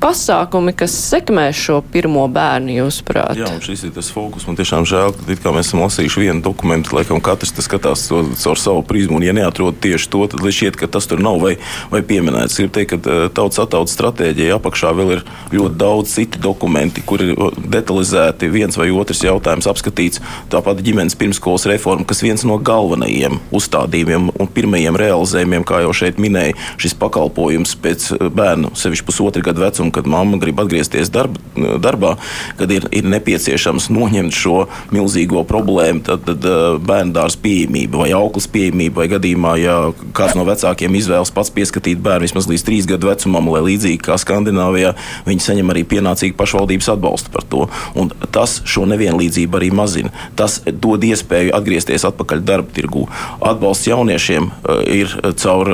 pasākumi, 0.00 0.72
kas 0.78 0.94
sekmē 1.10 1.48
šo 1.56 1.80
pirmo 1.92 2.24
bērnu, 2.30 2.74
jūsuprāt? 2.78 3.38
Jā, 3.38 3.50
un 3.50 3.62
šis 3.64 3.84
ir 3.88 3.92
tas 3.96 4.10
fokus. 4.14 4.46
Man 4.48 4.58
tiešām 4.58 4.86
žēl, 4.88 5.14
ka 5.42 5.52
mēs 5.54 5.70
esam 5.70 5.82
lasījuši 5.84 6.22
vienu 6.22 6.44
dokumentu, 6.44 6.94
laikam 6.96 7.20
katrs 7.24 7.54
skatās 7.66 8.06
to 8.08 8.22
caur 8.38 8.60
savu 8.60 8.84
prizmu, 8.86 9.18
un 9.18 9.26
ja 9.26 9.34
neatrod 9.36 9.80
tieši 9.82 10.10
to, 10.12 10.24
tad 10.30 10.44
šķiet, 10.44 10.78
ka 10.78 10.88
tas 10.90 11.08
tur 11.10 11.22
nav 11.22 11.40
vai, 11.42 11.56
vai 11.92 12.02
pieminēts. 12.06 12.58
Gribu 12.60 12.74
teikt, 12.78 12.94
ka 12.94 12.98
eh, 13.02 13.26
tautas 13.34 13.60
attautas 13.62 13.96
stratēģija 13.98 14.58
apakšā 14.58 14.94
vēl 14.96 15.14
ir 15.16 15.24
ļoti 15.52 15.80
daudz 15.80 16.14
citu 16.14 16.42
dokumenti, 16.42 17.02
kur 17.06 17.24
ir 17.24 17.34
detalizēti 17.58 18.50
viens 18.52 18.78
vai 18.78 18.88
otrs 18.94 19.24
jautājums 19.26 19.68
apskatīts. 19.70 20.22
Tāpat 20.52 20.82
ģimenes 20.86 21.18
pirmskolas 21.18 21.66
reforma, 21.70 22.06
kas 22.08 22.22
viens 22.24 22.46
no 22.48 22.58
galvenajiem 22.62 23.40
uzstādījumiem 23.54 24.30
un 24.38 24.52
pirmajiem 24.54 24.98
realizējumiem, 24.98 25.66
kā 25.68 25.82
jau 25.84 25.92
šeit 25.96 26.22
minēja, 26.22 26.56
šis 26.80 26.96
pakalpojums 27.02 27.76
pēc 27.82 28.10
eh, 28.14 28.26
bērnu, 28.30 28.72
sevišķi 28.78 29.08
pusotra 29.08 29.44
gadu 29.50 29.66
vecuma 29.66 29.87
un 29.88 29.94
kad 29.94 30.08
mamma 30.10 30.38
grib 30.40 30.60
atgriezties 30.60 31.10
darb, 31.12 31.38
darbā, 31.56 32.14
kad 32.60 32.70
ir, 32.72 32.86
ir 32.94 33.08
nepieciešams 33.08 33.88
noņemt 33.94 34.34
šo 34.36 34.66
milzīgo 34.94 35.42
problēmu, 35.48 36.04
tad, 36.06 36.26
tad 36.28 36.44
bērnu 36.84 37.14
dārza 37.16 37.40
pieejamība 37.42 38.02
vai 38.04 38.10
auklas 38.16 38.48
pieejamība, 38.52 39.02
vai 39.02 39.08
gadījumā, 39.14 39.54
ja 39.62 39.76
kāds 40.16 40.36
no 40.38 40.44
vecākiem 40.48 40.96
izvēlas 40.98 41.32
pats 41.34 41.52
pieskatīt 41.54 42.02
bērnu 42.04 42.28
vismaz 42.28 42.48
līdz 42.50 42.66
trīs 42.66 42.88
gadu 42.90 43.10
vecumam, 43.10 43.48
lai 43.54 43.64
līdzīgi 43.70 44.02
kā 44.04 44.18
Skandināvijā, 44.20 44.94
viņi 45.28 45.46
saņem 45.46 45.72
arī 45.72 45.84
pienācīgu 45.88 46.36
pašvaldības 46.38 46.90
atbalstu 46.94 47.32
par 47.34 47.46
to. 47.48 47.64
Un 47.98 48.12
tas 48.34 48.58
šo 48.68 48.84
nevienlīdzību 48.90 49.60
arī 49.60 49.70
mazina. 49.74 50.12
Tas 50.38 50.60
dod 50.66 51.04
iespēju 51.06 51.54
atgriezties 51.56 52.04
atpakaļ 52.08 52.44
darba 52.44 52.74
tirgū. 52.76 53.06
Atbalsts 53.40 53.88
jauniešiem 53.88 54.50
ir 54.98 55.14
caur 55.40 55.72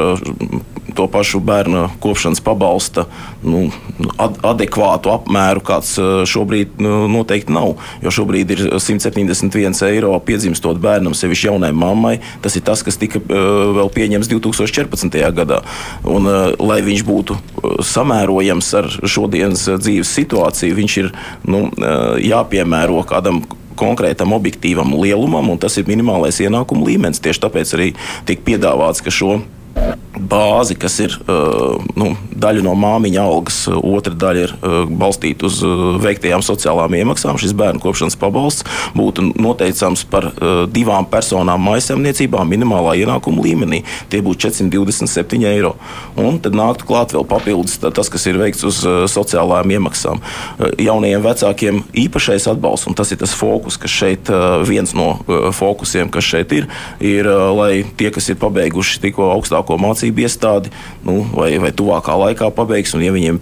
to 0.94 1.06
pašu 1.10 1.40
bērnu 1.44 1.88
kopšanas 2.02 2.40
pabalsta 2.44 3.06
nu, 3.42 3.66
ad, 4.18 4.38
adekvātu 4.46 5.12
apmēru, 5.14 5.62
kāds 5.64 5.94
eh, 6.00 6.22
šobrīd 6.28 6.78
nu, 6.82 7.04
noteikti 7.12 7.54
nav. 7.54 7.76
Jo 8.04 8.12
šobrīd 8.14 8.54
ir 8.54 8.62
171 8.78 9.76
eiro 9.88 10.14
piedzimstot 10.24 10.80
bērnam, 10.82 11.16
sevišķi 11.16 11.50
jaunai 11.50 11.72
mammai. 11.76 12.16
Tas 12.44 12.56
ir 12.56 12.64
tas, 12.66 12.82
kas 12.84 12.98
tika 13.00 13.20
uh, 13.20 13.74
vēl 13.76 13.90
pieņemts 13.94 14.30
2014. 14.30 15.18
gadā. 15.36 15.60
Un, 16.08 16.28
uh, 16.28 16.54
lai 16.62 16.80
viņš 16.86 17.04
būtu 17.06 17.36
samērojams 17.84 18.70
ar 18.78 18.88
šodienas 19.02 19.66
dzīves 19.82 20.14
situāciju, 20.18 20.78
viņš 20.78 20.96
ir 21.02 21.10
nu, 21.48 21.66
uh, 21.68 22.16
jāpiemēro 22.22 23.04
kādam 23.08 23.42
konkrētam 23.78 24.34
objektīvam 24.36 24.94
lielumam, 25.00 25.50
un 25.50 25.60
tas 25.60 25.76
ir 25.78 25.88
minimālais 25.90 26.38
ienākuma 26.44 26.86
līmenis. 26.86 27.22
Tieši 27.22 27.42
tāpēc 27.46 27.74
arī 27.76 27.90
tiek 28.28 28.44
piedāvāts, 28.46 29.02
ka 29.04 29.12
šo 29.14 29.40
bāzi, 30.14 30.76
kas 30.78 30.96
ir 31.02 31.14
uh, 31.26 31.80
nu, 31.98 32.12
daļa 32.38 32.62
no 32.64 32.74
māmiņa 32.78 33.22
algas, 33.24 33.58
otra 33.74 34.14
daļa 34.14 34.44
ir 34.44 34.54
uh, 34.54 34.76
balstīta 34.88 35.48
uz 35.48 35.60
uh, 35.66 35.96
veiktajām 36.02 36.44
sociālām 36.44 36.94
iemaksām. 37.00 37.38
Šis 37.40 37.54
bērnu 37.58 37.82
kopšanas 37.82 38.16
pabalsts 38.20 38.66
būtu 38.94 39.32
noteicams 39.34 40.04
par 40.08 40.30
divām 40.72 41.06
personām 41.10 41.62
maisaimniecībā 41.66 42.42
minimālā 42.48 42.94
ienākuma 43.02 43.42
līmenī. 43.44 43.82
Tie 44.12 44.20
būtu 44.24 44.48
427 44.48 45.46
eiro. 45.48 45.74
Un 46.20 46.38
tad 46.42 46.56
nāktu 46.56 46.86
klāt 46.88 47.14
vēl 47.14 47.26
papildus 47.28 47.78
tas, 47.82 48.10
kas 48.12 48.26
ir 48.30 48.38
veikts 48.40 48.64
uz 48.66 48.80
sociālām 49.10 49.72
iemaksām. 49.76 50.22
Jaunajiem 50.82 51.24
vecākiem 51.24 51.80
īpašais 52.04 52.48
atbalsts, 52.52 52.88
un 52.90 52.98
tas 52.98 53.10
ir 53.14 53.20
tas 53.20 53.34
fokus, 53.36 53.78
kas 53.80 53.94
šeit 53.94 54.30
viens 54.68 54.94
no 54.96 55.08
fokusiem, 55.56 56.10
kas 56.12 56.28
šeit 56.28 56.54
ir, 56.56 56.68
ir 57.02 57.28
lai 57.56 57.84
tie, 57.98 58.10
kas 58.14 58.30
ir 58.30 58.38
pabeiguši 58.40 59.02
tikko 59.04 59.30
augstāko 59.34 59.78
mācību, 59.80 60.03
mācību 60.04 60.24
iestādi, 60.24 60.70
nu, 61.04 61.24
vai, 61.32 61.56
vai 61.58 61.72
tuvākā 61.72 62.14
laikā 62.16 62.50
pabeigs, 62.54 62.94
un 62.94 63.02
ja 63.02 63.12
viņiem, 63.12 63.40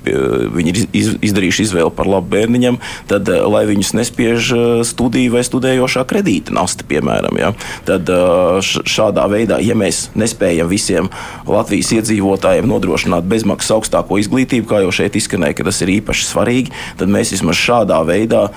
viņi 0.54 0.70
ir 0.72 0.78
iz, 0.92 1.10
izdarījuši 1.22 1.66
izvēli 1.66 1.92
par 1.94 2.06
labu 2.06 2.30
bērniņam, 2.32 2.78
tad 3.08 3.28
eh, 3.28 3.42
lai 3.42 3.64
viņus 3.66 3.94
nespiež 3.98 4.52
eh, 4.52 4.84
studiju 4.84 5.34
vai 5.34 5.42
studējošā 5.42 6.04
kredīta 6.06 6.54
nasta, 6.54 6.84
piemēram. 6.86 7.38
Ja? 7.38 7.52
Tad 7.84 8.08
eh, 8.08 8.62
šādā 8.62 9.26
veidā, 9.30 9.58
ja 9.62 9.74
mēs 9.74 10.10
nespējam 10.14 10.70
visiem 10.70 11.10
Latvijas 11.46 11.92
iedzīvotājiem 11.98 12.68
nodrošināt 12.68 13.26
bezmaksas 13.26 13.76
augstāko 13.78 14.20
izglītību, 14.22 14.68
kā 14.70 14.82
jau 14.84 14.92
šeit 14.94 15.18
izskanēja, 15.18 15.58
ka 15.58 15.68
tas 15.70 15.82
ir 15.82 15.96
īpaši 15.98 16.28
svarīgi, 16.28 16.74
tad 17.00 17.10
mēs 17.12 17.34
vismaz 17.34 17.58
šādā 17.58 18.02
veidā 18.06 18.48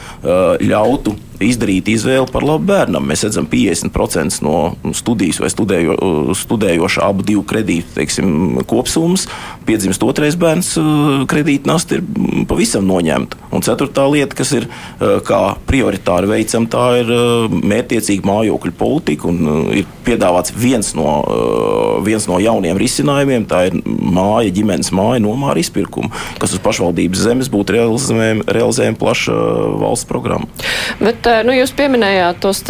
ļautu 0.62 1.16
izdarīt 1.44 1.90
izvēli 1.92 2.30
par 2.32 2.46
labu 2.46 2.70
bērnam. 2.70 3.06
Mēs 3.08 3.26
redzam, 3.28 3.48
50% 3.52 4.44
no 4.46 4.94
studijas 4.96 5.42
vai 5.44 5.50
studējo, 5.52 5.98
studējoša 6.38 7.04
abu 7.06 7.26
divu 7.28 7.44
kredītu 7.48 7.95
teiksim, 7.96 8.60
kopsummas, 8.70 9.28
piedzimst 9.66 10.04
otrais 10.06 10.38
bērns, 10.40 10.76
kredīta 11.32 11.72
nasta 11.72 12.00
ir 12.00 12.04
pavisam 12.50 12.86
noņemta. 12.90 13.40
Un 13.56 13.64
ceturtā 13.66 14.06
lieta, 14.12 14.36
kas 14.38 14.52
ir 14.58 14.68
kā 15.00 15.42
prioritāri 15.68 16.30
veicama, 16.30 16.70
tā 16.72 16.86
ir 17.02 17.12
mērķiecīga 17.56 18.28
mājokļu 18.28 18.76
politika. 18.78 19.32
Ir 19.76 19.88
piedāvāts 20.06 20.54
viens 20.56 20.92
no, 20.98 21.08
viens 22.06 22.28
no 22.30 22.40
jauniem 22.44 22.78
risinājumiem, 22.80 23.48
tā 23.50 23.66
ir 23.70 23.80
māja, 23.86 24.54
ģimenes 24.56 24.92
māja 24.96 25.24
nomā 25.24 25.54
ar 25.54 25.62
izpirkumu, 25.62 26.12
kas 26.42 26.54
uz 26.56 26.62
pašvaldības 26.64 27.24
zemes 27.26 27.50
būtu 27.54 27.78
realizējama, 27.78 28.46
realizējama 28.52 29.00
plaša 29.02 29.38
valsts 29.82 30.10
programma. 30.10 30.50
Bet 31.00 31.28
nu, 31.48 31.56
jūs 31.56 31.74
pieminējāt 31.76 32.42
tos 32.44 32.62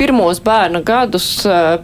pirmos 0.00 0.42
bērna 0.44 0.82
gadus, 0.86 1.28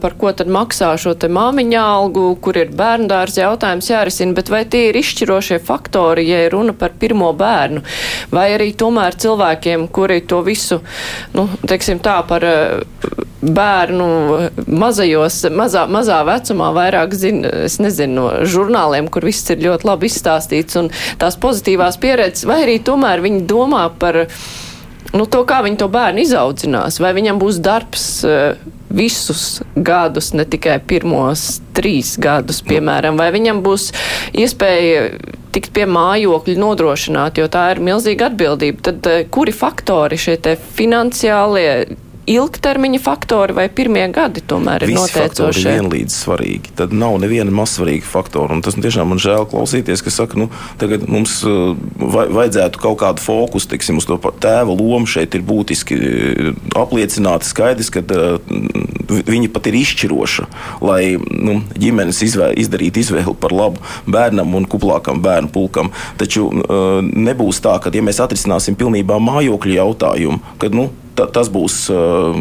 par 0.03 0.16
ko 0.18 0.33
tad 0.37 0.51
maksā 0.53 0.94
šo 1.01 1.14
te 1.18 1.31
māmiņa 1.33 1.85
algu, 1.85 2.31
kur 2.42 2.59
ir 2.59 2.72
bērndārs 2.79 3.38
jautājums 3.41 3.91
jārisina, 3.91 4.37
bet 4.38 4.53
vai 4.53 4.64
tie 4.71 4.88
ir 4.88 4.99
izšķirošie 5.01 5.61
faktori, 5.64 6.29
ja 6.31 6.45
ir 6.47 6.55
runa 6.55 6.75
par 6.79 6.95
pirmo 6.99 7.33
bērnu? 7.37 7.85
Vai 8.35 8.49
arī 8.57 8.71
tomēr 8.79 9.19
cilvēkiem, 9.19 9.88
kuri 9.95 10.21
to 10.29 10.43
visu, 10.47 10.81
nu, 11.35 11.49
teiksim 11.69 12.03
tā, 12.05 12.21
par 12.29 12.47
bērnu 13.43 14.07
mazajos, 14.67 15.45
mazā, 15.55 15.85
mazā 15.91 16.19
vecumā 16.27 16.73
vairāk 16.75 17.14
zina, 17.14 17.53
es 17.69 17.79
nezinu, 17.83 18.14
no 18.19 18.47
žurnāliem, 18.49 19.11
kur 19.12 19.27
viss 19.29 19.47
ir 19.53 19.62
ļoti 19.62 19.87
labi 19.87 20.11
izstāstīts 20.11 20.79
un 20.81 20.91
tās 21.21 21.38
pozitīvās 21.41 22.01
pieredzes, 22.03 22.49
vai 22.49 22.62
arī 22.64 22.79
tomēr 22.83 23.23
viņi 23.25 23.45
domā 23.51 23.87
par 24.01 24.25
nu, 25.14 25.27
to, 25.31 25.44
kā 25.49 25.61
viņi 25.64 25.81
to 25.81 25.88
bērnu 25.92 26.25
izaudzinās, 26.25 26.99
vai 27.03 27.14
viņam 27.16 27.40
būs 27.40 27.61
darbs 27.64 28.07
uh, 28.27 28.59
visus 28.88 29.61
gadus, 29.75 30.33
ne 30.37 30.47
tikai 30.49 30.79
pirmos 30.88 31.61
trīs 31.77 32.16
gadus, 32.21 32.62
piemēram, 32.66 33.18
vai 33.21 33.31
viņam 33.35 33.62
būs 33.64 33.90
iespēja 34.38 35.11
tikt 35.55 35.73
pie 35.77 35.87
mājokļa 35.88 36.59
nodrošināt, 36.61 37.40
jo 37.40 37.49
tā 37.53 37.71
ir 37.75 37.83
milzīga 37.85 38.29
atbildība. 38.33 38.85
Tad 38.90 39.09
uh, 39.09 39.23
kuri 39.33 39.55
faktori 39.57 40.21
šie 40.21 40.38
finansiālie 40.77 41.71
ilgtermiņa 42.29 43.01
faktori 43.03 43.57
vai 43.57 43.67
pirmie 43.73 44.05
gadi 44.12 44.43
tomēr 44.45 44.85
ir 44.85 44.93
Visi 44.93 45.01
noteicošie? 45.01 45.64
Ir 45.64 45.79
vienlīdz 45.79 46.17
svarīgi. 46.25 46.75
Tad 46.79 46.93
nav 46.97 47.17
neviena 47.23 47.53
mazsvarīga 47.55 48.07
faktora. 48.09 48.57
Un 48.57 48.62
tas 48.64 48.77
tiešām 48.79 49.12
man 49.12 49.23
žēl 49.23 49.47
klausīties, 49.51 50.03
ka 50.05 50.12
saka, 50.12 50.38
nu, 50.41 50.49
tagad 50.81 51.07
mums 51.09 51.41
uh, 51.49 51.73
vajadzētu 51.99 52.83
kaut 52.83 53.01
kādu 53.03 53.25
fokusu, 53.25 53.71
teiksim, 53.73 54.01
uz 54.01 54.09
to 54.09 54.19
tēva 54.43 54.75
lomu. 54.75 55.09
Šeit 55.09 55.37
ir 55.38 55.47
būtiski 55.49 55.99
uh, 55.99 56.53
apliecināti 56.79 57.49
skaidrs, 57.49 57.93
ka 57.95 58.05
uh, 58.05 58.37
viņa 59.09 59.53
pat 59.55 59.71
ir 59.71 59.81
izšķiroša, 59.81 60.49
lai 60.85 61.17
nu, 61.17 61.61
ģimenes 61.81 62.21
izvē, 62.27 62.53
izdarītu 62.61 63.03
izvēli 63.05 63.37
par 63.41 63.55
labu 63.57 63.83
bērnam 64.09 64.53
un 64.59 64.69
kuplākam 64.69 65.23
bērnu 65.25 65.53
pulkam. 65.55 65.93
Taču 66.21 66.49
nebūs 67.09 67.62
tā, 67.64 67.79
ka 67.83 67.93
ja 67.95 68.05
mēs 68.05 68.21
atrisināsim 68.23 68.77
pilnībā 68.79 69.17
mājokļu 69.23 69.79
jautājumu, 69.79 70.57
kad 70.61 70.77
nu, 70.77 70.88
tas 71.26 71.50
būs 71.52 71.88
uh, 71.92 72.37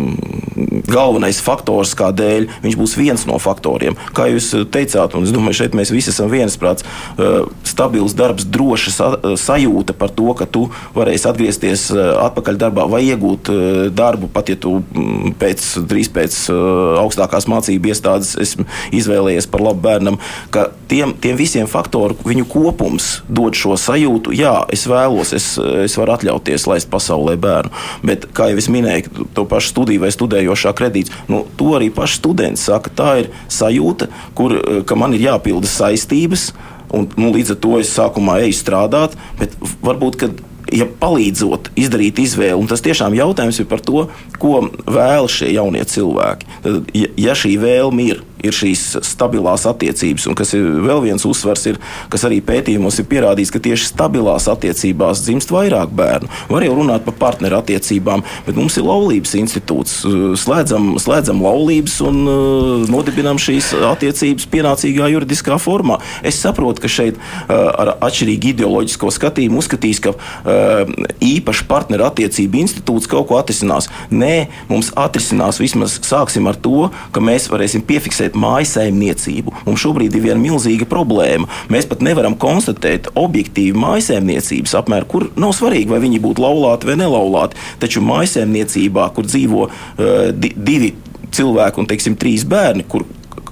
galvenais 0.88 1.40
faktors, 1.44 1.94
kādēļ 1.98 2.48
viņš 2.64 2.78
būs 2.80 2.96
viens 3.00 3.26
no 3.30 3.38
faktoriem. 3.42 3.98
Kā 4.16 4.28
jūs 4.32 4.52
teicāt, 4.74 5.16
un 5.18 5.28
es 5.28 5.34
domāju, 5.36 5.62
šeit 5.62 5.78
mēs 5.78 5.92
visi 5.94 6.12
esam 6.14 6.32
viensprāts, 6.32 6.86
uh, 6.86 7.48
stabils 7.68 8.16
darbs, 8.18 8.48
droša 8.48 8.94
sa, 8.94 9.10
sajūta 9.40 9.96
par 9.98 10.14
to, 10.14 10.30
ka 10.38 10.48
tu 10.50 10.68
varēsi 10.96 11.30
atgriezties 11.30 11.88
uh, 11.94 12.18
atpakaļ 12.28 12.62
darbā 12.62 12.88
vai 12.92 13.04
iegūt 13.10 13.52
uh, 13.54 13.82
darbu, 13.94 14.32
pat 14.34 14.52
ja 14.54 14.58
tu 14.60 14.78
um, 14.82 15.34
pēc, 15.38 15.66
drīz 15.90 16.12
pēc 16.14 16.40
uh, 16.54 16.98
augstākās 17.04 17.50
mācību 17.52 17.92
iestādes 17.92 18.36
esi 18.42 18.66
izvēlējies 18.96 19.50
par 19.52 19.64
labu 19.66 19.84
bērnam, 19.88 20.20
ka 20.54 20.70
tiem, 20.92 21.14
tiem 21.22 21.38
visiem 21.40 21.68
faktoru 21.70 22.18
viņu 22.26 22.48
kopums 22.50 23.10
dod 23.28 23.58
šo 23.58 23.78
sajūtu, 23.80 24.34
jā, 24.38 24.54
es 24.74 24.88
vēlos, 24.90 25.34
es, 25.36 25.54
es 25.86 25.98
varu 26.00 26.16
atļauties 26.18 26.68
laist 26.70 26.92
pasaulē 26.92 27.38
bērnu, 27.42 27.74
bet 28.08 28.30
kā 28.38 28.50
jau 28.52 28.62
es 28.62 28.67
es 28.68 28.74
minēju, 28.74 29.28
to 29.34 29.46
pašu 29.48 29.72
studiju 29.72 30.04
vai 30.04 30.12
studējošā 30.14 30.74
kredīts. 30.78 31.14
Nu, 31.32 31.46
to 31.60 31.72
arī 31.80 31.90
paši 31.94 32.20
studenti 32.20 32.62
saka. 32.62 32.92
Tā 32.92 33.12
ir 33.24 33.32
sajūta, 33.48 34.12
kur, 34.38 34.60
ka 34.88 35.00
man 35.00 35.16
ir 35.16 35.30
jāpilda 35.30 35.70
saistības. 35.72 36.52
Un, 36.92 37.10
nu, 37.20 37.32
līdz 37.36 37.56
ar 37.56 37.64
to 37.64 37.80
es 37.82 37.92
sākumā 37.96 38.40
eju 38.46 38.56
strādāt, 38.56 39.18
bet 39.40 39.56
varbūt, 39.84 40.20
kad 40.22 40.38
ja 40.72 40.88
palīdzot 41.00 41.72
izdarīt 41.80 42.20
izvēli, 42.20 42.56
un 42.60 42.68
tas 42.68 42.84
tiešām 42.84 43.16
jautājums 43.16 43.60
ir 43.60 43.68
par 43.70 43.84
to, 43.84 44.06
ko 44.40 44.68
vēlas 44.84 45.36
šie 45.40 45.54
jaunie 45.56 45.84
cilvēki. 45.88 46.50
Tad, 46.64 46.90
ja, 46.96 47.12
ja 47.28 47.36
šī 47.40 47.54
vēlme 47.62 48.08
ir, 48.12 48.24
ir 48.44 48.56
šīs 48.56 48.84
stabilās 49.06 49.66
attiecības, 49.70 50.28
un 50.30 50.38
kas 50.38 50.54
ir 50.58 50.66
vēl 50.86 51.04
viens 51.08 51.26
uzsvars, 51.28 51.66
ir, 51.72 51.80
kas 52.12 52.26
arī 52.28 52.40
pētījumos 52.46 53.00
ir 53.02 53.08
pierādījis, 53.10 53.52
ka 53.54 53.62
tieši 53.64 53.90
stabilās 53.90 54.48
attiecībās 54.52 55.24
dzimst 55.26 55.52
vairāk 55.54 55.94
bērnu. 55.98 56.30
Var 56.52 56.68
jau 56.68 56.76
runāt 56.78 57.06
par 57.08 57.18
partneru 57.22 57.60
attiecībām, 57.60 58.24
bet 58.46 58.60
mums 58.60 58.78
ir 58.78 58.88
laulības 58.88 59.36
institūts. 59.40 60.00
Slēdzam, 60.42 60.94
slēdzam 61.02 61.42
laulības 61.44 62.00
un 62.06 62.22
uh, 62.24 62.86
nodibinām 62.92 63.42
šīs 63.42 63.74
attiecības 63.92 64.48
pienācīgā 64.54 65.10
juridiskā 65.14 65.58
formā. 65.62 66.00
Es 66.26 66.40
saprotu, 66.44 66.84
ka 66.84 66.92
šeit 66.92 67.18
uh, 67.18 67.56
ar 67.74 67.96
atšķirīgu 68.08 68.54
ideoloģisko 68.54 69.12
skatījumu 69.18 69.62
uzskatīs, 69.64 70.02
ka 70.04 70.14
uh, 70.14 70.94
īpaši 71.24 71.68
partneru 71.70 72.08
attiecību 72.08 72.62
institūts 72.64 73.10
kaut 73.12 73.30
ko 73.30 73.40
atrisinās. 73.42 73.90
Nē, 74.14 74.48
mums 74.70 74.92
atrisinās 74.98 75.62
vismaz 75.62 75.98
sāksim 76.06 76.48
ar 76.50 76.60
to, 76.62 76.90
ka 77.16 77.24
mēs 77.24 77.50
varēsim 77.52 77.84
piefiksēt 77.88 78.27
mājsaimniecību. 78.36 79.54
Mums 79.68 79.84
šobrīd 79.84 80.16
ir 80.18 80.26
viena 80.26 80.42
milzīga 80.42 80.88
problēma. 80.90 81.48
Mēs 81.74 81.88
pat 81.90 82.04
nevaram 82.06 82.36
konstatēt 82.40 83.12
objektīvi 83.16 83.78
mājsaimniecības 83.80 84.76
apmēru, 84.82 85.10
kur 85.12 85.28
nav 85.40 85.56
svarīgi, 85.58 85.92
vai 85.94 86.02
viņi 86.04 86.24
būtu 86.24 86.44
laulāti 86.44 86.92
vai 86.92 86.98
nelaulāti. 87.00 87.60
Taču 87.80 88.04
mājsaimniecībā, 88.06 89.10
kur 89.16 89.30
dzīvo 89.30 89.68
uh, 89.68 90.16
di 90.34 90.52
divi 90.58 90.94
cilvēki 91.34 91.82
un 91.82 91.88
teiksim, 91.90 92.18
trīs 92.20 92.46
bērni, 92.48 92.86
kur 92.88 93.06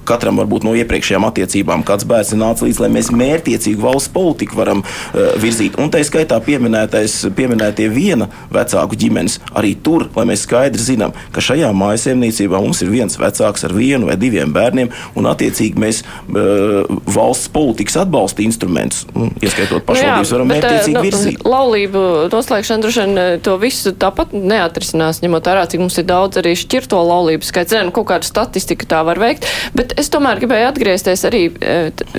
katram 0.06 0.40
varbūt 0.40 0.66
no 0.66 0.74
iepriekšējām 0.78 1.26
attiecībām 1.28 1.84
kāds 1.86 2.06
bērns 2.08 2.32
ir 2.34 2.40
nācis 2.40 2.66
līdz, 2.68 2.80
lai 2.84 2.90
mēs 2.96 3.10
mērķiecīgu 3.14 3.82
valsts 3.82 4.12
politiku 4.14 4.58
varam 4.60 4.82
uh, 4.82 5.34
virzīt. 5.42 5.78
Un 5.82 5.90
tā 5.92 6.02
skaitā 6.06 6.38
pieminētie 6.44 7.88
viena 7.92 8.28
vecāku 8.54 8.98
ģimenes 8.98 9.38
arī 9.56 9.74
tur, 9.82 10.08
lai 10.16 10.26
mēs 10.30 10.46
skaidri 10.46 10.82
zinām, 10.82 11.14
ka 11.34 11.44
šajā 11.44 11.72
mājasēmniecībā 11.76 12.60
mums 12.62 12.82
ir 12.84 12.92
viens 12.92 13.18
vecāks 13.20 13.66
ar 13.66 13.74
vienu 13.76 14.10
vai 14.10 14.18
diviem 14.20 14.54
bērniem, 14.54 14.92
un 15.18 15.30
attiecīgi 15.30 15.82
mēs 15.82 16.02
uh, 16.02 16.86
valsts 17.10 17.50
politikas 17.54 17.98
atbalsta 18.04 18.44
instrumentus, 18.46 19.04
nu, 19.14 19.30
ieskaitot 19.42 19.82
nu 19.82 19.86
pašvaldības, 19.88 20.34
varam 20.36 20.52
bet, 20.52 20.62
mērķiecīgi 20.62 20.96
nu, 20.96 21.04
virzīt. 21.06 21.46
Laulību 21.46 22.04
noslēgšana 22.32 22.84
droši 22.84 23.04
vien 23.04 23.42
to 23.44 23.56
visu 23.60 23.92
tāpat 23.96 24.34
neatrisinās, 24.36 25.22
ņemot 25.24 25.50
vērā, 25.50 25.66
cik 25.70 25.82
mums 25.82 25.98
ir 26.00 26.08
daudz 26.08 26.40
arī 26.40 26.54
šķirto 26.58 27.00
laulību 27.10 27.46
skaits. 27.46 27.74
Zinu, 27.76 27.92
kaut 27.94 28.06
kāda 28.08 28.28
statistika 28.28 28.86
tā 28.88 29.02
var 29.06 29.18
veikt, 29.20 29.48
bet 29.76 29.95
es 30.00 30.10
tomēr 30.12 30.40
gribēju 30.42 30.68
atgriezties 30.68 31.24
arī 31.28 31.42
e, 31.50 31.74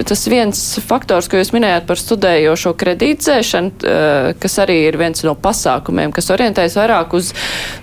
tas 0.08 0.26
viens 0.30 0.62
faktors, 0.84 1.30
ko 1.30 1.40
jūs 1.40 1.54
minējāt 1.56 1.88
par 1.90 2.02
studējošo 2.02 2.74
kredītzēšanu, 2.82 3.72
e, 3.78 3.96
kas 4.42 4.58
arī 4.64 4.78
ir 4.88 5.00
viens 5.00 5.24
no 5.28 5.36
pasākumiem, 5.40 6.14
kas 6.16 6.32
orientējas 6.34 6.78
vairāk 6.80 7.16
uz 7.18 7.32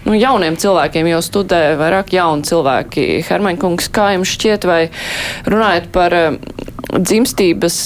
nu, 0.07 0.17
jauniem 0.19 0.59
cilvēkiem, 0.61 1.11
jo 1.15 1.23
studē 1.25 1.63
vairāk 1.81 2.15
jauni 2.17 2.47
cilvēki. 2.51 3.09
Hermaņkungs, 3.31 3.91
kā 3.95 4.13
jums 4.17 4.37
šķiet, 4.37 4.69
vai 4.69 4.81
runājot 5.49 5.91
par 5.95 6.19
e, 6.19 6.25
dzimstības 6.95 7.77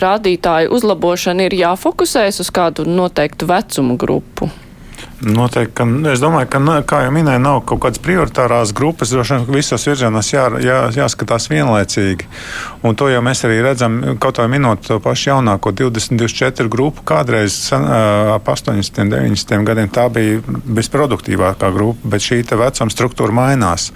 rādītāju 0.00 0.72
uzlabošanu, 0.76 1.48
ir 1.48 1.60
jāfokusēs 1.64 2.40
uz 2.44 2.52
kādu 2.54 2.88
noteiktu 2.88 3.48
vecumu 3.50 3.98
grupu? 4.00 4.50
Noteikti, 5.20 5.74
ka 5.76 5.84
es 6.08 6.20
domāju, 6.22 6.48
ka, 6.48 6.60
kā 6.88 7.02
jau 7.04 7.10
minēju, 7.12 7.40
nav 7.44 7.58
kaut 7.68 7.82
kādas 7.84 8.00
prioritārās 8.00 8.70
grupas. 8.76 9.10
Droši 9.12 9.36
vien 9.36 9.56
visos 9.58 9.82
virzienos 9.84 10.30
jā, 10.32 10.46
jā, 10.64 10.78
jāskatās 10.96 11.50
vienlaicīgi. 11.52 12.28
Un 12.88 12.96
to 12.96 13.10
jau 13.12 13.20
mēs 13.24 13.44
arī 13.44 13.58
redzam, 13.60 13.98
kaut 14.22 14.40
vai 14.40 14.46
minot 14.48 14.80
to 14.86 14.96
pašu 15.04 15.34
jaunāko 15.34 15.74
20, 15.76 16.16
24 16.16 16.72
grupu. 16.72 17.04
Kādreiz 17.04 17.58
ap 17.76 18.48
80, 18.48 19.12
90 19.12 19.66
gadiem 19.68 19.90
tā 19.92 20.06
bija 20.14 20.40
visproduktīvākā 20.80 21.68
grupa, 21.74 22.14
bet 22.14 22.24
šī 22.24 22.40
vecuma 22.56 22.94
struktūra 22.94 23.36
mainās. 23.36 23.90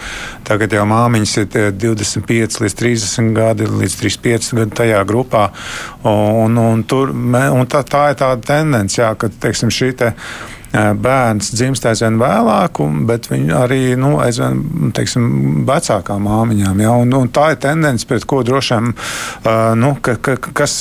Tagad 0.45 0.77
jau 0.77 0.85
māmiņas 0.91 1.37
ir 1.41 1.49
25 1.87 2.61
līdz 2.67 2.77
30 2.83 3.33
gadi, 3.39 3.71
līdz 3.71 3.97
35 4.03 4.59
gadi 4.61 4.77
tajā 4.83 5.01
grupā. 5.09 5.47
Un, 6.05 6.61
un, 6.61 6.85
tur, 6.85 7.17
un 7.17 7.65
tā, 7.65 7.81
tā 7.89 8.11
ir 8.13 8.21
tā 8.21 8.29
tendence, 8.45 9.01
jā, 9.01 9.15
ka 9.17 9.33
teiksim, 9.33 9.73
šī 9.73 9.91
te 9.97 10.13
bērns 10.75 11.53
dzimst 11.55 11.87
aizvien 11.87 12.19
vēlāk, 12.21 12.81
bet 13.09 13.29
viņi 13.31 13.55
arī 13.55 13.81
nu, 14.01 14.17
aizvien 14.23 14.91
teiksim, 14.97 15.65
vecākām 15.69 16.27
māmiņām. 16.27 16.83
Ja? 16.83 16.95
Un, 17.01 17.13
un 17.15 17.31
tā 17.35 17.53
ir 17.55 17.61
tendence, 17.63 18.07
pret 18.09 18.27
ko 18.29 18.43
droši 18.47 18.79
vien 18.79 18.93
nu, 19.81 19.93
ka, 20.05 20.17
ka, 20.19 20.37
kas 20.57 20.77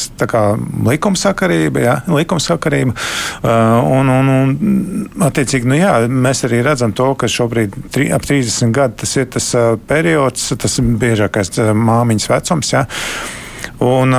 likumsakarība, 0.88 1.84
ja? 1.84 1.96
likumsakarība 2.10 2.96
un, 3.44 4.12
un, 4.16 4.34
un 4.34 5.28
attiecīgi, 5.28 5.70
nu, 5.70 5.78
jā, 5.80 5.94
mēs 6.08 6.46
arī 6.48 6.64
redzam 6.66 6.96
to, 6.98 7.12
ka 7.20 7.30
šobrīd 7.30 7.78
tri, 7.94 8.10
ap 8.16 8.26
30 8.26 8.74
gadi 8.76 9.02
tas 9.04 9.16
ir 9.20 9.30
tas 9.38 9.54
periods, 9.90 10.52
tas 10.60 10.82
biežākais 10.82 11.56
māmiņas 11.78 12.30
vecums. 12.34 12.76
Ja? 12.76 12.86
Un, 13.84 14.16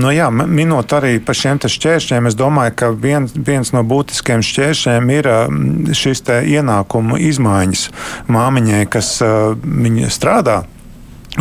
nu, 0.00 0.10
jā, 0.10 0.26
minot 0.30 0.90
arī 0.96 1.20
par 1.22 1.36
šiem 1.38 1.60
šķēršļiem, 1.62 2.26
es 2.26 2.34
domāju, 2.38 2.74
ka 2.80 2.90
vien, 2.90 3.28
viens 3.30 3.70
no 3.74 3.84
būtiskiem 3.86 4.42
šķēršļiem 4.42 5.12
ir 5.14 5.30
šis 5.94 6.24
ienākumu 6.34 7.20
izmaiņas 7.30 7.88
māmiņai, 8.34 8.84
kas 8.90 9.16
strādā 10.10 10.64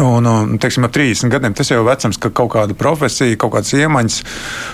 Un, 0.01 0.25
un, 0.25 0.55
teiksim, 0.57 0.87
ap 0.87 0.93
30 0.95 1.29
gadiem 1.29 1.53
tas 1.53 1.69
jau 1.69 1.77
ir 1.77 1.85
vecums, 1.85 2.17
ka 2.17 2.31
kaut 2.33 2.49
kāda 2.55 2.73
profesija, 2.73 3.37
kaut 3.37 3.51
kādas 3.53 3.75
iemaņas. 3.77 4.15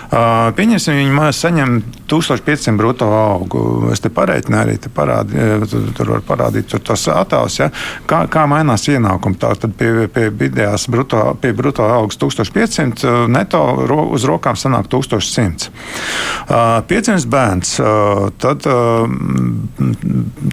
Uh, 0.08 0.48
pieņemsim, 0.56 0.96
viņi 0.96 1.12
mājās 1.12 1.42
saņem 1.44 1.74
1500 2.08 2.80
brutto 2.80 3.10
algu. 3.12 3.64
Es 3.92 4.00
te 4.00 4.08
pareiķināju, 4.16 4.64
arī 4.64 4.78
te 4.80 4.92
parādi, 4.96 5.36
tur, 5.68 5.90
tur 5.98 6.14
var 6.14 6.24
parādīt 6.24 6.70
tur 6.72 6.80
tos 6.88 7.04
attēlus, 7.12 7.58
ja? 7.60 7.68
kā, 8.08 8.22
kā 8.32 8.46
mainās 8.48 8.88
ienākumi. 8.88 9.36
Tā 9.42 9.52
tad 9.60 9.76
pie, 9.76 10.08
pie 10.14 10.30
vidējās 10.32 10.88
bruto, 10.88 11.26
pie 11.44 11.52
brutto 11.58 11.84
algas 11.84 12.16
1500, 12.24 13.28
neto 13.28 13.66
ro, 13.92 14.06
uz 14.16 14.24
rokām 14.30 14.56
sanāk 14.56 14.88
1100. 14.88 15.68
Uh, 15.68 16.80
Piedzimts 16.88 17.28
bērns, 17.28 17.74
uh, 17.84 18.30
tad 18.40 18.64
uh, 18.72 19.04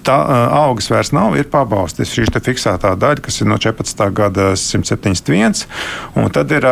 tā 0.02 0.18
uh, 0.26 0.58
algas 0.58 0.90
vairs 0.90 1.14
nav, 1.14 1.38
ir 1.38 1.46
pabalstis. 1.54 2.10
Šī 2.18 2.26
fiksētā 2.34 2.96
daļa, 2.98 3.22
kas 3.22 3.40
ir 3.40 3.52
no 3.52 3.62
14. 3.62 4.10
gada 4.16 4.55
171, 4.60 5.66
un 6.16 6.32
tad 6.32 6.52
ir 6.54 6.66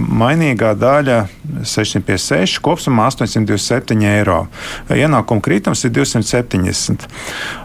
mainīgā 0.00 0.72
daļa 0.78 1.20
656, 1.64 2.60
kopumā 2.64 3.08
827 3.10 4.06
eiro. 4.10 4.44
Ienākuma 4.94 5.42
kritums 5.44 5.84
ir 5.84 5.92
270. 5.94 7.06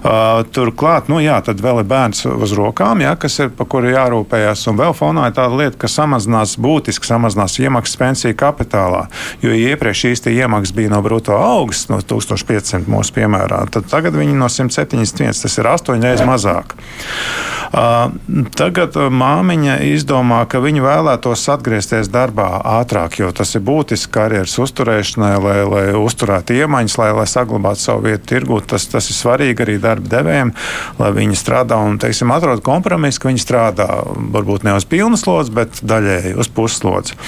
Uh, 0.05 0.41
turklāt, 0.55 1.09
nu 1.11 1.19
jā, 1.23 1.37
tad 1.45 1.61
vēl 1.63 1.81
ir 1.81 1.89
bērns 1.89 2.25
uz 2.29 2.53
rokām, 2.57 3.01
jā, 3.03 3.15
kas 3.19 3.39
ir 3.41 3.51
par 3.55 3.69
kuru 3.71 3.91
jārūpējas, 3.93 4.65
un 4.71 4.79
vēl 4.79 4.95
fonā 4.97 5.29
ir 5.29 5.37
tāda 5.37 5.59
lieta, 5.59 5.79
ka 5.81 5.89
samazinās 5.91 6.57
būtiski 6.61 7.07
samazinās 7.07 7.57
iemaksas 7.61 7.99
pensiju 8.01 8.37
kapitālā, 8.39 9.05
jo 9.43 9.53
iepriekš 9.55 10.05
šīs 10.05 10.25
iemaksas 10.31 10.75
bija 10.75 10.93
no 10.93 11.01
brutto 11.05 11.37
augstas, 11.37 11.89
no 11.91 12.01
1500 12.01 12.89
mūsu 12.91 13.15
piemērā, 13.15 13.65
tad 13.73 13.89
tagad 13.91 14.17
viņi 14.17 14.37
no 14.37 14.49
171, 14.51 15.35
tas 15.41 15.59
ir 15.59 15.71
8 15.71 16.01
reizes 16.03 16.27
mazāk. 16.27 16.77
Tagad 17.75 18.95
māmiņa 18.95 19.81
izdomā, 19.91 20.39
ka 20.47 20.61
viņa 20.63 20.83
vēlētos 20.85 21.41
atgriezties 21.51 22.07
darbā 22.11 22.47
ātrāk, 22.77 23.17
jo 23.19 23.31
tas 23.35 23.51
ir 23.57 23.65
būtiski 23.67 24.13
karjeras 24.15 24.55
uzturēšanai, 24.63 25.31
lai, 25.43 25.57
lai 25.67 25.83
uzturētu 25.99 26.55
iemaņas, 26.55 26.95
lai, 27.01 27.09
lai 27.17 27.25
saglabātu 27.27 27.81
savu 27.81 28.07
vietu 28.07 28.29
tirgū. 28.31 28.61
Tas, 28.63 28.87
tas 28.91 29.09
ir 29.11 29.17
svarīgi 29.17 29.65
arī 29.65 29.75
darba 29.83 30.07
devējiem, 30.13 30.53
lai 31.01 31.09
viņi 31.17 31.39
strādā 31.39 31.81
un, 31.83 31.99
teiksim, 31.99 32.31
atrod 32.31 32.63
kompromisu, 32.65 33.21
ka 33.21 33.33
viņi 33.33 33.43
strādā 33.43 33.89
varbūt 34.37 34.63
ne 34.63 34.77
uz 34.77 34.87
pilnas 34.87 35.25
slodzes, 35.25 35.51
bet 35.55 35.83
daļēji 35.83 36.37
uz 36.39 36.51
pusslodzes. 36.55 37.19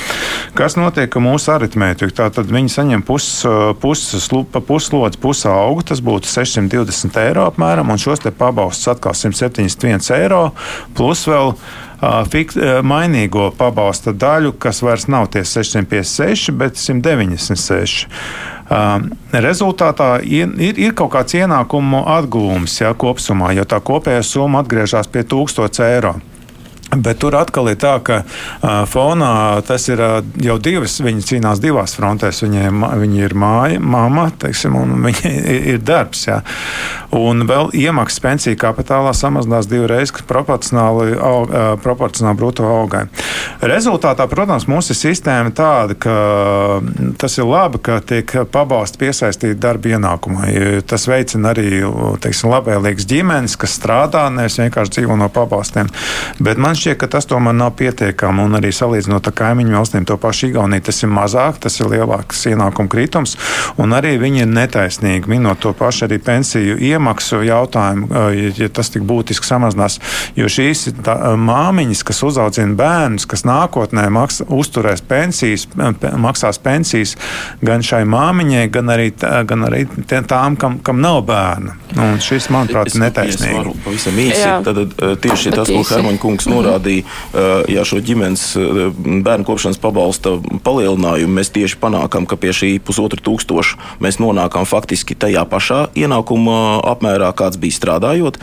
Kas 0.55 0.79
notiek 0.79 1.11
ar 1.11 1.25
mūsu 1.27 1.51
aritmētiku? 1.57 2.15
Tātad 2.21 2.47
viņi 2.53 2.71
saņem 2.71 3.03
puslodzi, 3.03 5.21
pusi 5.27 5.51
augu, 5.51 5.83
tas 5.91 5.99
būtu 6.03 6.31
620 6.31 7.21
eiro 7.25 7.49
apmēram, 7.51 7.91
un 7.91 8.01
šos 8.01 8.23
te 8.23 8.31
pabalstus 8.31 8.93
atkal 8.95 9.17
171 9.17 10.07
eiro, 10.15 10.36
plus 10.97 11.25
vēl 11.29 11.53
fiks, 12.29 12.57
mainīgo 12.85 13.49
pabalsta 13.57 14.13
daļu, 14.13 14.53
kas 14.61 14.83
vairs 14.85 15.07
nav 15.09 15.31
tie 15.33 15.41
656, 15.41 16.53
bet 16.53 16.77
196. 16.77 18.05
Rezultātā 19.47 20.09
ir, 20.21 20.53
ir 20.77 20.95
kaut 20.97 21.15
kāds 21.15 21.37
ienākumu 21.39 22.03
atgūms 22.19 22.81
ja, 22.83 22.93
kopumā, 22.93 23.53
jo 23.57 23.65
tā 23.65 23.81
kopējā 23.81 24.21
summa 24.27 24.61
atgriežas 24.61 25.09
pie 25.09 25.25
1000 25.25 25.85
eiro. 25.87 26.17
Bet 26.95 27.17
tur 27.19 27.35
atkal 27.35 27.67
ir 27.67 27.75
tā, 27.81 27.97
ka 27.99 28.21
uh, 28.23 28.85
fonā 28.87 29.59
tas 29.67 29.89
ir 29.91 29.99
uh, 29.99 30.21
jau 30.39 30.55
divas. 30.63 30.95
Viņi 31.03 31.25
cīnās 31.33 31.59
divās 31.59 31.97
frontēs. 31.97 32.39
Viņai, 32.45 32.69
viņi 33.01 33.25
ir 33.27 33.35
māja, 33.35 33.81
mama, 33.83 34.29
teiksim, 34.39 34.77
un 34.79 34.95
viņa 35.03 35.31
ir, 35.51 35.67
ir 35.73 35.81
darbs. 35.83 36.23
Jā. 36.29 36.39
Un 37.15 37.45
vēl 37.47 37.71
iemaksas 37.77 38.19
pensiju 38.19 38.57
kapitālā 38.59 39.13
samazinās 39.15 39.69
divreiz 39.71 40.11
proporcionāli, 40.27 41.15
aug, 41.15 41.51
proporcionāli 41.83 42.37
brutto 42.39 42.65
augai. 42.67 43.05
Rezultātā, 43.63 44.27
protams, 44.27 44.67
mums 44.67 44.91
ir 44.91 44.97
sistēma 44.99 45.53
tāda, 45.55 45.95
ka 45.95 46.15
tas 47.17 47.37
ir 47.39 47.47
labi, 47.47 47.79
ka 47.83 47.99
tiek 48.03 48.33
pabalsti 48.51 48.99
piesaistīti 49.05 49.59
darba 49.61 49.93
ienākumai. 49.95 50.51
Tas 50.87 51.07
veicina 51.07 51.53
arī 51.53 51.79
teiksim, 52.23 52.51
labvēlīgas 52.51 53.07
ģimenes, 53.07 53.55
kas 53.59 53.77
strādā, 53.79 54.25
nevis 54.33 54.59
vienkārši 54.59 54.97
dzīvo 54.97 55.17
no 55.19 55.29
pabalstiem. 55.31 55.87
Bet 56.43 56.59
man 56.59 56.75
šķiet, 56.75 56.99
ka 57.01 57.11
tas 57.15 57.29
tomēr 57.29 57.55
nav 57.55 57.73
pietiekami. 57.79 58.43
Un 58.47 58.59
arī 58.59 58.73
salīdzinot 58.75 59.31
ar 59.31 59.37
kaimiņu 59.37 59.79
valstīm, 59.79 60.05
to 60.07 60.19
pašu 60.21 60.51
Igauniju, 60.51 60.85
tas 60.89 61.01
ir 61.03 61.11
mazāk, 61.11 61.61
tas 61.63 61.79
ir 61.79 61.89
lielāks 61.91 62.45
ienākumu 62.51 62.91
kritums. 62.91 63.37
Un 63.79 63.95
arī 63.95 64.17
viņi 64.21 64.43
ir 64.43 64.51
netaisnīgi 64.51 65.31
minot 65.31 65.63
to 65.63 65.73
pašu 65.77 66.05
arī 66.07 66.19
pensiju 66.23 66.77
iemaksu 66.97 67.43
jautājumu, 67.45 68.09
ja 68.57 68.69
tas 68.73 68.91
tik 68.93 69.05
būtiski 69.07 69.47
samazinās. 69.47 69.99
Jo 70.37 70.49
šīs 70.51 70.87
tā, 71.05 71.15
māmiņas, 71.39 72.03
kas 72.07 72.23
uzaudzina 72.27 72.75
bērnus, 72.77 73.27
kas 73.29 73.45
nākotnē 73.47 74.07
maks, 74.13 74.41
uzturēs 74.43 75.03
pensijas, 75.07 75.67
maksās 76.17 76.59
pensijas 76.63 77.15
gan 77.65 77.85
šai 77.85 78.03
māmiņai, 78.09 78.65
gan 78.73 78.93
arī, 78.93 79.11
gan 79.47 79.67
arī 79.69 79.85
tām, 80.09 80.57
kam, 80.59 80.79
kam 80.83 81.01
nav 81.03 81.21
bērnu. 81.29 81.75
Un 81.97 82.19
šis, 82.21 82.49
manuprāt, 82.53 82.91
ir 82.91 83.01
netaisnīgi. 83.05 83.75
Pavisam 83.85 84.17
īsi. 84.21 84.43
Tad, 84.65 84.81
tieši 85.23 85.53
tas, 85.55 85.69
ko 85.71 85.83
Hermaņa 85.87 86.21
kungs 86.21 86.49
norādīja, 86.49 87.05
ja 87.71 87.85
šo 87.87 88.01
ģimenes 88.03 88.49
bērnu 88.97 89.47
kopšanas 89.47 89.79
pabalsta 89.81 90.35
palielinājumu 90.65 91.37
mēs 91.39 91.53
tieši 91.55 91.79
panākam, 91.81 92.27
ka 92.29 92.37
pie 92.39 92.53
šī 92.55 92.71
pusotra 92.83 93.21
tūkstoša 93.23 93.99
mēs 94.03 94.19
nonākam 94.21 94.67
faktiski 94.67 95.15
tajā 95.19 95.45
pašā 95.49 95.79
ienākuma 95.97 96.57
apmērā, 96.89 97.31
kāds 97.37 97.59
bija 97.61 97.75
strādājot. 97.77 98.39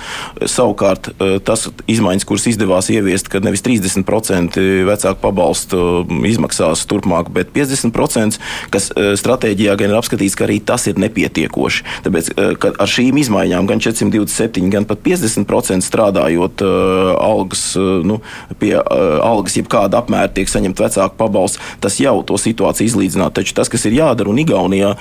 Savukārt, 0.50 1.10
tas 1.46 1.68
izmaiņas, 1.90 2.26
kuras 2.28 2.46
izdevās 2.50 2.90
ieviest, 2.92 3.30
kad 3.32 3.46
nevis 3.46 3.64
30% 3.64 4.60
vecāku 4.88 5.20
pabalstu 5.22 6.04
izmaksās 6.28 6.84
turpmāk, 6.90 7.30
bet 7.34 7.52
50%, 7.56 8.40
kas 8.74 8.90
stratēģijā 8.92 9.76
gan 9.80 9.92
ir 9.92 9.98
apskatīts, 9.98 10.36
ka 10.38 10.46
arī 10.48 10.60
tas 10.64 10.86
ir 10.90 11.00
nepietiekoši. 11.02 11.84
Tāpēc 12.06 12.30
ar 12.68 12.90
šīm 12.90 13.18
izmaiņām 13.22 13.68
gan 13.70 13.82
427, 13.84 14.68
gan 14.72 14.88
pat 14.88 15.02
50% 15.06 15.84
strādājot 15.84 16.64
algas, 16.64 17.66
nu, 17.76 18.20
pie 18.60 18.74
algas, 18.78 19.56
jebkāda 19.58 20.02
apmēra 20.02 20.32
tiek 20.34 20.50
saņemt 20.50 20.80
vecāku 20.84 21.18
pabalstu, 21.20 21.62
tas 21.84 21.98
jau 22.02 22.16
to 22.26 22.38
situāciju 22.40 22.90
izlīdzināt. 22.90 23.36
Taču 23.38 23.56
tas, 23.56 23.70
kas 23.72 23.86
ir 23.88 23.96
jādara 23.98 24.30
un 24.30 24.40
Igaunijā, 24.42 24.94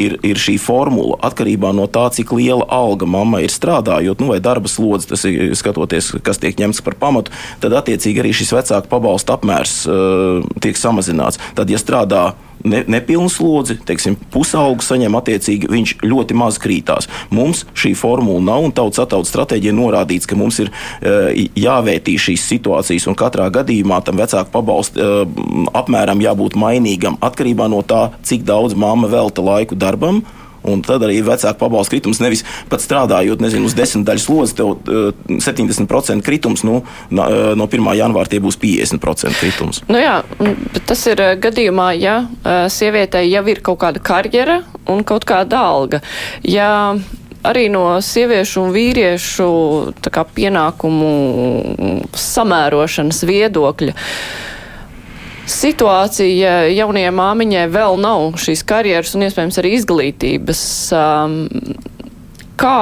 ir, 0.00 0.18
ir 0.26 0.40
šī 0.40 0.56
formula 0.62 1.18
atkarībā 1.24 1.72
no 1.76 1.86
tā, 1.90 2.06
cik 2.14 2.32
liela 2.36 2.63
alga 2.72 3.08
mamma 3.08 3.42
ir 3.44 3.52
strādājot, 3.52 4.22
nu, 4.22 4.32
vai 4.32 4.40
darba 4.44 4.70
slodze, 4.70 5.10
tas 5.12 5.24
ir 5.28 5.54
skatoties, 5.58 6.14
kas 6.24 6.40
tiek 6.42 6.58
ņemts 6.60 6.82
par 6.84 6.98
pamatu, 7.00 7.34
tad 7.62 7.76
attiecīgi 7.80 8.22
arī 8.22 8.34
šis 8.36 8.54
vecāku 8.56 8.90
pabalsta 8.90 9.38
apmērs 9.38 9.84
uh, 9.88 10.42
tiek 10.64 10.78
samazināts. 10.78 11.40
Tad, 11.58 11.72
ja 11.72 11.80
strādā 11.80 12.32
ne, 12.64 12.82
nepilnu 12.88 13.28
slodzi, 13.32 13.76
teiksim, 13.86 14.16
pusaugu 14.32 14.84
saņem 14.84 15.16
attiecīgi, 15.18 15.70
viņš 15.70 15.94
ļoti 16.04 16.36
maz 16.38 16.58
krītās. 16.62 17.08
Mums 17.34 17.64
šī 17.76 17.94
formula 17.98 18.42
nav, 18.44 18.68
un 18.68 18.74
tautas 18.76 19.02
attautas 19.04 19.32
stratēģija 19.32 19.74
norādīts, 19.76 20.28
ka 20.30 20.38
mums 20.38 20.60
ir 20.64 20.70
uh, 20.70 21.32
jāvērtī 21.58 22.16
šīs 22.20 22.46
situācijas, 22.54 23.08
un 23.10 23.18
katrā 23.18 23.50
gadījumā 23.54 24.00
tam 24.04 24.20
vecāku 24.22 24.52
pabalstu 24.54 25.02
uh, 25.02 25.68
apmēram 25.76 26.22
jābūt 26.24 26.58
mainīgam 26.60 27.20
atkarībā 27.24 27.68
no 27.72 27.82
tā, 27.86 28.08
cik 28.24 28.46
daudz 28.48 28.76
mamma 28.78 29.10
velta 29.12 29.44
laiku 29.44 29.78
darbam 29.78 30.24
Un 30.64 30.82
tad 30.84 31.04
arī 31.04 31.20
vecāku 31.24 31.58
pabalstu 31.60 31.96
kritums 31.96 32.20
nevis 32.22 32.44
pat 32.70 32.82
strādājot 32.84 33.42
nezinu, 33.44 33.68
uz 33.68 33.76
desmit 33.76 34.06
daļu 34.08 34.24
slodzi, 34.24 34.56
tev 34.60 34.74
uh, 34.74 35.10
eh, 35.28 35.40
70% 35.44 36.24
kritums, 36.24 36.64
nu, 36.66 36.80
uh, 36.80 37.52
no 37.58 37.68
1. 37.68 37.90
janvāra 37.98 38.30
tie 38.32 38.40
būs 38.44 38.58
50% 38.60 39.40
kritums. 39.40 39.82
Nu 39.92 40.00
jā, 40.00 40.20
tas 40.88 41.04
ir 41.10 41.20
eh, 41.24 41.34
gadījumā, 41.40 41.90
ja 42.00 42.16
sievietei 42.72 43.26
jau 43.28 43.44
ir 43.50 43.60
kaut 43.64 43.82
kāda 43.82 44.00
karjera 44.04 44.62
un 44.90 45.04
kaut 45.06 45.26
kāda 45.28 45.60
alga. 45.68 46.00
Ja 46.46 46.96
arī 47.44 47.68
no 47.72 47.84
sieviešu 48.00 48.64
un 48.64 48.72
vīriešu 48.74 49.48
kā, 50.08 50.24
pienākumu 50.36 51.12
samērošanas 52.16 53.24
viedokļa 53.28 53.94
situācija 55.50 56.54
jaunajai 56.72 57.14
māmiņai 57.14 57.66
vēl 57.72 57.98
nav 58.00 58.38
šīs 58.40 58.64
karjeras 58.68 59.14
un 59.16 59.26
iespējams 59.26 59.60
arī 59.60 59.74
izglītības. 59.78 60.62
Um, 60.96 61.36
kā 62.60 62.78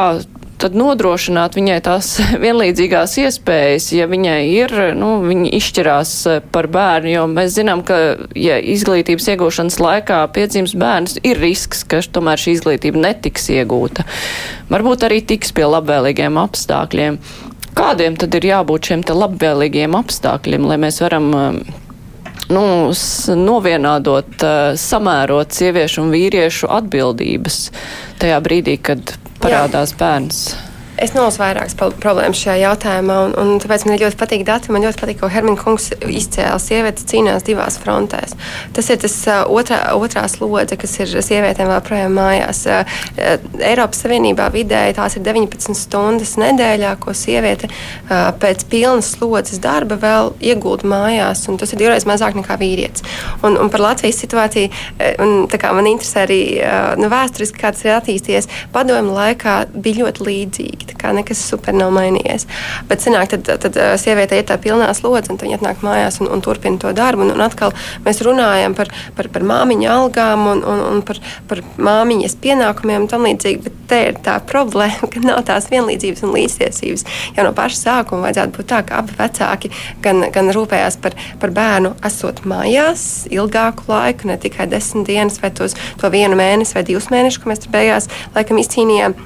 tad 0.63 0.77
nodrošināt 0.79 1.57
viņai 1.59 1.79
tās 1.85 2.15
vienlīdzīgās 2.45 3.17
iespējas, 3.25 3.89
ja 3.97 4.07
viņai 4.11 4.39
ir, 4.53 4.75
nu, 4.99 5.15
viņa 5.27 5.53
izšķirās 5.59 6.15
par 6.55 6.69
bērnu, 6.73 7.13
jo 7.17 7.27
mēs 7.31 7.57
zinām, 7.59 7.83
ka, 7.87 7.99
ja 8.39 8.59
izglītības 8.61 9.33
iegūšanas 9.35 9.81
laikā 9.83 10.23
piedzimst 10.37 10.79
bērns, 10.79 11.19
ir 11.27 11.41
risks, 11.43 11.83
ka 11.89 12.03
tomēr 12.15 12.41
šī 12.41 12.57
izglītība 12.59 13.03
netiks 13.09 13.51
iegūta. 13.53 14.07
Varbūt 14.73 15.09
arī 15.09 15.23
tiks 15.27 15.55
pie 15.57 15.67
labvēlīgiem 15.67 16.39
apstākļiem. 16.47 17.19
Kādiem 17.73 18.19
tad 18.21 18.35
ir 18.37 18.45
jābūt 18.51 18.91
šiem 18.91 19.03
te 19.09 19.17
labvēlīgiem 19.17 19.97
apstākļiem, 19.97 20.67
lai 20.69 20.77
mēs 20.83 21.01
varam 21.03 21.31
nu, 22.53 22.65
novienādot, 23.39 24.35
uh, 24.43 24.75
samērot 24.79 25.57
sieviešu 25.57 26.05
un 26.05 26.13
vīriešu 26.15 26.71
atbildības 26.73 27.65
tajā 28.23 28.43
brīdī, 28.45 28.79
kad 28.83 29.17
parādās 29.43 29.97
Jā. 29.97 30.01
bērns. 30.05 30.45
Es 31.01 31.15
nolasu 31.17 31.41
vairākas 31.41 31.73
problēmas 32.03 32.37
šajā 32.37 32.67
jautājumā, 32.67 33.15
un, 33.25 33.33
un 33.41 33.61
tāpēc 33.63 33.87
man 33.89 33.97
ļoti 33.97 34.17
patīk 34.21 34.43
dati. 34.45 34.69
Man 34.75 34.85
ļoti 34.85 35.01
patīk, 35.01 35.19
ko 35.23 35.31
Hermina 35.33 35.57
kungs 35.57 35.89
izcēla. 36.05 36.59
Sievietes 36.61 37.07
cīnās 37.09 37.47
divās 37.47 37.79
frontēs. 37.81 38.35
Tas 38.77 38.91
ir 38.93 39.01
tas 39.01 39.15
uh, 39.25 39.41
otrā, 39.49 39.79
otrā 39.97 40.27
slodze, 40.29 40.77
kas 40.77 40.99
ir 41.01 41.15
sievietēm 41.25 41.71
vēl 41.73 41.81
projām 41.87 42.13
mājās. 42.19 42.61
Uh, 42.69 42.99
Eiropas 43.65 44.05
Savienībā 44.05 44.51
vidēji 44.53 44.99
tās 44.99 45.17
ir 45.17 45.25
19 45.25 45.79
stundas 45.81 46.35
nedēļā, 46.43 46.93
ko 47.01 47.17
sieviete 47.17 47.73
uh, 47.73 48.29
pēc 48.43 48.67
pilnas 48.69 49.15
slodzes 49.17 49.63
darba 49.65 49.97
vēl 50.03 50.35
iegūda 50.53 50.93
mājās, 50.93 51.47
un 51.49 51.57
tas 51.63 51.73
ir 51.73 51.81
divreiz 51.81 52.05
mazāk 52.09 52.37
nekā 52.37 52.59
vīrietis. 52.61 53.09
Un, 53.41 53.57
un 53.57 53.73
par 53.73 53.87
Latvijas 53.89 54.21
situāciju 54.21 54.69
un, 55.25 55.49
man 55.49 55.89
interesē 55.89 56.27
arī 56.29 56.41
nu, 57.01 57.09
vēsturiski, 57.13 57.59
kā 57.65 57.73
tas 57.73 57.89
ir 57.89 57.97
attīstījies. 57.97 58.51
Padomu 58.77 59.17
laikā 59.17 59.59
bija 59.73 60.05
ļoti 60.05 60.29
līdzīgi 60.29 60.82
kā 60.99 61.13
nekas 61.17 61.41
super 61.53 61.77
nav 61.77 61.93
mainījies. 61.95 62.47
Bet 62.91 63.05
senāk, 63.05 63.33
tad, 63.33 63.49
tad 63.63 63.79
sieviete 64.01 64.39
ir 64.39 64.47
tā 64.49 64.59
pilnā 64.63 64.91
slodze, 64.97 65.33
un 65.33 65.41
viņa 65.41 65.61
atnāk 65.61 65.85
mājās 65.87 66.21
un, 66.23 66.31
un 66.33 66.43
turpina 66.45 66.81
to 66.83 66.93
darbu. 66.97 67.27
Un, 67.27 67.35
un 67.37 67.45
atkal 67.45 67.75
mēs 68.07 68.23
runājam 68.27 68.77
par, 68.79 68.91
par, 69.17 69.29
par 69.33 69.47
māmiņa 69.47 69.93
algām 69.95 70.47
un, 70.55 70.65
un, 70.67 70.85
un 70.89 71.03
par, 71.07 71.21
par 71.51 71.63
māmiņas 71.79 72.37
pienākumiem 72.43 73.05
un 73.05 73.11
tam 73.11 73.27
līdzīgi. 73.29 73.63
Bet 73.67 73.81
te 73.93 74.01
ir 74.11 74.19
tā 74.25 74.39
problēma, 74.49 75.09
ka 75.13 75.23
nav 75.25 75.43
tās 75.49 75.69
vienlīdzības 75.73 76.25
un 76.27 76.35
līdztiesības. 76.37 77.07
Jau 77.37 77.47
no 77.47 77.55
paša 77.57 77.81
sākuma 77.81 78.29
vajadzētu 78.29 78.59
būt 78.59 78.71
tā, 78.73 78.83
ka 78.89 79.03
abi 79.03 79.17
vecāki 79.19 79.73
gan, 80.05 80.25
gan 80.35 80.53
rūpējās 80.55 80.99
par, 81.03 81.17
par 81.43 81.55
bērnu, 81.55 81.95
esot 82.09 82.45
mājās 82.49 83.07
ilgāku 83.33 83.89
laiku, 83.91 84.31
ne 84.31 84.39
tikai 84.41 84.69
desmit 84.71 85.09
dienas 85.11 85.41
vai 85.43 85.53
tos, 85.55 85.77
to 86.01 86.13
vienu 86.13 86.39
mēnesi 86.39 86.77
vai 86.79 86.87
divus 86.89 87.11
mēnešus, 87.13 87.43
ko 87.43 87.53
mēs 87.53 87.65
tur 87.65 87.75
beigās 87.75 88.09
laikam 88.37 88.61
izcīnījām. 88.63 89.19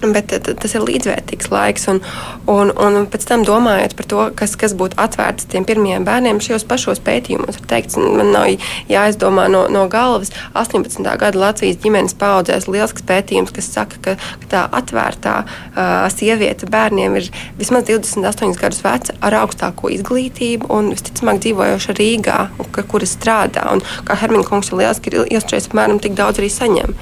Bet 0.00 0.32
tas 0.32 0.74
ir 0.74 0.84
līdzvērtīgs 0.86 1.50
laiks. 1.52 1.86
Un, 1.92 2.00
un, 2.48 2.72
un 2.72 3.06
pēc 3.10 3.26
tam 3.28 3.44
domājot 3.44 3.96
par 3.98 4.08
to, 4.08 4.22
kas, 4.38 4.54
kas 4.60 4.72
būtu 4.78 4.96
atvērts 5.00 5.48
tiem 5.52 5.66
pirmajiem 5.68 6.06
bērniem, 6.08 6.40
šajos 6.40 6.64
pašos 6.68 7.02
pētījumos 7.04 7.60
ir 7.60 7.66
teikts, 7.68 7.98
man 8.00 8.32
nav 8.32 8.48
jāizdomā 8.88 9.48
no, 9.52 9.66
no 9.72 9.84
galvas. 9.92 10.32
18. 10.56 11.04
gada 11.20 11.40
Latvijas 11.40 11.80
ģimenes 11.84 12.16
paudzēs 12.20 12.68
liels 12.72 12.96
pētījums, 13.06 13.52
kas 13.56 13.68
saka, 13.74 14.00
ka, 14.04 14.16
ka 14.42 14.50
tā 14.54 14.64
atvērtā 14.80 15.36
uh, 15.44 16.08
sieviete 16.12 16.68
bērniem 16.70 17.20
ir 17.20 17.30
vismaz 17.60 17.84
28 17.90 18.56
gadus 18.60 18.80
veca 18.86 19.16
ar 19.20 19.36
augstāko 19.42 19.92
izglītību 19.92 20.70
un 20.72 20.92
visticamāk 20.94 21.42
dzīvojoša 21.44 21.96
Rīgā, 22.00 22.40
kur 22.88 23.04
strādā. 23.08 23.68
Un, 23.74 23.84
kā 24.08 24.16
Hermina 24.20 24.48
kungs 24.48 24.72
ir 24.72 24.80
ir 24.80 25.18
ilgstošais 25.26 25.68
apmēram 25.70 26.00
tik 26.00 26.16
daudz 26.18 26.40
arī 26.40 26.50
saņem. 26.52 26.94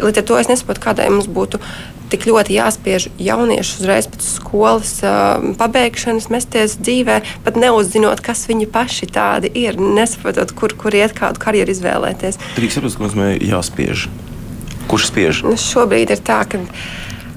Līdz 0.00 0.22
ar 0.22 0.26
to 0.28 0.38
es 0.38 0.50
nesaprotu, 0.50 0.82
kādai 0.84 1.08
mums 1.10 1.28
būtu 1.30 1.60
tik 2.10 2.26
ļoti 2.28 2.56
jāspiež 2.56 3.08
jaunieši 3.22 3.76
uzreiz 3.80 4.08
pēc 4.10 4.26
skolas 4.26 4.94
uh, 5.04 5.42
pabeigšanas 5.60 6.30
mesties 6.32 6.76
dzīvē, 6.80 7.20
pat 7.46 7.60
neuzzinot, 7.60 8.22
kas 8.24 8.46
viņi 8.50 8.68
paši 8.72 9.10
tādi 9.14 9.52
ir, 9.62 9.78
nesaprotot, 9.80 10.54
kur, 10.56 10.74
kur 10.78 10.96
iet, 10.96 11.14
kādu 11.16 11.42
karjeru 11.42 11.74
izvēlēties. 11.74 12.40
Drīkst 12.58 12.80
saprast, 12.80 12.98
ka 12.98 13.06
mums 13.06 13.44
jāspiež. 13.46 14.08
Kurš 14.90 15.10
spiež? 15.12 15.44
Nu, 15.46 15.54
šobrīd 15.60 16.10
ir 16.10 16.22
tā, 16.26 16.42
ka 16.50 16.58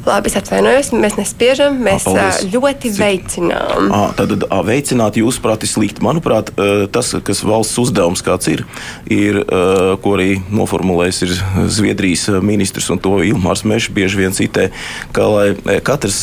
Labi, 0.03 0.27
es 0.27 0.35
atvainojos, 0.35 0.89
mēs 0.99 1.13
nespiežam, 1.15 1.77
mēs 1.79 2.03
paldies. 2.03 2.41
ļoti 2.51 2.89
veicinām. 2.97 3.87
À, 3.95 4.01
tad 4.17 4.33
ā, 4.35 4.57
veicināt, 4.67 5.15
jūsuprāt, 5.15 5.63
ir 5.63 5.71
slikti. 5.71 6.03
Manuprāt, 6.03 6.51
tas, 6.91 7.13
kas 7.23 7.39
valsts 7.47 7.79
uzdevums 7.79 8.23
kāds 8.25 8.49
ir, 8.51 8.65
ir 9.07 9.39
ko 10.03 10.15
arī 10.17 10.41
noformulējis 10.51 11.21
ir 11.23 11.31
Zviedrijas 11.71 12.27
ministrs, 12.43 12.89
un 12.91 12.99
to 12.99 13.21
Ilmārs 13.23 13.63
Mešs 13.63 13.93
bieži 13.95 14.19
vien 14.19 14.35
citē, 14.35 14.67
ka 15.15 15.29
lai 15.31 15.79
katrs 15.87 16.19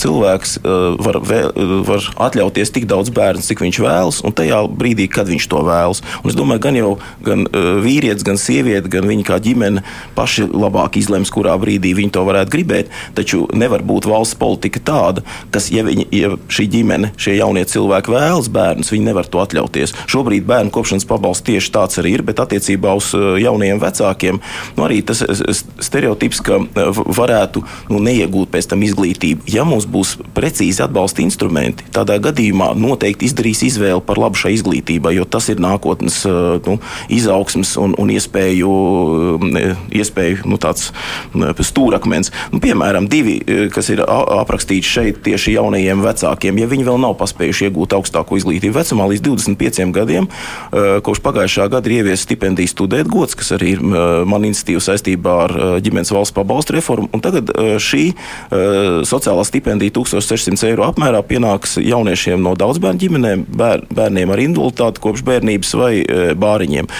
cilvēks 0.00 0.56
var, 1.04 1.20
vēl, 1.28 1.52
var 1.84 2.08
atļauties 2.30 2.72
tik 2.72 2.88
daudz 2.88 3.12
bērnu, 3.12 3.44
cik 3.44 3.60
viņš 3.66 3.82
vēlas, 3.84 4.22
un 4.24 4.32
tajā 4.32 4.62
brīdī, 4.72 5.10
kad 5.12 5.28
viņš 5.28 5.50
to 5.52 5.60
vēlas. 5.68 6.00
Un 6.22 6.32
es 6.32 6.38
domāju, 6.38 6.64
gan 6.64 6.80
jau 6.80 6.96
gan 7.28 7.44
vīrietis, 7.84 8.24
gan 8.24 8.40
sieviete, 8.40 8.88
gan 8.92 9.04
viņi 9.10 9.28
kā 9.28 9.36
ģimene 9.42 9.84
paši 10.16 10.48
labāk 10.48 10.96
izlems, 11.02 11.32
kurā 11.34 11.58
brīdī 11.60 11.92
viņi 12.00 12.16
to 12.16 12.24
varētu 12.24 12.56
gribēt. 12.56 12.92
Taču 13.16 13.44
nevar 13.56 13.82
būt 13.86 14.06
valsts 14.10 14.36
politika 14.38 14.80
tāda, 14.80 15.22
kas, 15.54 15.70
ja, 15.74 15.82
viņi, 15.86 16.06
ja 16.14 16.32
šī 16.52 16.66
ģimene, 16.72 17.12
šie 17.20 17.36
jaunie 17.38 17.64
cilvēki 17.68 18.12
vēlas 18.14 18.48
bērnus, 18.52 18.92
viņi 18.94 19.08
nevar 19.10 19.26
to 19.30 19.42
atļauties. 19.42 19.94
Šobrīd 20.10 20.46
bērnu 20.48 20.72
kopšanas 20.74 21.06
pabalsts 21.08 21.46
tieši 21.46 21.72
tāds 21.74 21.98
arī 22.02 22.14
ir, 22.18 22.22
bet 22.26 22.40
attiecībā 22.42 22.94
uz 22.98 23.12
uh, 23.16 23.34
jaunajiem 23.40 23.80
vecākiem 23.82 24.40
nu, 24.76 24.84
arī 24.86 25.00
tas 25.06 25.22
s- 25.24 25.64
stereotips, 25.82 26.40
ka 26.44 26.60
v- 26.62 27.06
varētu 27.16 27.64
nu, 27.90 28.00
neiegūt 28.02 28.52
pēc 28.52 28.68
tam 28.72 28.82
izglītību. 28.86 29.46
Ja 29.52 29.64
mums 29.68 29.86
būs 29.90 30.16
precīzi 30.36 30.82
atbalsta 30.84 31.22
instrumenti, 31.24 31.84
tādā 31.92 32.18
gadījumā 32.22 32.72
noteikti 32.78 33.26
izdarīs 33.28 33.62
izvēli 33.66 34.00
par 34.06 34.18
labu 34.20 34.38
šai 34.38 34.54
izglītībai, 34.56 35.14
jo 35.16 35.24
tas 35.28 35.48
ir 35.52 35.60
nākotnes 35.62 36.22
nu, 36.66 36.78
izaugsmas 37.12 37.76
un, 37.80 37.94
un 37.98 38.10
iespēju, 38.12 38.72
iespēju 39.96 40.46
nu, 40.48 40.58
stūrakmens. 41.62 42.30
Nu, 42.52 42.60
piemēram, 42.62 42.91
divi, 43.10 43.38
uh, 43.40 43.64
kas 43.72 43.90
ir 43.92 44.02
aprakstīti 44.04 44.88
šeit 44.88 45.20
tieši 45.26 45.56
jaunajiem 45.56 46.02
vecākiem, 46.04 46.58
ja 46.60 46.68
viņi 46.70 46.86
vēl 46.86 47.00
nav 47.02 47.16
paspējuši 47.20 47.68
iegūt 47.68 47.96
augstāko 47.96 48.38
izglītību 48.38 48.76
vecumā 48.76 49.08
līdz 49.12 49.24
25 49.28 49.94
gadiem, 49.96 50.28
uh, 50.28 50.98
kopš 51.04 51.22
pagājušā 51.24 51.68
gada 51.72 51.90
ir 51.90 52.02
ieviesa 52.02 52.26
stipendiju 52.26 52.70
studēt 52.70 53.10
gods, 53.12 53.36
kas 53.38 53.54
arī 53.56 53.74
ir 53.76 53.82
uh, 53.84 54.22
man 54.28 54.46
institīva 54.48 54.82
saistībā 54.84 55.36
ar 55.46 55.56
ģimenes 55.82 56.12
valsts 56.14 56.36
pabalstu 56.36 56.76
reformu. 56.76 57.08
Un 57.12 57.22
tagad 57.24 57.50
šī 57.82 58.02
sociālā 59.08 59.44
stipendija 59.46 59.94
1600 59.96 60.68
eiro 60.70 60.86
apmērā 60.86 61.22
pienāks 61.26 61.76
jauniešiem 61.82 62.42
no 62.42 62.54
daudzbērnu 62.58 63.02
ģimenēm, 63.02 63.44
bēr, 63.58 63.84
bērniem 63.92 64.32
ar 64.32 64.42
invaliditāti 64.42 65.02
kopš 65.02 65.24
bērnības 65.26 65.74
vai 65.80 65.92
bāriņiem. 66.38 66.90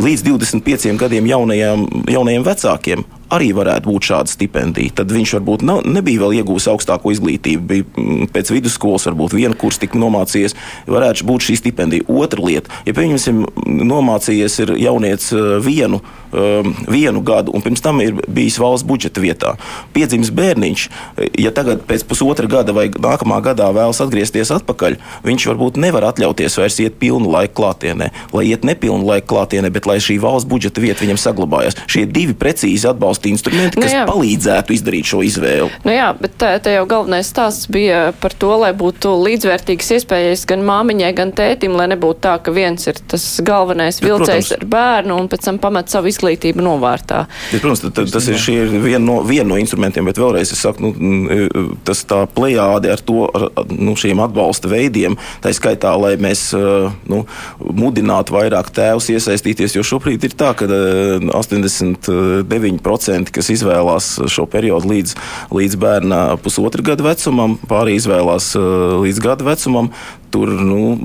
Līdz 0.00 0.24
25 0.26 0.96
gadiem 1.00 1.28
jaunajiem, 1.28 1.84
jaunajiem 2.10 2.46
vecākiem 2.46 3.04
arī 3.34 3.50
varētu 3.56 3.90
būt 3.90 4.08
šāda 4.10 4.32
stipendija. 4.32 4.94
Tad 5.00 5.12
viņš 5.14 5.36
varbūt 5.38 5.64
nav, 5.66 5.82
nebija 5.88 6.22
vēl 6.24 6.38
iegūmis 6.40 6.68
augstāko 6.70 7.12
izglītību, 7.14 7.64
bija 7.70 7.86
mm, 7.86 8.30
pēc 8.34 8.52
vidusskolas, 8.54 9.06
varbūt 9.10 9.36
vienu 9.36 9.58
kursu 9.58 9.84
tik 9.84 9.96
nomācījies. 9.98 10.56
Varētu 10.90 11.28
būt 11.28 11.48
šī 11.48 11.58
stipendija. 11.60 12.06
Otra 12.08 12.44
lieta, 12.44 12.72
ja 12.86 12.94
pieņemsim, 12.96 13.44
nomācījies 13.90 14.60
ir 14.64 14.74
jaunietis 14.84 15.32
eh, 15.34 15.56
vienu, 15.64 16.00
um, 16.34 16.70
vienu 16.90 17.22
gadu, 17.24 17.54
un 17.54 17.64
pirms 17.64 17.82
tam 17.84 18.00
ir 18.04 18.16
bijis 18.28 18.58
valsts 18.62 18.86
budžeta 18.86 19.22
vietā. 19.22 19.54
Piedzimis 19.96 20.32
bērniņš, 20.34 20.86
eh, 20.86 21.30
ja 21.46 21.54
tagad 21.54 21.84
pēc 21.88 22.06
pusotra 22.08 22.48
gada 22.50 22.74
vai 22.76 22.88
nākamā 22.90 23.40
gadā 23.44 23.70
vēlas 23.74 24.02
atgriezties 24.04 24.52
atpakaļ, 24.54 24.98
viņš 25.26 25.48
varbūt 25.52 25.80
nevar 25.80 26.10
atļauties 26.10 26.58
vairs 26.60 26.80
iet 26.84 26.98
pilnu 27.02 27.30
laiku 27.30 27.56
klātienē, 27.60 28.10
lai 28.34 28.46
iet 28.50 28.66
nepilnu 28.66 29.06
laiku 29.06 29.34
klātienē, 29.34 29.70
bet 29.74 29.88
lai 29.90 29.98
šī 30.02 30.18
valsts 30.22 30.48
budžeta 30.48 30.82
vieta 30.84 31.04
viņam 31.04 31.20
saglabājas. 31.20 31.78
Šie 31.90 32.06
divi 32.10 32.36
precīzi 32.36 32.88
atbalsta 32.90 33.23
noteikti 33.24 33.30
instrumenti, 33.30 33.78
nu 33.78 33.84
kas 33.84 33.92
nu, 33.92 33.98
jā. 33.98 34.04
palīdzētu 34.08 34.74
izdarīt 34.74 35.08
šo 35.08 35.22
izvēli. 35.24 35.70
Nu, 35.84 35.92
jā, 35.92 36.08
bet 36.18 36.36
tā, 36.38 36.54
tā 36.62 36.74
jau 36.76 36.84
galvenais 36.88 37.28
stāsts 37.28 37.68
bija 37.70 38.12
par 38.20 38.34
to, 38.36 38.52
lai 38.60 38.72
būtu 38.76 39.14
līdzvērtīgas 39.24 39.90
iespējas 39.98 40.44
gan 40.48 40.64
māmiņai, 40.66 41.12
gan 41.16 41.32
tētim, 41.32 41.76
lai 41.78 41.88
nebūtu 41.92 42.20
tā, 42.24 42.36
ka 42.44 42.54
viens 42.54 42.86
ir 42.86 42.98
tas 43.08 43.24
galvenais 43.44 44.00
bet, 44.00 44.08
vilcējs 44.08 44.50
protams, 44.50 44.52
ar 44.58 44.66
bērnu 44.74 45.18
un 45.18 45.28
pēc 45.32 45.48
tam 45.48 45.60
pamet 45.62 45.92
savu 45.92 46.10
izglītību 46.12 46.64
novārtā. 46.64 47.24
Bet, 47.52 47.60
protams, 47.62 47.84
tad, 47.84 47.96
tad, 47.98 48.12
tas 48.14 48.28
ir 48.30 48.40
šī 48.40 48.56
ir 48.64 48.74
viena 48.84 49.04
no, 49.04 49.20
vien 49.26 49.48
no 49.48 49.58
instrumentiem, 49.60 50.06
bet 50.08 50.20
vēlreiz 50.20 50.52
es 50.54 50.64
saku, 50.64 50.92
nu, 50.92 50.92
e, 51.30 51.48
tas 51.86 52.04
tā 52.08 52.24
plejāde 52.34 52.92
ar 52.92 53.00
to, 53.04 53.28
ar, 53.28 53.48
nu, 53.72 53.96
šiem 53.98 54.22
atbalsta 54.24 54.70
veidiem, 54.72 55.16
tā 55.44 55.52
skaitā, 55.54 55.94
lai 56.00 56.14
mēs 56.20 56.46
e, 56.56 56.64
nu, 57.10 57.24
mudinātu 57.64 58.36
vairāk 58.36 58.72
tēvus 58.74 59.10
iesaistīties, 59.14 59.76
jo 59.78 59.84
šobrīd 59.86 60.28
ir 60.28 60.36
tā, 60.38 60.52
ka 60.58 60.68
e, 60.68 61.20
89% 61.34 62.84
40%, 63.04 63.32
kas 63.34 63.50
izvēlās 63.54 64.10
uh, 64.18 64.28
šo 64.30 64.46
periodu 64.50 64.92
līdz, 64.92 65.16
līdz 65.54 65.80
bērna 65.80 66.20
pusotra 66.42 66.84
gada 66.92 67.06
vecumam, 67.06 67.58
pāri 67.70 67.98
izvēlās 68.00 68.52
uh, 68.58 69.00
līdz 69.04 69.24
gada 69.24 69.48
vecumam. 69.52 69.92
Tur 70.34 70.50
nu, 70.50 70.96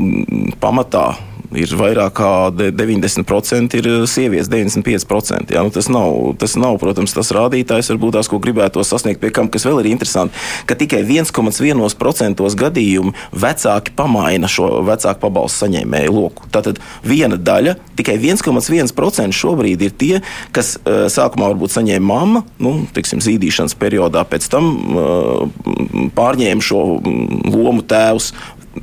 pamatā 0.61 1.11
ir 1.55 1.71
vairāk 1.79 2.13
kā 2.19 2.31
de- 2.53 2.71
90% 2.75 3.77
ir 3.79 3.87
eh, 3.87 4.05
sievietes, 4.09 4.49
95%. 4.51 5.53
Jā, 5.55 5.63
nu 5.65 5.73
tas, 5.73 5.89
nav, 5.89 6.35
tas 6.41 6.55
nav, 6.59 6.77
protams, 6.81 7.13
tas 7.15 7.31
rādītājs, 7.35 7.91
varbūt 7.93 8.17
tās, 8.17 8.29
ko 8.29 8.39
gribētu 8.41 8.83
sasniegt, 8.85 9.21
pie 9.21 9.31
kam, 9.33 9.49
kas 9.51 9.65
vēl 9.65 9.81
ir 9.83 9.91
interesanti, 9.93 10.35
ka 10.69 10.77
tikai 10.79 11.01
1,1% 11.07 12.45
gadījumu 12.59 13.13
vecāki 13.33 13.93
pamaina 13.95 14.49
šo 14.49 14.81
vecāku 14.87 15.23
pabalstu 15.23 15.65
saņēmēju 15.65 16.13
loku. 16.13 16.49
Tātad 16.53 16.79
viena 17.05 17.37
daļa, 17.37 17.75
tikai 17.99 18.17
1,1% 18.21 19.35
šobrīd 19.35 19.81
ir 19.85 19.95
tie, 19.99 20.21
kas 20.55 20.75
uh, 20.79 21.07
sākumā 21.11 21.51
varbūt 21.53 21.75
saņēma 21.75 22.05
mamma, 22.09 22.43
nu, 22.63 22.75
teiksim, 22.95 23.21
zīdīšanas 23.23 23.75
periodā, 23.79 24.23
pēc 24.29 24.47
tam 24.51 24.69
uh, 24.93 26.09
pārņēma 26.17 26.65
šo 26.65 26.83
mm, 26.99 27.51
lomu 27.53 27.83
tēvs 27.85 28.31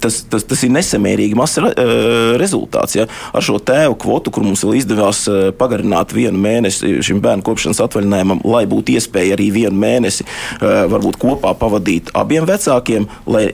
tas, 0.01 0.21
tas, 0.31 0.45
tas 0.49 0.63
ir 0.67 0.73
nesamērīgi 0.75 1.39
mazs 1.39 1.61
re, 1.63 1.73
eh, 1.73 2.35
rezultāts. 2.41 2.97
Ja? 2.99 3.07
Ar 3.37 3.45
šo 3.45 3.59
tēvu 3.63 3.99
kvotu, 4.03 4.33
kur 4.35 4.47
mums 4.47 4.65
vēl 4.67 4.79
izdevās 4.81 5.25
eh, 5.31 5.51
pagarināt 5.57 6.15
vienu 6.17 6.41
mēnesi 6.43 6.99
šim 7.07 7.23
bērnu 7.25 7.47
kopšanas 7.47 7.83
atvaļinājumam, 7.87 8.43
lai 8.47 8.65
būtu 8.71 8.97
iespēja 8.97 9.37
arī 9.39 9.51
vienu 9.61 9.77
mēnesi 9.83 10.27
eh, 10.27 10.87
varbūt 10.93 11.21
kopā 11.23 11.55
pavadīt 11.59 12.13
abiem 12.17 12.47
vecākiem, 12.49 13.09
lai 13.31 13.49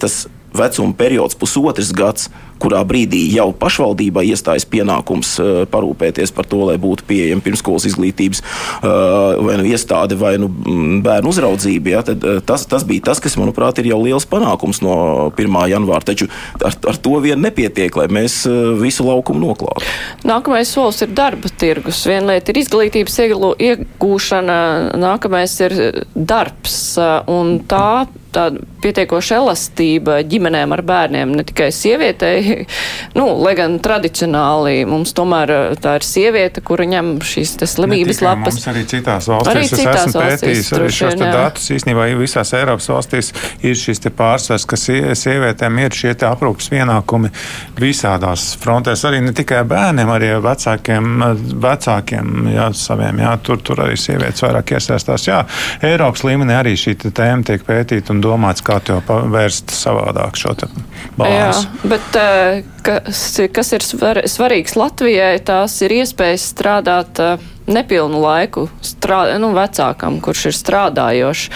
tas 0.00 0.26
vecuma 0.54 0.94
periods, 0.96 1.36
pusotrs 1.38 1.92
gads, 1.94 2.28
kurā 2.62 2.82
brīdī 2.88 3.24
jau 3.32 3.50
pašvaldībai 3.56 4.26
iestājas 4.32 4.66
pienākums 4.68 5.34
uh, 5.42 5.62
parūpēties 5.70 6.32
par 6.36 6.48
to, 6.50 6.64
lai 6.68 6.76
būtu 6.80 7.06
pieejama 7.08 7.44
pirmskolas 7.44 7.88
izglītības 7.90 8.42
uh, 8.42 9.38
vai 9.44 9.58
nu 9.60 9.66
iestāde 9.68 10.18
vai 10.18 10.34
nu 10.40 10.50
mm, 10.50 11.00
bērnu 11.06 11.32
uzraudzība. 11.32 11.94
Ja, 11.96 12.04
tad, 12.06 12.24
uh, 12.24 12.42
tas, 12.44 12.66
tas 12.70 12.86
bija 12.88 13.08
tas, 13.10 13.22
kas, 13.24 13.38
manuprāt, 13.40 13.80
ir 13.80 13.90
jau 13.92 14.00
liels 14.02 14.28
panākums 14.28 14.82
no 14.84 14.98
1. 15.34 15.58
janvāra. 15.72 16.06
Taču 16.08 16.28
ar, 16.64 16.76
ar 16.88 17.00
to 17.02 17.18
vien 17.24 17.40
nepietiek, 17.42 17.94
lai 17.98 18.06
mēs 18.12 18.40
visu 18.80 19.06
laukumu 19.06 19.42
noklātu. 19.42 19.84
Nākamais 20.28 20.70
solis 20.72 21.02
ir 21.04 21.12
darba 21.16 21.50
tirgus. 21.60 22.00
Viena 22.08 22.34
lieta 22.34 22.52
ir 22.52 22.62
izglītības 22.62 23.18
iegūšana, 23.24 24.58
nākamais 24.98 25.58
ir 25.66 25.76
darbs. 26.14 26.78
Un 27.28 27.58
tā 27.68 28.06
tāda 28.34 28.62
pietiekoša 28.82 29.38
elastība 29.40 30.20
ģimenēm 30.28 30.74
ar 30.76 30.82
bērniem, 30.86 31.34
ne 31.38 31.44
tikai 31.48 31.70
sievietei, 31.74 32.64
nu, 33.18 33.26
lai 33.42 33.54
gan 33.58 33.78
tradicionāli 33.82 34.82
mums 34.88 35.14
tomēr 35.16 35.54
eh, 35.54 35.76
tā 35.82 35.96
ir 35.98 36.06
sieviete, 36.06 36.62
kura 36.64 36.86
ņem 36.88 37.16
šīs 37.24 37.56
slimības 37.68 38.22
lapas. 38.24 38.58
Mums 38.58 38.68
arī 38.72 38.84
citās 38.90 39.28
valstīs. 39.30 39.52
Arī 39.52 39.64
es 39.66 39.74
citās 39.74 40.02
esmu 40.04 40.22
valstīs, 40.22 40.40
pētījis 40.42 40.72
arī 40.78 40.90
šos 40.98 41.16
vien, 41.16 41.24
datus. 41.34 41.70
Īstenībā 41.78 42.08
visās 42.18 42.54
Eiropas 42.58 42.90
valstīs 42.92 43.32
ir 43.64 43.78
šis 43.78 44.04
te 44.04 44.12
pārsvars, 44.14 44.66
ka 44.68 44.78
sie- 44.80 45.14
sievietēm 45.18 45.80
ir 45.84 45.96
šie 45.96 46.14
aprūpas 46.28 46.70
pienākumi 46.72 47.30
visādās 47.78 48.50
frontēs. 48.60 49.04
Arī 49.08 49.20
ne 49.24 49.32
tikai 49.36 49.62
bērniem, 49.68 50.10
arī 50.12 50.30
vecākiem, 50.44 51.08
vecākiem 51.62 52.50
jā, 52.54 52.68
saviem. 52.74 53.22
Jā, 53.24 53.34
tur, 53.42 53.60
tur 53.64 53.82
arī 53.86 53.96
sievietes 54.00 54.42
vairāk 54.44 54.74
iesaistās. 54.76 55.26
Jā, 55.28 55.42
Eiropas 55.86 56.24
līmenī 56.26 56.56
arī 56.58 56.74
šī 56.78 56.96
te 57.04 57.12
tēma 57.14 57.46
tiek 57.46 57.64
pētīta 57.66 58.17
un 58.18 58.24
domāts, 58.24 58.64
kā 58.66 58.80
to 58.84 58.98
pavērst 59.06 59.72
savādāk 59.74 60.38
šo 60.38 60.54
te 60.58 60.68
Jā, 60.68 61.04
balansu. 61.18 61.68
bet 61.88 62.18
eh, 62.18 62.64
kas, 62.86 63.22
kas 63.54 63.74
ir 63.76 63.86
svar, 63.86 64.22
svarīgs 64.26 64.74
Latvijai, 64.78 65.36
tās 65.46 65.78
ir 65.86 65.94
iespējas 66.00 66.48
strādāt 66.52 67.22
eh, 67.22 67.44
nepilnu 67.70 68.22
laiku 68.22 68.68
strā, 68.82 69.38
nu, 69.40 69.52
vecākam, 69.56 70.20
kurš 70.24 70.50
ir 70.50 70.58
strādājošs. 70.58 71.50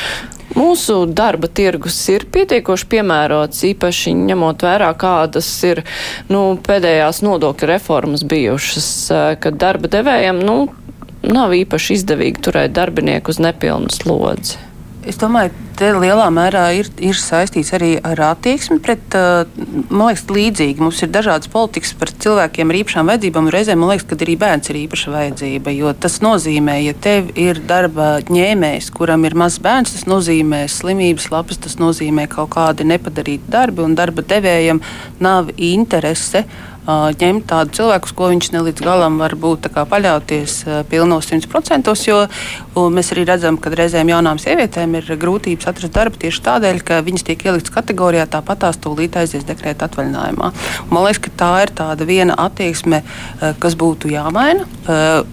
Mūsu 0.53 1.07
darba 1.09 1.49
tirgus 1.49 1.97
ir 2.13 2.27
pietiekoši 2.29 2.85
piemērots, 2.93 3.63
īpaši 3.71 4.13
ņemot 4.19 4.67
vērā, 4.67 4.91
kādas 5.01 5.49
ir 5.65 5.81
nu, 6.29 6.59
pēdējās 6.61 7.23
nodokļu 7.25 7.71
reformas 7.73 8.27
bijušas, 8.29 8.91
eh, 9.11 9.25
kad 9.41 9.57
darba 9.61 9.91
devējiem 9.93 10.45
nu, 10.45 10.59
nav 11.23 11.57
īpaši 11.57 11.97
izdevīgi 12.01 12.45
turēt 12.49 12.77
darbinieku 12.77 13.33
uz 13.33 13.41
nepilnu 13.43 13.91
slodzi. 13.95 14.61
Es 15.03 15.17
domāju, 15.19 15.51
te 15.75 15.89
lielā 15.97 16.29
mērā 16.31 16.69
ir, 16.79 16.87
ir 17.03 17.17
saistīts 17.19 17.73
arī 17.75 17.97
ar 18.07 18.21
attieksmi 18.29 18.77
pret, 18.85 19.17
man 19.91 20.13
liekas, 20.13 20.23
līdzīgi. 20.31 20.79
Mums 20.79 21.01
ir 21.03 21.11
dažādas 21.11 21.51
politikas 21.51 21.91
par 21.99 22.13
cilvēkiem 22.23 22.71
ar 22.71 22.79
īpašām 22.79 23.11
vajadzībām, 23.11 23.51
reizēm 23.51 23.83
man 23.83 23.91
liekas, 23.91 24.07
ka 24.07 24.19
arī 24.23 24.37
bērns 24.39 24.71
ir 24.71 24.79
īpaša 24.85 25.15
vajadzība. 25.17 25.75
Jo 25.75 25.91
tas 25.99 26.21
nozīmē, 26.23 26.77
ja 26.85 26.95
tev 26.95 27.33
ir 27.35 27.59
darba 27.67 28.13
ņēmējs, 28.31 28.93
kuram 28.95 29.27
ir 29.27 29.35
mazs 29.43 29.59
bērns, 29.65 29.97
tas 29.97 30.07
nozīmē 30.07 30.69
slimības 30.71 31.33
lapas, 31.35 31.59
tas 31.67 31.81
nozīmē 31.83 32.29
kaut 32.31 32.55
kādi 32.55 32.87
nepadarīti 32.87 33.51
darbi, 33.51 33.83
un 33.83 33.99
darba 33.99 34.23
devējam 34.23 34.85
nav 35.19 35.51
interese 35.59 36.47
ņemt 36.87 37.47
tādu 37.47 37.77
cilvēku, 37.77 38.09
uz 38.11 38.15
ko 38.19 38.29
viņš 38.33 38.49
ne 38.55 38.63
līdz 38.67 38.83
galam 38.83 39.19
var 39.23 39.37
būt 39.39 39.69
paļauties 39.71 40.55
pilnos 40.91 41.29
100%. 41.31 41.93
Jo 42.09 42.27
mēs 42.91 43.13
arī 43.15 43.27
redzam, 43.29 43.59
ka 43.61 43.71
reizēm 43.71 44.11
jaunām 44.11 44.41
sievietēm 44.43 44.97
ir 44.99 45.13
grūtības 45.21 45.69
atrast 45.71 45.95
darbu 45.95 46.19
tieši 46.25 46.43
tādēļ, 46.43 46.81
ka 46.83 46.99
viņas 47.07 47.27
tiek 47.29 47.45
ieliktas 47.47 47.75
kategorijā, 47.75 48.27
tāpat 48.33 48.65
tās 48.65 48.81
tūlīt 48.83 49.17
aizies 49.21 49.47
dekrēta 49.47 49.87
atvaļinājumā. 49.87 50.51
Man 50.91 51.07
liekas, 51.07 51.23
ka 51.23 51.35
tā 51.39 51.53
ir 51.67 51.75
tāda 51.79 52.07
viena 52.09 52.35
attieksme, 52.41 53.03
kas 53.63 53.79
būtu 53.79 54.11
jāmaina. 54.13 54.67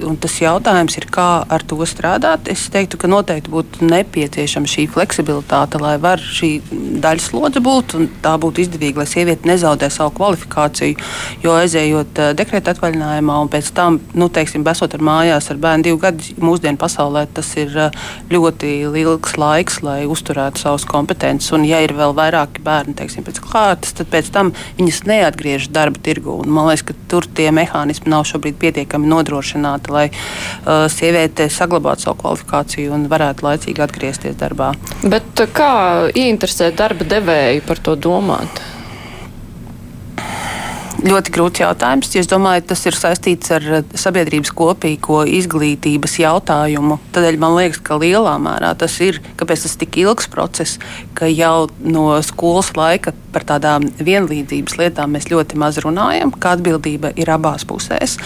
Un 0.05 0.19
tas 0.21 0.37
jautājums 0.41 0.99
ir, 1.01 1.09
kā 1.09 1.29
ar 1.49 1.65
to 1.65 1.79
strādāt. 1.89 2.45
Es 2.51 2.67
teiktu, 2.69 2.99
ka 3.01 3.09
noteikti 3.09 3.49
būtu 3.53 3.89
nepieciešama 3.89 4.69
šī 4.69 4.85
fleksibilitāte, 4.93 5.81
lai 5.81 5.95
var 6.01 6.21
šī 6.21 6.51
daļas 7.01 7.31
slodze 7.31 7.63
būt 7.63 7.97
un 7.97 8.09
tā 8.21 8.35
būtu 8.41 8.65
izdevīga, 8.65 9.01
lai 9.01 9.09
sieviete 9.09 9.49
nezaudē 9.49 9.89
savu 9.93 10.13
kvalifikāciju 10.19 10.99
Jo 11.39 11.53
aizējot 11.55 12.19
dekrēta 12.35 12.73
atvaļinājumā 12.75 13.35
un 13.43 13.49
pēc 13.51 13.69
tam, 13.75 13.99
nu, 14.19 14.27
teiksim, 14.33 14.63
besot 14.67 14.91
ar 14.95 15.03
mājās 15.05 15.47
ar 15.53 15.59
bērnu 15.61 15.85
divu 15.87 15.99
gadu, 16.01 16.33
mūsdienu 16.43 16.79
pasaulē 16.79 17.25
tas 17.33 17.51
ir 17.59 17.71
ļoti 18.31 18.73
ilgs 18.99 19.37
laiks, 19.39 19.79
lai 19.85 20.01
uzturētu 20.09 20.59
savas 20.59 20.83
kompetences. 20.89 21.53
Un, 21.55 21.63
ja 21.67 21.79
ir 21.85 21.93
vēl 21.95 22.11
vairāki 22.17 22.63
bērni, 22.65 22.95
teiksim, 22.99 23.23
pēc 23.27 23.39
kārtas, 23.45 23.95
tad 23.95 24.11
pēc 24.11 24.31
tam 24.35 24.51
viņas 24.79 25.03
neatgriežas 25.07 25.71
darba 25.75 26.01
tirgu. 26.03 26.41
Un, 26.43 26.51
man 26.55 26.67
liekas, 26.69 26.89
ka 26.89 26.97
tur 27.11 27.27
tie 27.39 27.47
mehānismi 27.55 28.11
nav 28.11 28.25
šobrīd 28.27 28.59
pietiekami 28.59 29.07
nodrošināti, 29.07 29.93
lai 29.95 30.07
uh, 30.11 30.89
sieviete 30.91 31.47
saglabātu 31.53 32.07
savu 32.07 32.19
kvalifikāciju 32.25 32.97
un 32.97 33.07
varētu 33.11 33.47
laicīgi 33.47 33.85
atgriezties 33.85 34.35
darbā. 34.39 34.73
Bet 35.07 35.45
kā 35.55 35.71
ieinteresēt 36.11 36.75
darba 36.79 37.07
devēju 37.07 37.63
par 37.67 37.79
to 37.85 37.95
domāt? 37.95 38.61
Ļoti 41.09 41.31
grūts 41.33 41.61
jautājums. 41.63 42.09
Es 42.19 42.27
domāju, 42.29 42.67
tas 42.69 42.83
ir 42.85 42.93
saistīts 42.93 43.49
ar 43.55 43.63
eh, 43.79 43.93
sabiedrības 43.97 44.51
kopīgo 44.53 45.23
izglītības 45.39 46.19
jautājumu. 46.21 46.99
Tādēļ 47.15 47.39
man 47.41 47.55
liekas, 47.55 47.79
ka 47.81 47.97
lielā 47.97 48.35
mērā 48.43 48.75
tas 48.77 48.99
ir, 49.01 49.17
kāpēc 49.39 49.63
tas 49.65 49.73
ir 49.73 49.81
tik 49.81 49.97
ilgs 50.03 50.29
process, 50.29 50.77
ka 51.17 51.25
jau 51.31 51.69
no 51.81 52.11
skolas 52.25 52.69
laika 52.77 53.15
par 53.33 53.45
tādām 53.49 53.87
vienlīdzības 53.97 54.77
lietām 54.77 55.15
mēs 55.15 55.29
ļoti 55.31 55.57
maz 55.61 55.79
runājam, 55.81 56.33
ka 56.33 56.53
atbildība 56.57 57.13
ir 57.17 57.31
abās 57.33 57.65
pusēs. 57.69 58.17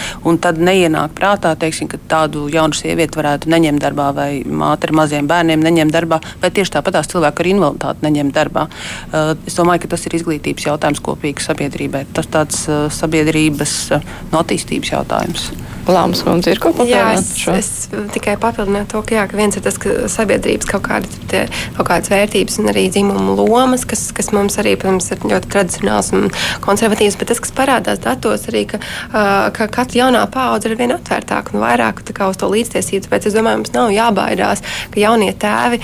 Tad 0.43 0.59
neienāk 0.59 1.15
prātā, 1.15 1.53
teiksim, 1.59 1.87
ka 1.91 2.01
tādu 2.11 2.49
jaunu 2.51 2.75
sievieti 2.75 3.19
varētu 3.19 3.51
neņemt 3.53 3.83
darbā, 3.83 4.09
vai 4.15 4.29
māte 4.43 4.89
ar 4.89 4.95
maziem 4.99 5.29
bērniem 5.29 5.63
neņemt 5.63 5.95
darbā, 5.95 6.19
vai 6.41 6.51
tieši 6.51 6.75
tāpat 6.75 6.97
tās 6.97 7.11
cilvēki 7.13 7.43
ar 7.45 7.51
invaliditāti 7.53 8.07
neņemt 8.09 8.35
darbā. 8.35 8.67
Uh, 8.67 9.33
es 9.47 9.55
domāju, 9.59 9.85
ka 9.85 9.93
tas 9.95 10.07
ir 10.07 10.17
izglītības 10.19 10.67
jautājums 10.67 11.03
kopīgi 11.03 11.47
sabiedrībai. 11.47 12.05
Tas 12.15 12.31
tāds 12.31 12.65
sabiedrības 12.93 13.77
uh, 13.97 14.09
no 14.31 14.43
attīstības 14.43 14.95
jautājums. 14.95 15.51
Lāmas 15.83 16.21
kundze 16.23 16.53
ir 16.53 16.59
kaut 16.63 16.77
ko 16.77 16.85
tādu? 16.87 17.19
Es, 17.19 17.41
es 17.51 18.03
tikai 18.13 18.37
papildināju 18.39 18.87
to, 18.93 19.01
ka, 19.03 19.17
jā, 19.17 19.23
ka 19.27 19.35
viens 19.35 19.57
ir 19.59 19.63
tas, 19.65 19.75
ka 19.81 20.07
sabiedrības 20.11 20.67
kaut, 20.69 20.85
kāda, 20.85 21.09
tie, 21.27 21.41
kaut 21.75 21.89
kādas 21.89 22.11
vērtības 22.13 22.55
un 22.61 22.71
arī 22.71 22.85
dzimumu 22.93 23.35
lomas, 23.35 23.83
kas, 23.87 24.05
kas 24.15 24.31
mums 24.31 24.55
arī, 24.61 24.77
protams, 24.79 25.09
ir 25.11 25.19
ļoti 25.27 25.51
tradicionāls 25.51 26.13
un 26.15 26.29
konservatīvs, 26.63 27.17
bet 27.19 27.33
tas, 27.33 27.41
kas 27.43 27.51
parādās 27.57 27.99
datos, 28.03 28.47
arī, 28.51 28.63
ka, 28.71 28.79
ka 29.11 29.67
katra 29.67 30.05
jaunā 30.05 30.21
paudze 30.31 30.71
ir 30.71 30.77
vien 30.79 30.95
atvērtāka 30.95 31.51
un 31.51 31.63
vairāk 31.65 31.99
uz 32.29 32.39
to 32.39 32.47
līdztiesību. 32.53 33.03
Tāpēc 33.09 33.27
es 33.27 33.35
domāju, 33.35 33.65
mums 33.65 33.75
nav 33.75 33.91
jābaidās, 33.91 34.63
ka 34.93 35.03
jaunie 35.03 35.33
tēvi, 35.35 35.81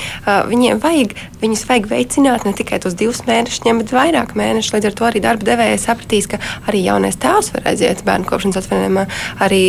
viņiem 0.48 0.80
vajag, 0.80 1.18
viņus 1.44 1.66
vajag 1.68 1.92
veicināt 1.92 2.48
ne 2.48 2.56
tikai 2.56 2.80
tos 2.80 2.96
divus 2.96 3.26
mēnešus, 3.28 3.68
bet 3.84 3.92
vairāk 3.96 4.32
mēnešus. 4.40 4.78
Līdz 4.78 4.92
ar 4.94 4.96
to 4.96 5.10
arī 5.12 5.24
darba 5.28 5.52
devējs 5.52 5.90
sapratīs, 5.90 6.32
ka 6.32 6.40
arī 6.70 6.84
jaunais 6.86 7.18
tēvs 7.20 7.54
var 7.56 7.70
aiziet 7.72 8.04
bērnu 8.08 8.28
kopšanas 8.30 8.62
atvaļinājumā. 8.62 9.06
Arī 9.46 9.64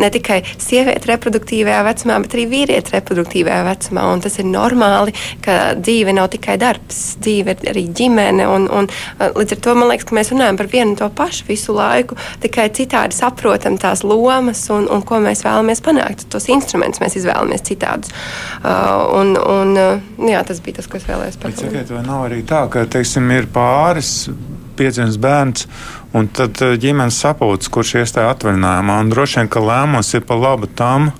ne 0.00 0.10
tikai 0.14 0.40
sieviete 0.60 1.10
reproduktīvajā 1.12 1.82
vecumā, 1.88 2.18
bet 2.24 2.36
arī 2.36 2.46
vīrieti 2.50 2.94
reproduktīvajā 2.96 3.62
vecumā. 3.68 4.06
Un 4.14 4.24
tas 4.24 4.38
ir 4.40 4.48
normāli, 4.48 5.14
ka 5.44 5.74
dzīve 5.78 6.14
nav 6.16 6.30
tikai 6.34 6.56
darbs, 6.60 7.02
dzīve 7.24 7.56
ir 7.56 7.72
arī 7.74 7.86
ģimene. 7.96 8.48
Un, 8.50 8.68
un, 8.72 8.90
līdz 9.20 9.56
ar 9.56 9.62
to 9.66 9.76
man 9.78 9.90
liekas, 9.92 10.08
ka 10.08 10.18
mēs 10.18 10.32
runājam 10.34 10.60
par 10.60 10.70
vienu 10.72 10.94
un 10.94 10.98
to 11.00 11.10
pašu 11.16 11.48
visu 11.48 11.76
laiku, 11.76 12.18
tikai 12.44 12.68
citādi 12.76 13.16
saprotam 13.16 13.78
tās 13.80 14.04
lomas 14.06 14.64
un, 14.74 14.88
un 14.92 15.04
ko 15.06 15.20
mēs 15.24 15.44
vēlamies 15.46 15.82
panākt. 15.84 16.26
Tos 16.32 16.48
instrumentus 16.52 17.02
mēs 17.02 17.18
izvēlamies 17.20 17.64
citādus. 17.66 18.14
Uh, 18.64 19.04
un, 19.20 19.34
un, 19.38 19.74
jā, 20.30 20.44
tas 20.46 20.60
bija 20.64 20.80
tas, 20.80 20.90
ko 20.90 21.00
es 21.00 21.08
vēlējos 21.08 21.40
pateikt. 21.42 21.94
Vai 21.94 22.04
nav 22.06 22.28
arī 22.28 22.42
tā, 22.48 22.64
ka 22.72 22.86
teiksim, 22.90 23.30
ir 23.34 23.48
pāris 23.52 24.14
piedzimts 24.78 25.18
bērns, 25.20 25.68
un 26.16 26.28
tad 26.34 26.60
eh, 26.64 26.76
ģimenes 26.80 27.18
sapulcs, 27.24 27.70
kurš 27.72 27.96
iestāja 28.02 28.32
atvaļinājumā. 28.34 29.00
Un 29.02 29.12
droši 29.12 29.40
vien, 29.40 29.52
ka 29.52 29.62
lēmums 29.64 30.14
ir 30.16 30.24
pa 30.28 30.38
labu 30.38 30.70
tam, 30.70 31.12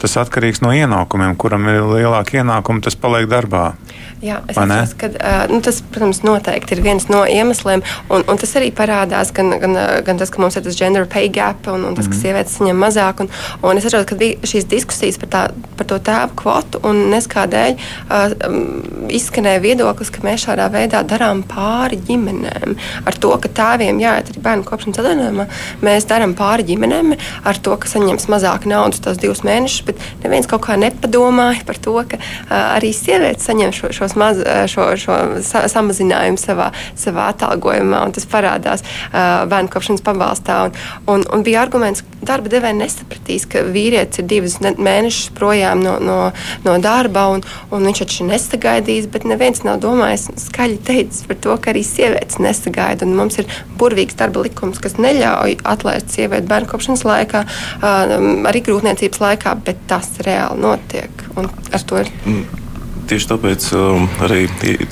tas 0.00 0.16
atkarīgs 0.22 0.62
no 0.64 0.72
ienākumiem. 0.74 1.36
Kuram 1.40 1.68
ir 1.70 1.82
lielāki 1.82 2.42
ienākumi, 2.42 2.82
tas 2.84 2.96
paliek 2.98 3.28
darbā. 3.30 3.72
Jā, 4.18 4.40
es 4.50 4.56
atceros, 4.58 4.94
ka 4.98 5.08
uh, 5.12 5.44
nu, 5.46 5.60
tas, 5.62 5.78
protams, 5.94 6.24
noteikti 6.26 6.74
ir 6.74 6.82
viens 6.82 7.04
no 7.10 7.20
iemesliem. 7.28 7.84
Un, 8.10 8.24
un 8.26 8.40
tas 8.40 8.54
arī 8.58 8.72
parādās 8.74 9.30
gan, 9.34 9.52
gan, 9.62 9.76
gan 10.06 10.18
tas, 10.18 10.32
ka 10.34 10.42
mums 10.42 10.58
ir 10.58 10.64
tas 10.66 10.78
gender 10.78 11.06
pay 11.10 11.30
gap 11.30 11.68
un, 11.70 11.84
un 11.86 11.94
tas, 11.94 12.08
mm 12.08 12.10
-hmm. 12.10 12.10
ka 12.10 12.16
mhm. 12.16 12.22
sievietes 12.22 12.56
saņem 12.58 12.82
mazāk. 12.82 13.20
Un, 13.22 13.28
un 13.62 13.78
es 13.78 13.86
saprotu, 13.86 14.08
ka 14.10 14.18
bija 14.18 14.36
šīs 14.42 14.66
diskusijas 14.66 15.18
par, 15.22 15.28
tā, 15.28 15.42
par 15.76 15.86
to 15.86 15.98
tēvu 15.98 16.34
kvotu 16.34 16.80
un 16.82 16.96
neskādēļ 17.14 17.76
uh, 17.76 19.08
izskanēja 19.08 19.60
viedoklis, 19.62 20.10
ka 20.10 20.24
mēs 20.26 20.46
šādā 20.46 20.66
veidā 20.72 21.02
darām 21.06 21.42
pāri 21.42 22.00
ģimenēm. 22.08 22.76
Ar 23.06 23.14
to, 23.14 23.30
ka 23.38 23.48
tēviem 23.48 24.02
jāiet 24.02 24.30
arī 24.30 24.42
bērnu 24.42 24.64
kopšanas 24.64 24.98
atvaļinājumā, 24.98 25.46
mēs 25.82 26.08
darām 26.10 26.34
pāri 26.34 26.66
ģimenēm 26.66 27.14
ar 27.44 27.56
to, 27.56 27.76
ka 27.76 27.88
saņems 27.88 28.28
mazāk 28.28 28.66
naudas 28.66 29.00
tos 29.00 29.18
divus 29.22 29.44
mēnešus, 29.46 29.86
bet 29.88 30.04
neviens 30.24 30.50
kaut 30.50 30.66
kā 30.66 30.78
nepadomāja 30.80 31.64
par 31.68 31.78
to, 31.82 31.96
ka 32.08 32.18
uh, 32.18 32.76
arī 32.76 32.92
sievietes 32.96 33.46
saņem 33.48 33.74
šo, 33.74 33.92
šo 33.94 34.08
šos 34.08 34.16
maz, 34.16 34.38
šo, 34.66 34.96
šo 34.96 35.16
sa, 35.42 35.66
samazinājumu 35.68 36.38
savā, 36.40 36.70
savā 36.96 37.28
atalgojumā, 37.32 38.02
un 38.06 38.14
tas 38.16 38.26
parādās 38.28 38.84
uh, 38.84 39.44
bērnu 39.48 39.70
kopšanas 39.72 40.04
pabalstā. 40.04 40.58
Un, 40.68 40.76
un, 41.06 41.24
un 41.34 41.44
bija 41.44 41.62
arguments, 41.62 42.02
ka 42.02 42.28
darba 42.32 42.52
devēja 42.52 42.76
nesapratīs, 42.78 43.46
ka 43.50 43.64
vīrietis 43.68 44.22
ir 44.22 44.28
divus 44.30 44.58
mēnešus 44.62 45.32
projām 45.36 45.82
no, 45.84 45.98
no, 46.00 46.18
no 46.64 46.76
darba, 46.82 47.28
un, 47.34 47.44
un 47.70 47.88
viņš 47.88 48.04
taču 48.04 48.28
nesagaidīs, 48.28 49.08
bet 49.12 49.26
neviens 49.28 49.64
nav 49.66 49.80
domājis 49.84 50.28
skaļi 50.48 50.80
teicis 50.88 51.26
par 51.28 51.40
to, 51.44 51.56
ka 51.60 51.72
arī 51.74 51.84
sievietes 51.86 52.40
nesagaida. 52.42 53.08
Mums 53.08 53.40
ir 53.42 53.50
burvīgs 53.78 54.16
darba 54.18 54.46
likums, 54.46 54.80
kas 54.82 54.98
neļauj 55.00 55.58
atlaist 55.68 56.14
sievieti 56.14 56.48
bērnu 56.48 56.70
kopšanas 56.72 57.04
laikā, 57.08 57.44
uh, 57.44 58.16
arī 58.48 58.64
grūtniecības 58.66 59.22
laikā, 59.24 59.54
bet 59.68 59.77
tas 59.86 60.10
reāli 60.26 60.60
notiek. 60.60 61.24
Un 61.36 61.50
ar 61.72 61.84
to 61.86 62.00
ir. 62.00 62.10
Mm. 62.24 62.67
Tieši 63.08 63.24
tāpēc 63.30 63.66
um, 63.72 64.02
arī 64.20 64.42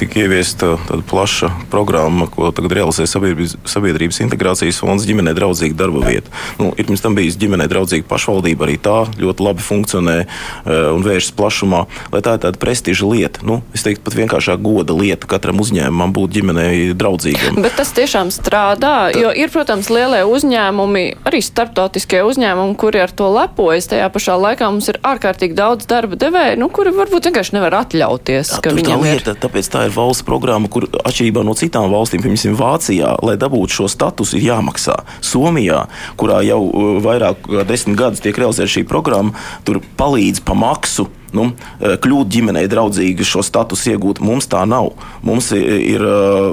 tika 0.01 0.23
ieviesta 0.23 0.71
tāda 0.89 1.05
plaša 1.05 1.51
programma, 1.69 2.25
ko 2.33 2.49
tagad 2.49 2.73
realizē 2.79 3.05
sabiedrības, 3.05 3.59
sabiedrības 3.69 4.23
integrācijas 4.25 4.79
fonds 4.81 5.05
ģimenē 5.05 5.35
draudzīga 5.37 5.77
darba 5.77 6.01
vieta. 6.07 6.33
Nu, 6.57 6.71
ir 6.81 6.89
pirms 6.89 7.05
tam 7.05 7.12
bijis 7.19 7.37
ģimenē 7.37 7.67
draudzīga 7.69 8.09
pašvaldība, 8.09 8.64
arī 8.64 8.79
tā 8.81 8.95
ļoti 9.21 9.45
labi 9.45 9.64
funkcionē 9.67 10.14
uh, 10.25 10.71
un 10.95 11.05
vēršas 11.05 11.35
plašumā, 11.37 11.83
lai 12.14 12.23
tā 12.25 12.39
ir 12.39 12.41
tāda 12.47 12.62
prestiža 12.62 13.11
lieta. 13.11 13.45
Nu, 13.45 13.59
es 13.77 13.85
teiktu, 13.85 14.07
pat 14.07 14.17
vienkāršāk 14.17 14.64
goda 14.64 14.97
lieta 14.97 15.29
katram 15.29 15.61
uzņēmumam 15.61 16.17
būt 16.17 16.39
ģimenei 16.39 16.97
draudzīgam. 16.97 17.61
Bet 17.67 17.77
tas 17.77 17.93
tiešām 18.01 18.33
strādā, 18.33 18.95
tā. 19.12 19.21
jo 19.27 19.35
ir, 19.37 19.53
protams, 19.53 19.93
lielie 19.93 20.23
uzņēmumi, 20.25 21.05
arī 21.29 21.43
starptautiskie 21.45 22.25
uzņēmumi, 22.25 22.79
kuri 22.81 23.05
ar 23.05 23.12
to 23.12 23.29
lepojas. 23.37 23.93
Tajā 23.93 24.09
pašā 24.17 24.41
laikā 24.41 24.73
mums 24.73 24.89
ir 24.89 25.03
ārkārtīgi 25.05 25.61
daudz 25.61 25.85
darba 25.93 26.17
devēju, 26.17 26.57
nu, 26.64 26.73
kuri 26.73 26.97
varbūt 26.97 27.29
vienkārši 27.29 27.59
nevar 27.61 27.83
atļaut 27.85 28.06
atļauties. 28.07 28.53
Jā, 28.57 28.61
tā 28.63 28.99
lieta, 29.01 29.35
ir... 29.35 29.41
tāpēc 29.43 29.71
tā 29.73 29.85
ir 29.89 29.95
valsts 29.95 30.25
programma, 30.27 30.71
kur 30.73 30.89
atšķirībā 31.03 31.45
no 31.47 31.57
citām 31.59 31.91
valstīm, 31.93 32.23
piemēram, 32.25 32.57
Vācijā, 32.57 33.13
lai 33.27 33.37
dabūtu 33.41 33.81
šo 33.81 33.91
statusu, 33.91 34.39
ir 34.39 34.51
jāmaksā. 34.51 34.97
Somijā, 35.25 35.87
kurā 36.21 36.43
jau 36.47 36.63
uh, 36.67 36.97
vairāk 37.05 37.43
kā 37.47 37.67
desmit 37.69 37.99
gadus 37.99 38.23
tiek 38.25 38.39
realizēta 38.39 38.77
šī 38.79 38.87
programma, 38.89 39.37
tur 39.67 39.83
palīdz 39.99 40.45
pa 40.47 40.57
maksu 40.59 41.09
nu, 41.37 41.51
kļūt 41.80 42.32
ģimenei 42.32 42.66
draudzīgu, 42.70 43.26
šo 43.26 43.45
statusu 43.47 43.93
iegūt. 43.95 44.22
Mums 44.24 44.49
tā 44.51 44.62
nav. 44.68 44.93
Mums 45.26 45.53
ir, 45.57 45.68
ir 45.97 46.07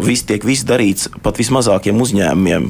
viss 0.04 0.28
tiek 0.28 0.44
viss 0.46 0.68
darīts 0.68 1.10
pat 1.24 1.40
vismazākiem 1.40 2.00
uzņēmumiem, 2.04 2.70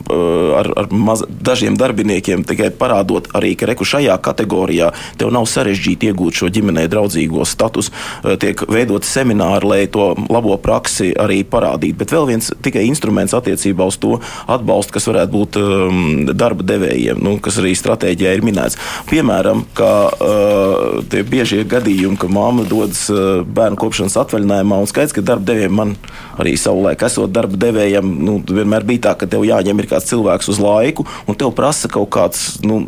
ar, 0.59 0.70
ar 0.84 0.89
maz, 0.93 1.26
dažiem 1.28 1.78
darbiniekiem, 1.80 2.45
tikai 2.47 2.70
parādot 2.78 3.32
arī, 3.38 3.53
ka 3.59 3.70
reku 3.70 3.88
šajā 3.88 4.18
kategorijā 4.24 4.91
tev 5.20 5.34
nav 5.34 5.47
sarežģīti 5.49 6.11
iegūt 6.11 6.41
šo 6.41 6.51
ģimenei 6.53 6.86
draudzīgo 6.91 7.45
statusu. 7.47 7.93
Tiek 8.41 8.64
veidot 8.70 9.07
semināri, 9.07 9.70
lai 9.70 9.82
to 9.91 10.11
labo 10.30 10.57
praksi 10.61 11.11
arī 11.20 11.41
parādītu. 11.47 11.97
Bet 12.01 12.14
vēl 12.14 12.30
viens 12.34 12.51
tikai 12.64 12.86
instruments 12.89 13.36
attiecībā 13.38 13.88
uz 13.89 13.97
to 14.01 14.18
atbalstu, 14.51 14.97
kas 14.97 15.09
varētu 15.09 15.34
būt 15.34 15.59
um, 15.61 16.01
darba 16.34 16.66
devējiem, 16.74 17.22
nu, 17.24 17.38
kas 17.43 17.59
arī 17.61 17.74
stratēģijā 17.78 18.36
ir 18.38 18.45
minēts. 18.45 18.80
Piemēram, 19.09 19.66
ka 19.78 19.91
uh, 20.11 21.01
tie 21.09 21.24
biežie 21.28 21.64
gadījumi, 21.70 22.03
ka 22.20 22.28
mamma 22.32 22.66
dodas 22.68 23.06
uh, 23.12 23.41
bērnu 23.47 23.80
kopšanas 23.80 24.18
atvaļinājumā, 24.22 24.80
un 24.84 24.89
skaidrs, 24.89 25.16
ka 25.16 25.24
darba 25.26 25.47
devējiem 25.51 25.76
man 25.78 25.93
arī 26.41 26.56
savulaik 26.60 27.04
esot 27.08 27.32
darba 27.34 27.58
devējiem, 27.60 28.10
nu, 28.28 28.38
vienmēr 28.43 28.86
bija 28.88 29.06
tā, 29.08 29.14
ka 29.20 29.30
tev 29.30 29.45
jāņem 29.47 29.80
ir 29.80 29.89
kāds 29.91 30.10
cilvēks 30.12 30.51
uz 30.54 30.60
laiku, 30.64 31.06
un 31.30 31.38
tev 31.39 31.54
prasa 31.58 31.89
kaut 31.91 32.12
kāds 32.14 32.60
nu, 32.66 32.84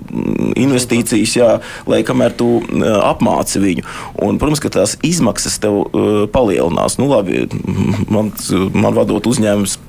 investīcijas, 0.60 1.36
jā, 1.40 1.50
lai 1.90 2.02
kamēr 2.08 2.36
tu 2.38 2.50
uh, 2.60 2.86
apmāci 3.08 3.62
viņu. 3.64 3.88
Un, 4.26 4.40
protams, 4.42 4.64
ka 4.64 4.74
tās 4.74 4.98
izmaksas 5.06 5.58
tev 5.64 5.82
uh, 5.86 6.26
palielinās. 6.32 7.00
Nu, 7.02 7.10
labi, 7.12 7.46
man, 8.14 8.32
man 8.76 8.98
vadot 8.98 9.32
uzņēmumus, 9.32 9.80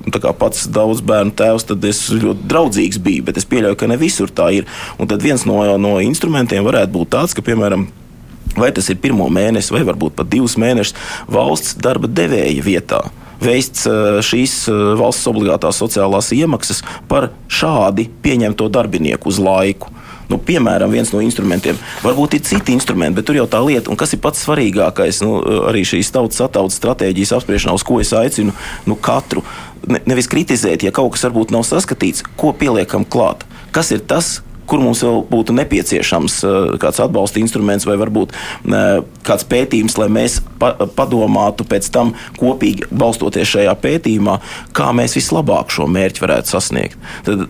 pats 0.41 0.67
daudz 0.73 1.03
bērnu 1.07 1.35
tēvs, 1.37 1.69
tad 1.73 1.85
es 1.89 2.07
ļoti 2.15 2.49
draudzīgs 2.51 3.03
biju, 3.03 3.27
bet 3.29 3.41
es 3.41 3.49
pieļauju, 3.49 3.79
ka 3.81 3.91
ne 3.91 4.01
visur 4.01 4.33
tā 4.33 4.51
ir. 4.61 4.67
Un 5.01 5.11
tad 5.11 5.25
viens 5.25 5.47
no, 5.49 5.61
no 5.81 5.97
instrumentiem 6.05 6.67
varētu 6.67 6.95
būt 6.97 7.15
tāds, 7.17 7.37
ka, 7.37 7.45
piemēram, 7.47 7.89
vai 8.57 8.73
tas 8.77 8.89
ir 8.93 9.01
pirmo 9.03 9.29
mēnesi, 9.33 9.75
vai 9.75 9.85
varbūt 9.89 10.17
pat 10.19 10.31
divus 10.33 10.57
mēnešus 10.61 10.97
valsts 11.33 11.79
darba 11.83 12.11
devēja 12.11 12.67
vietā 12.67 13.07
veikts 13.43 13.85
šīs 14.27 14.55
valsts 14.97 15.29
obligātās 15.29 15.81
sociālās 15.83 16.33
iemaksas 16.33 16.83
par 17.09 17.31
šādi 17.53 18.09
pieņemto 18.25 18.69
darbinieku 18.73 19.29
uz 19.33 19.41
laiku. 19.43 19.93
Nu, 20.27 20.41
piemēram, 20.43 20.91
viens 20.91 21.13
no 21.15 21.21
instrumentiem. 21.23 21.77
Varbūt 22.03 22.35
ir 22.35 22.43
citi 22.49 22.75
instrumenti, 22.75 23.15
bet 23.21 23.29
tur 23.29 23.37
jau 23.39 23.45
tā 23.51 23.61
lieta, 23.63 23.93
un 23.93 23.99
kas 23.99 24.17
ir 24.17 24.21
pats 24.25 24.43
svarīgākais, 24.43 25.21
nu, 25.23 25.37
arī 25.71 25.85
šīs 25.87 26.11
tautas 26.15 26.43
attautas 26.43 26.81
stratēģijas 26.81 27.37
apspriešanā, 27.37 27.77
uz 27.79 27.85
ko 27.87 28.01
es 28.03 28.11
aicinu 28.17 28.55
nu, 28.91 28.97
katru. 28.99 29.45
Ne, 29.87 30.01
nevis 30.11 30.27
kritizēt, 30.33 30.83
ja 30.83 30.91
kaut 30.91 31.15
kas 31.15 31.29
varbūt 31.29 31.55
nav 31.55 31.63
saskatīts, 31.69 32.27
ko 32.41 32.51
pieliekam 32.59 33.07
klāt. 33.07 33.47
Kas 33.71 33.93
ir 33.95 34.03
tas, 34.03 34.41
kur 34.69 34.83
mums 34.83 35.03
vēl 35.07 35.23
būtu 35.31 35.57
nepieciešams 35.57 36.39
kāds 36.83 37.03
atbalsta 37.03 37.41
instruments 37.43 37.87
vai 37.89 37.97
varbūt 38.01 38.35
kāds 39.27 39.49
pētījums, 39.51 39.99
lai 40.01 40.09
mēs 40.13 40.39
padomātu 40.99 41.67
pēc 41.69 41.91
tam 41.95 42.15
kopīgi 42.41 42.91
balstoties 42.91 43.57
šajā 43.57 43.75
pētījumā, 43.83 44.39
kā 44.77 44.93
mēs 44.97 45.17
vislabāk 45.19 45.73
šo 45.75 45.89
mērķi 45.91 46.25
varētu 46.25 46.57
sasniegt. 46.57 46.99
Tad, 47.27 47.47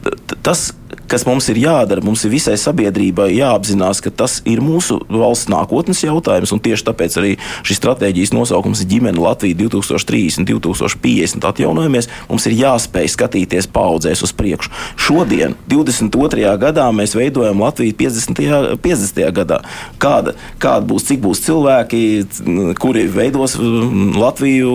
tas 0.47 0.71
kas 1.11 1.27
mums 1.27 1.49
ir 1.51 1.59
jādara, 1.61 2.03
mums 2.05 2.25
ir 2.27 2.33
visai 2.33 2.57
sabiedrībai 2.61 3.29
jāapzinās, 3.37 4.01
ka 4.05 4.11
tas 4.11 4.39
ir 4.49 4.63
mūsu 4.65 4.99
valsts 5.11 5.51
nākotnes 5.53 6.03
jautājums. 6.05 6.55
Tieši 6.67 6.87
tāpēc 6.89 7.17
arī 7.21 7.33
šis 7.67 7.79
stratēģijas 7.81 8.33
nosaukums 8.35 8.83
ir 8.83 8.91
ģimene 8.91 9.23
Latvija 9.23 9.59
2030, 9.61 10.47
2050 10.49 11.47
atjaunojamies. 11.47 12.11
Mums 12.31 12.47
ir 12.49 12.57
jāspēj 12.59 13.11
skatīties 13.15 13.71
paudzēs 13.71 14.25
uz 14.27 14.33
priekšu. 14.37 14.73
Šodien, 14.99 15.55
22. 15.71 16.57
gadā, 16.63 16.89
mēs 16.97 17.15
veidojam 17.19 17.63
Latviju 17.63 17.95
50. 18.01 18.43
50. 18.83 19.23
gadā. 19.37 19.61
Kāda, 20.03 20.35
kāda 20.63 20.87
būs, 20.91 21.07
cik 21.11 21.23
būs 21.25 21.45
cilvēki, 21.47 22.03
kuri 22.83 23.07
veidos 23.13 23.57
Latviju 23.61 24.73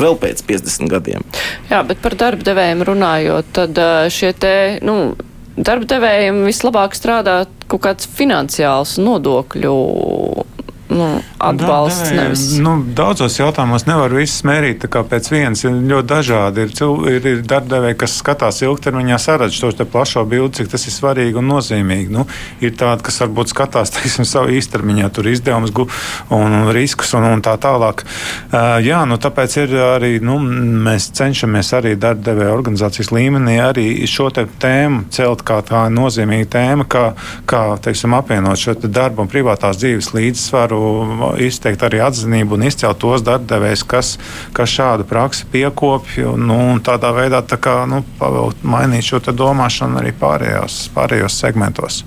vēl 0.00 0.18
pēc 0.22 0.42
50 0.48 0.90
gadiem? 0.90 1.22
Jā, 1.70 1.84
bet 1.86 2.02
par 2.02 2.18
darba 2.18 2.46
devējiem 2.46 2.84
runājot, 2.90 3.54
tad 3.54 3.78
šie 4.14 4.34
te, 4.38 4.54
nu, 4.84 5.14
darba 5.56 5.86
devējiem 5.94 6.44
vislabāk 6.48 6.96
strādā 6.98 7.44
kaut 7.70 7.84
kāds 7.86 8.08
finansiāls 8.10 8.96
nodokļu 9.02 9.74
nu, 10.94 11.20
atbalsts. 11.38 12.10
Da, 12.10 12.22
nevis... 12.22 12.44
nu, 12.58 12.74
daudzos 12.96 13.38
jautājumos 13.38 13.86
nevar 13.88 14.14
visus 14.14 14.44
mērīt 14.46 14.86
pēc 14.94 15.30
vienas. 15.32 15.64
Ir 15.66 15.76
ļoti 15.90 16.08
dažādi. 16.10 16.66
Ir, 16.66 16.74
ir, 17.10 17.28
ir 17.32 17.42
darbdevēji, 17.48 17.98
kas 18.04 18.18
skatās 18.20 18.62
ilgtermiņā, 18.64 19.18
saredz 19.20 19.58
to 19.58 19.86
plašo 19.90 20.24
bildi, 20.28 20.60
cik 20.60 20.70
tas 20.74 20.86
ir 20.86 20.94
svarīgi 20.94 21.40
un 21.40 21.48
nozīmīgi. 21.50 22.12
Nu, 22.14 22.26
ir 22.64 22.74
tādi, 22.78 23.04
kas 23.06 23.20
varbūt 23.24 23.52
skatās 23.54 23.92
teiksim, 23.96 24.26
savu 24.28 24.54
īstermiņā, 24.54 25.10
tur 25.14 25.28
izdevumus 25.30 25.74
un 26.34 26.70
riskus 26.74 27.14
un, 27.18 27.26
un 27.34 27.44
tā 27.44 27.56
tālāk. 27.60 28.04
Uh, 28.04 28.78
jā, 28.84 29.02
nu, 29.08 29.18
tāpēc 29.20 29.58
ir 29.64 29.76
arī 29.96 30.12
nu, 30.24 30.38
mēs 30.86 31.10
cenšamies 31.16 31.72
arī 31.78 31.94
darbdevēja 32.00 32.54
organizācijas 32.54 33.12
līmenī 33.14 33.58
arī 33.62 33.86
šo 34.10 34.30
te 34.34 34.46
tēmu 34.60 35.08
celt 35.14 35.44
kā 35.46 35.60
tā 35.66 35.84
nozīmīga 35.92 36.50
tēma, 36.56 36.86
kā, 36.90 37.04
kā 37.50 37.64
teiksim, 37.84 38.14
apvienot 38.16 38.60
šo 38.60 38.76
darbu 38.84 39.24
un 39.24 39.30
privātās 39.30 39.78
dzīves 39.80 40.12
līdzsvaru 40.14 40.74
varu 40.74 40.83
izteikt 41.42 41.84
arī 41.86 42.00
atzinību 42.04 42.58
un 42.58 42.66
izcelt 42.68 43.00
tos 43.02 43.24
darbdevējus, 43.26 43.84
kas, 43.88 44.14
kas 44.56 44.72
šādu 44.72 45.06
praksi 45.08 45.46
piekopja. 45.52 46.34
Nu, 46.38 46.58
tādā 46.84 47.12
veidā 47.16 47.42
tā 47.46 47.58
kā, 47.60 47.80
nu, 47.90 48.02
mainīt 48.62 49.06
šo 49.08 49.20
domāšanu 49.24 50.00
arī 50.00 50.14
pārējos, 50.18 50.78
pārējos 50.94 51.38
segmentos. 51.40 52.02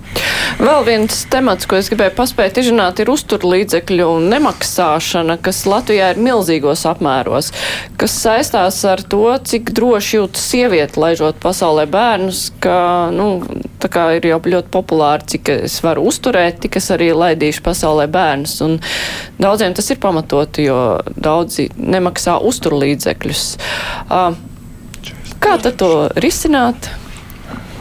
Vēl 0.62 0.86
viens 0.88 1.24
temats, 1.32 1.68
ko 1.70 1.78
es 1.80 1.90
gribēju 1.92 2.16
paspēt 2.18 2.60
izrunāt, 2.62 3.02
ir 3.02 3.12
uzturlīdzekļu 3.14 4.10
nemaksāšana, 4.32 5.38
kas 5.44 5.64
Latvijā 5.70 6.12
ir 6.14 6.22
milzīgos 6.24 6.86
apmēros, 6.90 7.52
kas 8.00 8.18
saistās 8.24 8.80
ar 8.88 9.04
to, 9.04 9.26
cik 9.50 9.74
droši 9.78 10.20
jūtas 10.20 10.48
sieviete, 10.52 11.00
laižot 11.02 11.40
pasaulē 11.44 11.88
bērnus, 11.92 12.48
ka, 12.64 12.78
nu, 13.14 13.30
tā 13.82 13.90
kā 13.92 14.06
ir 14.18 14.28
jau 14.30 14.40
ļoti 14.42 14.72
populāri, 14.74 15.28
cik 15.34 15.52
es 15.56 15.80
varu 15.86 16.08
uzturēt, 16.10 16.62
tik 16.64 16.80
es 16.80 16.90
arī 16.94 17.12
laidīšu 17.16 17.64
pasaulē 17.66 18.08
bērnus. 18.12 18.58
Un 18.66 18.78
daudziem 19.42 19.76
tas 19.78 19.90
ir 19.94 20.02
pamatoti, 20.04 20.68
jo 20.70 20.80
daudzi 21.16 21.70
nemaksā 21.78 22.40
uzturlīdzekļus. 22.50 23.44
Kā 25.38 25.58
tad 25.62 25.76
to 25.80 25.92
risināt? 26.24 26.90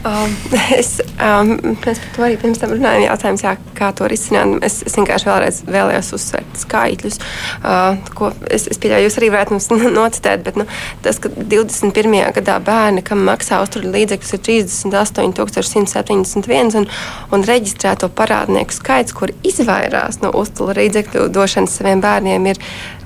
Um, 0.07 0.31
es, 0.81 1.01
um, 1.19 1.57
mēs 1.83 1.99
par 1.99 2.11
to 2.15 2.23
arī 2.27 2.37
pirms 2.39 2.61
tam 2.63 2.71
runājām. 2.75 3.03
Jautājums, 3.09 3.43
jā, 3.43 3.53
kā 3.77 3.89
to 3.97 4.05
risināt. 4.11 4.65
Es, 4.67 4.75
es 4.87 4.95
vienkārši 4.99 5.27
vēlreiz 5.27 5.57
vēlējos 5.67 6.13
uzsvērt 6.15 6.53
skaitļus, 6.63 7.17
uh, 7.63 7.93
ko 8.19 8.25
es, 8.47 8.63
es 8.71 8.79
pieļauju, 8.83 9.05
jūs 9.09 9.19
arī 9.21 9.29
varētu 9.35 9.53
mums 9.57 9.69
nocitēt. 9.99 10.41
Bet 10.47 10.55
nu, 10.61 10.65
tas, 11.03 11.17
ka 11.23 11.27
21. 11.35 12.15
gadā 12.39 12.57
bērni, 12.63 13.01
kam 13.07 13.19
maksā 13.27 13.55
uzturļu 13.65 13.91
līdzekļus, 13.97 14.33
ir 14.37 14.41
38,171 14.47 16.79
un, 16.83 16.87
un 17.35 17.41
reģistrēto 17.51 18.07
parādnieku 18.15 18.73
skaits, 18.77 19.13
kur 19.17 19.29
izvairās 19.47 20.15
no 20.23 20.29
uzturļu 20.39 20.75
līdzekļu 20.77 21.21
došanas 21.35 21.77
saviem 21.81 22.01
bērniem, 22.05 22.43
ir 22.53 22.59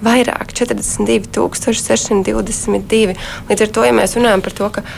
vairāk- 0.05 0.47
42,622. 0.59 3.15
Līdz 3.49 3.63
ar 3.65 3.71
to, 3.75 3.81
ja 3.85 3.93
mēs 3.97 4.17
runājam 4.17 4.43
par 4.45 4.53
to, 4.53 4.67
ka 4.77 4.81
uh, 4.85 4.89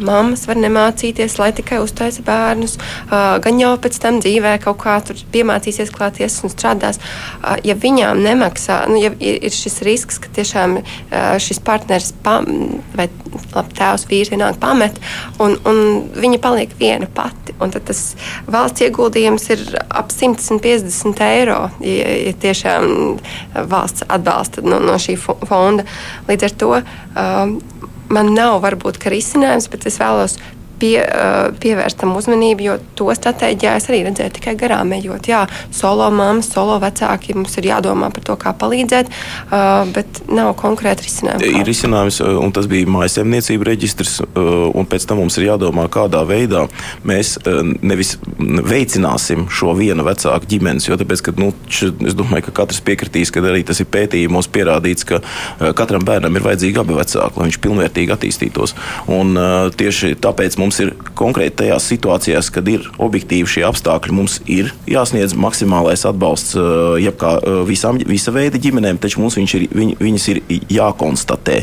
mammas 0.00 0.46
var 0.50 0.56
nemācīties, 0.56 1.38
lai 1.44 1.52
tikai 1.56 1.80
uztaisa 1.84 2.24
bērnus, 2.26 2.78
gan 3.44 3.60
jau 3.60 3.74
pēc 3.80 3.98
tam 4.02 4.20
dzīvē 4.24 4.56
kaut 4.64 4.80
kā 4.84 4.96
tur 5.04 5.20
piemācīsies 5.34 5.92
klāties 5.94 6.40
un 6.46 6.52
strādās, 6.52 7.00
ja 7.66 7.76
viņām 7.78 8.22
nemaksā, 8.24 8.84
nu, 8.90 8.98
ja 9.02 9.12
ir, 9.20 9.52
šis 9.54 9.82
risks, 9.86 10.20
ka 10.22 10.32
tiešām 10.34 10.78
šis 11.42 11.60
partneris 11.64 12.12
pam, 12.24 12.48
vai 12.96 13.08
labi, 13.54 13.74
tēvs 13.78 14.06
vīrs 14.10 14.32
vienalga 14.32 14.60
pamet, 14.62 15.00
un, 15.42 15.56
un 15.68 15.80
viņa 16.18 16.40
paliek 16.42 16.74
viena 16.80 17.08
pati. 17.10 17.54
Un 17.62 17.70
tad 17.74 17.86
tas 17.88 18.00
valsts 18.50 18.82
ieguldījums 18.84 19.46
ir 19.54 19.62
ap 19.88 20.10
150 20.12 21.22
eiro, 21.28 21.60
ja, 21.84 22.08
ja 22.28 22.34
tiešām 22.44 22.88
valsts 23.70 24.06
atbalsta 24.08 24.64
no, 24.66 24.80
no 24.82 24.98
šī 25.00 25.16
fonda. 25.20 25.86
Līdz 26.28 26.48
ar 26.48 26.58
to 26.62 26.72
man 28.14 28.34
nav 28.34 28.60
varbūt 28.64 29.00
risinājums, 29.10 29.70
bet 29.72 29.86
es 29.88 29.98
vēlos 30.00 30.38
pie, 30.80 30.96
pievērst 31.62 32.00
tam 32.00 32.14
uzmanību, 32.18 32.64
jo 32.66 32.76
to 32.98 33.08
stratēģijā 33.14 33.74
es 33.78 33.88
arī 33.90 34.02
redzēju 34.08 34.34
tikai 34.38 34.54
garām 34.58 34.92
ejot. 34.96 35.28
Jā, 35.30 35.44
solo 35.74 36.08
mammas, 36.14 36.50
solo 36.54 36.78
vecāki 36.82 37.36
mums 37.36 37.56
ir 37.60 37.68
jādomā 37.70 38.10
par 38.14 38.24
to, 38.26 38.36
kā 38.40 38.54
palīdzēt, 38.58 39.10
bet 39.94 40.22
nav 40.28 40.54
konkrēti 40.60 41.06
risinājumi. 41.06 41.50
Ir 41.60 41.68
risinājums, 41.68 42.20
un 42.24 42.54
tas 42.54 42.68
bija 42.70 42.88
mājasemniecība 42.90 43.68
reģistrs, 43.70 44.16
un 44.34 44.88
pēc 44.90 45.08
tam 45.10 45.22
mums 45.22 45.38
ir 45.40 45.48
jādomā, 45.50 45.86
kādā 45.92 46.24
veidā 46.28 46.64
mēs 47.06 47.36
nevis 47.84 48.16
veicināsim 48.24 49.46
šo 49.52 49.74
viena 49.78 50.04
vecāka 50.06 50.48
ģimenes, 50.50 50.88
jo 50.88 50.98
tāpēc, 51.00 51.24
ka, 51.28 51.36
nu, 51.40 51.52
es 51.68 52.16
domāju, 52.16 52.48
ka 52.48 52.56
katrs 52.62 52.80
piekritīs, 52.84 53.30
ka 53.34 53.42
arī 53.44 53.62
tas 53.66 53.80
ir 53.82 53.90
pētījumos 53.92 54.48
pierādīts, 54.54 55.04
ka 55.08 55.20
katram 55.76 56.04
bērnam 56.06 56.34
ir 56.34 56.44
vajadzīgi 56.44 56.80
abi 56.80 56.96
vecāki, 56.96 57.38
lai 57.38 57.48
viņš 57.50 57.60
pilnvērtīgi 57.64 58.14
attīstītos. 58.14 58.74
Un 59.12 59.36
tieši 59.76 60.14
tāpēc 60.24 60.56
mums 60.56 60.63
mums 60.64 60.80
ir 60.82 60.92
konkrēti 61.18 61.60
tajās 61.62 61.86
situācijās, 61.92 62.50
kad 62.54 62.68
ir 62.70 62.88
objektīvi 63.02 63.50
šie 63.56 63.64
apstākļi, 63.68 64.16
mums 64.16 64.40
ir 64.50 64.72
jāsniedz 64.90 65.36
maksimālais 65.38 66.04
atbalsts 66.08 66.56
jebkā 67.04 67.36
visām, 67.68 68.00
visa 68.08 68.34
veida 68.34 68.60
ģimenēm, 68.60 68.98
taču 69.02 69.22
mums 69.22 69.38
ir, 69.40 69.68
viņ, 69.70 69.94
viņas 70.00 70.28
ir 70.32 70.42
jākonstatē. 70.72 71.60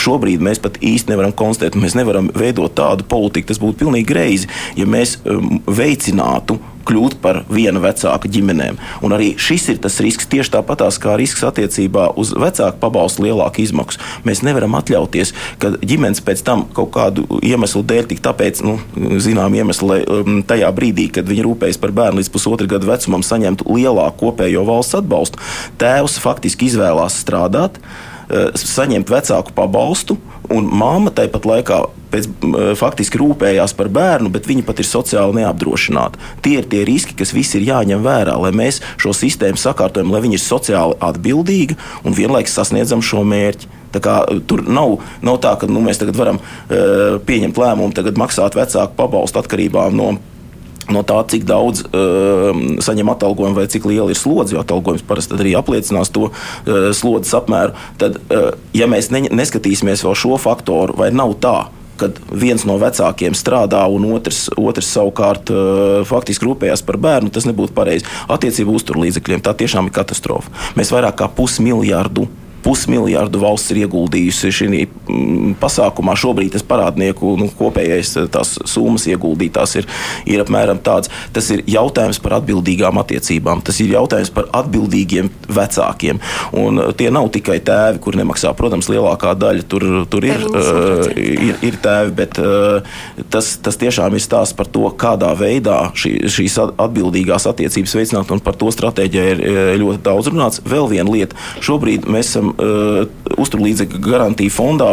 Šobrīd 0.00 0.42
mēs 0.44 0.62
pat 0.62 0.78
īsti 0.80 1.14
nevaram 1.14 1.34
konstatēt, 1.36 1.78
mēs 1.80 1.98
nevaram 1.98 2.30
veidot 2.36 2.74
tādu 2.78 3.06
politiku, 3.10 3.50
tas 3.50 3.60
būtu 3.62 3.82
pilnīgi 3.84 4.08
greizi, 4.10 4.50
ja 4.78 4.88
mēs 4.88 5.18
veicinātu 5.66 6.60
kļūt 6.90 7.18
par 7.22 7.44
viena 7.50 7.80
vecāka 7.82 8.30
ģimenēm. 8.30 8.78
Un 9.06 9.14
arī 9.14 9.32
šis 9.40 9.68
ir 9.74 9.80
tas 9.82 10.00
risks, 10.02 10.28
tieši 10.30 10.54
tāpatās 10.56 10.98
kā 11.02 11.14
risks 11.20 11.44
attiecībā 11.46 12.10
uz 12.20 12.34
vecāku 12.34 12.80
pabalstu 12.82 13.28
lielāku 13.28 13.62
izmaksu. 13.62 14.02
Mēs 14.26 14.42
nevaram 14.46 14.74
atļauties, 14.78 15.32
ka 15.62 15.72
ģimenes 15.78 16.22
pēc 16.26 16.42
tam 16.46 16.66
kaut 16.74 16.92
kādu 16.96 17.26
iemeslu 17.46 17.84
dēļ, 17.86 18.04
tik 18.10 18.22
tāpēc, 18.24 18.62
nu, 18.66 18.76
zinām, 19.22 19.54
iemeslu, 19.54 19.90
lai 19.92 20.00
um, 20.04 20.40
tajā 20.46 20.70
brīdī, 20.74 21.08
kad 21.14 21.28
viņi 21.30 21.46
rūpējas 21.46 21.80
par 21.80 21.94
bērnu 21.96 22.20
līdz 22.20 22.32
pusotra 22.34 22.68
gada 22.70 22.88
vecumam, 22.90 23.24
saņemtu 23.26 23.68
lielāku 23.70 24.26
kopējo 24.26 24.66
valsts 24.68 24.98
atbalstu, 25.00 25.42
tēvs 25.80 26.18
faktiski 26.22 26.70
izvēlās 26.70 27.20
strādāt 27.22 27.78
saņemt 28.30 29.10
vecāku 29.10 29.54
pabalstu, 29.56 30.18
un 30.50 30.66
māma 30.66 31.12
tāpat 31.14 31.46
laikā 31.46 31.80
pēc, 32.10 32.28
faktiski 32.78 33.20
rūpējās 33.20 33.74
par 33.78 33.90
bērnu, 33.92 34.30
bet 34.34 34.48
viņi 34.50 34.64
pat 34.66 34.82
ir 34.82 34.88
sociāli 34.88 35.40
neapdrošināti. 35.40 36.20
Tie 36.44 36.56
ir 36.58 36.68
tie 36.70 36.84
riski, 36.88 37.16
kas 37.18 37.34
visi 37.36 37.60
ir 37.60 37.68
jāņem 37.70 38.02
vērā, 38.04 38.36
lai 38.40 38.52
mēs 38.56 38.80
šo 39.00 39.14
sistēmu 39.16 39.60
sakārtojam, 39.60 40.10
lai 40.12 40.22
viņi 40.24 40.38
ir 40.38 40.44
sociāli 40.44 40.98
atbildīgi 41.10 41.78
un 42.04 42.16
vienlaikus 42.16 42.56
sasniedzam 42.58 43.04
šo 43.04 43.24
mērķi. 43.26 43.76
Kā, 43.90 44.20
tur 44.46 44.62
nav, 44.70 45.00
nav 45.26 45.40
tā, 45.42 45.56
ka 45.58 45.66
nu, 45.66 45.80
mēs 45.82 45.98
tagad 45.98 46.14
varam 46.14 46.36
uh, 46.38 47.16
pieņemt 47.26 47.58
lēmumu, 47.58 48.12
maksāt 48.22 48.54
vecāku 48.54 48.94
pabalstu 48.94 49.40
atkarībā 49.42 49.88
no 49.90 50.12
no 50.94 51.02
tā, 51.06 51.18
cik 51.32 51.46
daudz 51.48 51.84
uh, 51.88 52.50
saņem 52.82 53.12
atalgojumu 53.14 53.60
vai 53.60 53.66
cik 53.70 53.88
liela 53.90 54.12
ir 54.12 54.18
slodze, 54.18 54.56
jo 54.56 54.62
atalgojums 54.62 55.06
parasti 55.06 55.38
arī 55.38 55.56
apliecinās 55.58 56.12
to 56.14 56.30
uh, 56.30 56.90
slodzes 56.96 57.34
apmēru, 57.38 57.76
tad, 58.00 58.20
uh, 58.30 58.52
ja 58.76 58.90
mēs 58.90 59.12
ne, 59.14 59.26
neskatīsimies 59.30 60.04
vēl 60.06 60.16
šo 60.18 60.40
faktoru, 60.40 60.96
vai 61.00 61.10
nav 61.14 61.36
tā, 61.42 61.58
kad 62.00 62.16
viens 62.32 62.64
no 62.68 62.78
vecākiem 62.80 63.36
strādā 63.36 63.82
un 63.92 64.06
otrs, 64.14 64.46
otrs 64.56 64.88
savukārt 64.94 65.52
uh, 65.52 66.00
faktiski 66.08 66.48
rūpējas 66.48 66.84
par 66.86 66.96
bērnu, 67.00 67.32
tas 67.34 67.46
nebūtu 67.48 67.76
pareizi. 67.76 68.08
Attiecībā 68.32 68.72
uz 68.72 68.80
uzturlīdzekļiem 68.80 69.44
tā 69.44 69.52
tiešām 69.60 69.90
ir 69.90 69.96
katastrofa. 70.00 70.52
Mēs 70.80 70.92
vairāk 70.94 71.18
kā 71.20 71.28
pusmiljardu 71.36 72.28
pusmiljardu 72.64 73.40
valsts 73.42 73.72
ir 73.72 73.84
ieguldījusi 73.84 74.52
šī 74.54 74.68
mm, 74.70 75.54
pasākumā. 75.60 76.14
Šobrīd 76.18 76.54
tas 76.54 76.64
parādnieku 76.66 77.34
nu, 77.40 77.48
kopējais 77.56 78.14
eh, 78.20 78.28
tās 78.32 78.56
summas 78.68 79.06
ieguldītās 79.10 79.76
ir, 79.80 79.88
ir 80.30 80.44
apmēram 80.44 80.80
tāds. 80.84 81.10
Tas 81.34 81.50
ir 81.54 81.64
jautājums 81.70 82.20
par 82.22 82.38
atbildīgām 82.40 83.00
attiecībām, 83.02 83.64
tas 83.66 83.80
ir 83.82 83.94
jautājums 83.94 84.32
par 84.34 84.50
atbildīgiem 84.60 85.30
vecākiem. 85.48 86.20
Un 86.60 86.82
eh, 86.84 86.92
tie 86.98 87.10
nav 87.14 87.30
tikai 87.34 87.60
tēvi, 87.64 88.02
kur 88.04 88.18
nemaksā. 88.20 88.52
Protams, 88.58 88.90
lielākā 88.92 89.34
daļa 89.40 89.66
tur, 89.70 89.86
tur 90.10 90.26
ir, 90.26 90.42
uh, 90.50 91.06
ir, 91.16 91.56
ir 91.64 91.76
tēvi, 91.80 92.12
bet 92.16 92.38
uh, 92.42 92.98
tas, 93.32 93.52
tas 93.62 93.78
tiešām 93.80 94.14
ir 94.16 94.22
stāsts 94.22 94.56
par 94.56 94.68
to, 94.68 94.84
kādā 95.00 95.30
veidā 95.38 95.78
šī, 95.96 96.12
šīs 96.30 96.58
atbildīgās 96.60 97.46
attiecības 97.50 97.96
veicināt, 97.96 98.32
un 98.34 98.42
par 98.44 98.58
to 98.60 98.68
stratēģijā 98.74 99.26
ir 99.32 99.42
ļoti 99.80 100.02
daudz 100.04 100.30
runāts. 100.32 100.62
Vēl 100.68 100.90
viena 100.90 101.08
lieta. 101.12 101.38
Šobrīd 101.64 102.08
mēs 102.10 102.32
esam 102.32 102.49
uh, 102.52 103.36
uzturlīdzekļu 103.40 104.00
garantiju 104.04 104.52
fondā, 104.54 104.92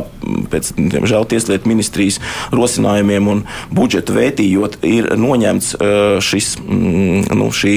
pēc 0.51 0.74
diemžēl 0.78 1.28
tieslietu 1.32 1.70
ministrijas 1.72 2.20
rosinājumiem 2.55 3.32
un 3.34 3.43
budžetu 3.74 4.18
vētījot, 4.18 4.80
ir 4.88 5.12
noņemts 5.20 5.74
uh, 5.78 6.18
šis, 6.24 6.55
mm, 6.64 7.38
nu, 7.38 7.49
šī 7.53 7.76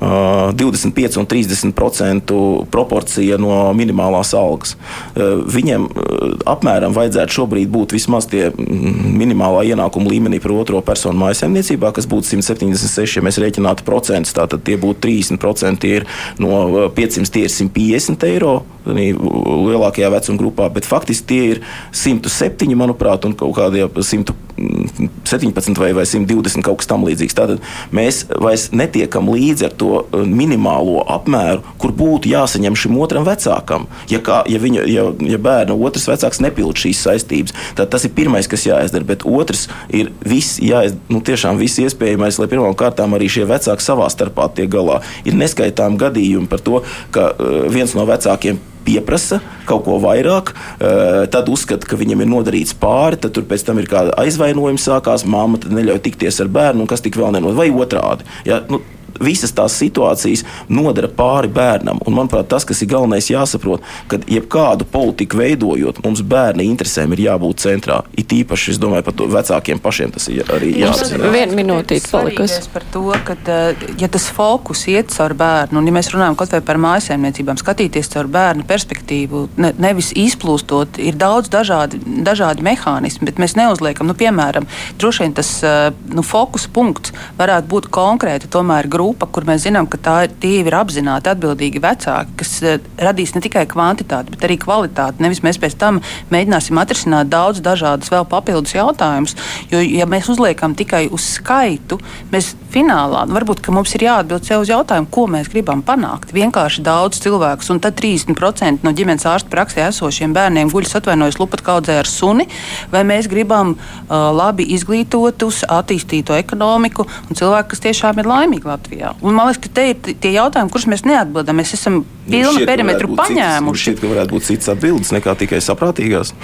25 0.00 1.18
un 1.20 1.26
30 1.26 1.72
procentu 1.76 2.66
proporcija 2.72 3.36
no 3.40 3.58
minimālās 3.76 4.32
algas. 4.36 4.76
Uh, 5.12 5.42
viņiem 5.44 5.84
uh, 5.84 6.22
apmēram 6.48 6.94
vajadzētu 6.96 7.36
šobrīd 7.36 7.68
būt 7.72 7.92
vismaz 7.96 8.28
tie 8.30 8.46
mm, 8.48 9.12
minimālā 9.20 9.66
ienākuma 9.74 10.08
līmenī 10.08 10.40
par 10.40 10.54
otro 10.56 10.80
personu 10.84 11.20
mājasemniecībā, 11.20 11.92
kas 11.96 12.08
būtu 12.08 12.32
176, 12.32 13.18
ja 13.18 13.24
mēs 13.24 13.40
rēķinātu 13.42 13.84
procentus, 13.84 14.32
tātad 14.36 14.64
tie 14.64 14.78
būtu 14.80 15.04
30% 15.04 15.88
ir 15.90 16.08
no 16.40 16.88
500, 16.96 17.34
tie 17.34 17.44
ir 17.44 17.52
150 17.52 18.28
eiro 18.30 18.60
lielākajā 18.86 20.08
vecuma 20.12 20.40
grupā, 20.40 20.68
bet 20.72 20.88
faktiski 20.88 21.26
tie 21.28 21.42
ir 21.54 21.60
107, 21.92 22.72
manuprāt, 22.78 23.26
un 23.28 23.34
kaut 23.36 23.52
kādi 23.58 23.84
117 23.84 25.80
vai, 25.80 25.92
vai 25.96 26.06
120 26.08 26.64
kaut 26.64 26.80
kas 26.80 26.88
tamlīdzīgs. 26.90 27.36
Tātad 27.36 27.60
mēs 27.94 28.24
vairs 28.40 28.70
netiekam 28.72 29.28
līdzi 29.32 29.68
ar 29.68 29.76
to 29.76 29.89
uh, 29.98 30.22
minimālo 30.26 31.02
apmēru, 31.10 31.64
kur 31.80 31.94
būtu 31.96 32.30
jāsaņem 32.30 32.78
šim 32.78 32.98
otram 33.02 33.26
vecākam. 33.28 33.86
Ja, 34.12 34.22
kā, 34.24 34.42
ja, 34.50 34.60
viņa, 34.62 34.86
ja, 34.90 35.06
ja 35.32 35.40
bērna 35.42 35.76
otrs 35.76 36.08
vecāks 36.10 36.42
nepild 36.44 36.80
šīs 36.80 37.02
saistības, 37.06 37.56
tad 37.78 37.92
tas 37.92 38.06
ir 38.06 38.14
pirmais, 38.16 38.48
kas 38.50 38.66
jāizdara. 38.68 39.08
Bet 39.10 39.26
otrs 39.28 39.66
ir 39.88 40.12
viss, 40.24 40.60
jāizdara, 40.62 41.00
nu, 41.12 41.22
tiešām 41.26 41.60
viss 41.60 41.82
iespējamais, 41.82 42.40
lai 42.40 42.50
pirmām 42.50 42.76
kārtām 42.78 43.16
arī 43.18 43.30
šie 43.32 43.46
vecāki 43.50 43.84
savā 43.84 44.08
starpā 44.12 44.50
tiek 44.54 44.70
galā. 44.72 45.00
Ir 45.24 45.38
neskaitām 45.38 45.98
gadījumi 46.00 46.50
par 46.50 46.64
to, 46.64 46.84
ka 47.14 47.32
uh, 47.32 47.62
viens 47.72 47.96
no 47.98 48.06
vecākiem 48.08 48.60
pieprasa 48.84 49.40
kaut 49.68 49.84
ko 49.86 49.98
vairāk, 50.02 50.52
eh, 50.52 51.26
tad 51.30 51.48
uzskata, 51.52 51.86
ka 51.86 51.98
viņam 52.00 52.24
ir 52.24 52.30
nodarīts 52.30 52.74
pāri, 52.74 53.20
tad 53.20 53.34
tur 53.36 53.44
pēc 53.44 53.64
tam 53.66 53.78
ir 53.78 53.86
kāda 53.90 54.16
aizvainojuma 54.18 54.80
sākās, 54.80 55.26
mamma 55.26 55.60
neļauj 55.62 56.00
tikties 56.06 56.40
ar 56.40 56.48
bērnu, 56.48 56.84
un 56.84 56.90
kas 56.90 57.04
tik 57.04 57.18
vēl 57.20 57.36
nenot, 57.36 57.54
vai 57.54 57.70
otrādi. 57.70 58.26
Ja, 58.48 58.62
nu, 58.68 58.80
visas 59.20 59.52
tās 59.56 59.76
situācijas 59.80 60.44
nodara 60.68 61.08
pāri 61.08 61.50
bērnam. 61.52 62.00
Un, 62.06 62.16
manuprāt, 62.16 62.48
tas, 62.50 62.66
kas 62.68 62.80
ir 62.82 62.90
galvenais, 62.90 63.30
jāsaprot, 63.30 63.84
ka 64.10 64.20
jebkādu 64.30 64.86
politiku 64.90 65.40
veidojot, 65.40 66.00
mums 66.04 66.22
bērna 66.26 66.64
interesēm 66.66 67.14
ir 67.16 67.26
jābūt 67.28 67.64
centrā. 67.64 68.00
It 68.18 68.32
īpaši, 68.34 68.74
es 68.74 68.80
domāju, 68.80 69.06
par 69.08 69.16
to 69.18 69.28
vecākiem 69.30 69.82
pašiem 69.82 70.14
tas 70.16 70.28
ir 70.32 70.48
arī 70.54 70.72
jāapzinās. 70.80 71.32
Vienu 71.34 71.58
minūtīti 71.58 72.10
palikusi. 72.12 72.62
Par 72.72 72.86
to, 72.92 73.04
ka, 73.26 73.36
eh, 73.46 73.86
ja 74.00 74.08
tas 74.12 74.28
fokus 74.34 74.86
iet 74.90 75.12
caur 75.14 75.34
bērnu, 75.38 75.80
un 75.80 75.90
ja 75.90 75.94
mēs 75.94 76.12
runājam 76.14 76.38
kaut 76.38 76.54
vai 76.54 76.62
par 76.64 76.80
mājasēmniecībām, 76.82 77.60
skatīties 77.60 78.12
caur 78.14 78.30
bērnu 78.30 78.66
perspektīvu, 78.68 79.46
ne, 79.60 79.72
nevis 79.78 80.12
izplūstot, 80.16 81.00
ir 81.02 81.18
daudz 81.20 81.50
dažādi, 81.52 82.00
dažādi 82.24 82.64
mehānismi, 82.66 83.28
bet 83.28 83.40
mēs 83.42 83.56
neuzliekam, 83.58 84.08
nu, 84.08 84.16
piemēram, 84.18 84.68
droši 85.00 85.26
vien 85.26 85.36
tas 85.36 85.52
eh, 85.66 85.90
nu, 86.14 86.24
fokus 86.26 86.66
punkts 86.70 87.14
varētu 87.38 87.70
būt 87.70 87.90
konkrēti 87.92 88.50
tomēr 88.50 88.88
grupa 88.90 89.09
grupa, 89.10 89.26
kur 89.26 89.46
mēs 89.48 89.64
zinām, 89.66 89.88
ka 89.90 89.98
tā, 89.98 90.16
tie 90.40 90.60
ir 90.62 90.74
apzināti 90.74 91.30
atbildīgi 91.32 91.82
vecāki, 91.82 92.36
kas 92.38 92.52
uh, 92.62 92.78
radīs 93.00 93.34
ne 93.34 93.42
tikai 93.42 93.66
kvantitāti, 93.70 94.30
bet 94.34 94.46
arī 94.46 94.56
kvalitāti. 94.60 95.22
Nevis 95.24 95.42
mēs 95.42 95.58
pēc 95.58 95.76
tam 95.80 96.00
mēģināsim 96.30 96.78
atrisināt 96.78 97.30
daudz 97.30 97.60
dažādus 97.64 98.10
vēl 98.12 98.26
papildus 98.30 98.74
jautājumus. 98.76 99.36
Jo, 99.72 99.80
ja 99.82 100.06
mēs 100.06 100.30
uzliekam 100.30 100.76
tikai 100.78 101.08
uz 101.10 101.26
skaitu, 101.38 101.98
mēs 102.30 102.54
finālā 102.70 103.24
nu, 103.26 103.34
varbūt 103.34 103.66
mums 103.74 103.94
ir 103.96 104.06
jāatbild 104.06 104.46
sev 104.46 104.62
uz 104.62 104.70
jautājumu, 104.70 105.10
ko 105.10 105.26
mēs 105.30 105.50
gribam 105.50 105.82
panākt. 105.86 106.34
Vienkārši 106.34 106.84
daudz 106.86 107.20
cilvēku, 107.24 107.66
un 107.74 107.82
tad 107.82 107.98
30% 107.98 108.86
no 108.86 108.94
ģimenes 108.96 109.26
ārsta 109.26 109.50
praksē 109.50 109.88
esošiem 109.88 110.34
bērniem 110.36 110.70
guļas 110.70 111.00
atvainojas 111.00 111.40
lupat 111.40 111.64
kaudzē 111.66 111.98
ar 112.00 112.10
suni, 112.10 112.46
vai 112.92 113.02
mēs 113.08 113.28
gribam 113.30 113.74
uh, 113.74 114.30
labi 114.36 114.68
izglītotus, 114.76 115.64
attīstītu 115.70 116.36
ekonomiku 116.38 117.06
un 117.06 117.38
cilvēku, 117.38 117.72
kas 117.74 117.84
tiešām 117.88 118.22
ir 118.22 118.30
laimīgi 118.30 118.70
Latvijā. 118.70 118.99
Latvijā. 119.00 119.14
Un 119.24 119.34
man 119.34 119.48
liekas, 119.48 119.62
ka 119.64 119.72
te 119.74 119.86
ir 119.92 120.18
tie 120.20 120.34
jautājumi, 120.34 120.72
kurus 120.72 120.88
mēs 120.90 121.06
neatbildam. 121.08 121.58
Mēs 121.60 121.74
esam 121.76 122.02
pilnu 122.28 122.66
perimetru 122.68 123.14
paņēmuši. 123.16 123.86
Šķiet, 123.86 124.04
ka 124.04 124.12
varētu 124.12 124.36
būt 124.36 124.46
citas 124.50 124.74
atbildes 124.74 125.16
nekā 125.16 125.36
tikai 125.40 125.60
saprātīgās. 125.64 126.34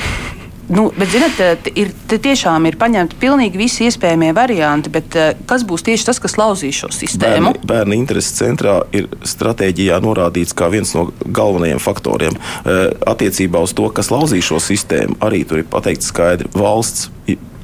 Nu, 0.66 0.88
bet, 0.98 1.12
zinot, 1.12 1.38
ir, 1.78 1.92
tiešām 2.10 2.64
ir 2.66 2.74
paņemti 2.80 3.20
pilnīgi 3.22 3.60
visi 3.60 3.84
iespējamie 3.86 4.32
varianti, 4.34 4.90
bet 4.90 5.14
eh, 5.14 5.28
kas 5.46 5.62
būs 5.62 5.84
tieši 5.86 6.08
tas, 6.08 6.18
kas 6.18 6.34
lauzīs 6.40 6.80
šo 6.80 6.90
sistēmu? 6.90 7.52
Bērni, 7.52 7.68
bērni 7.70 7.98
intereses 8.00 8.34
centrā 8.34 8.80
ir 8.90 9.06
stratēģijā 9.22 10.00
norādīts 10.02 10.56
kā 10.58 10.66
viens 10.72 10.90
no 10.98 11.12
galvenajiem 11.22 11.78
faktoriem. 11.78 12.34
Eh, 12.34 12.88
attiecībā 13.14 13.62
uz 13.62 13.76
to, 13.78 13.86
kas 13.94 14.10
lauzīs 14.10 14.50
šo 14.50 14.58
sistēmu, 14.58 15.20
arī 15.22 15.44
tur 15.46 15.62
ir 15.62 15.70
pateikts 15.70 16.10
skaidri 16.10 16.50
valsts 16.58 17.12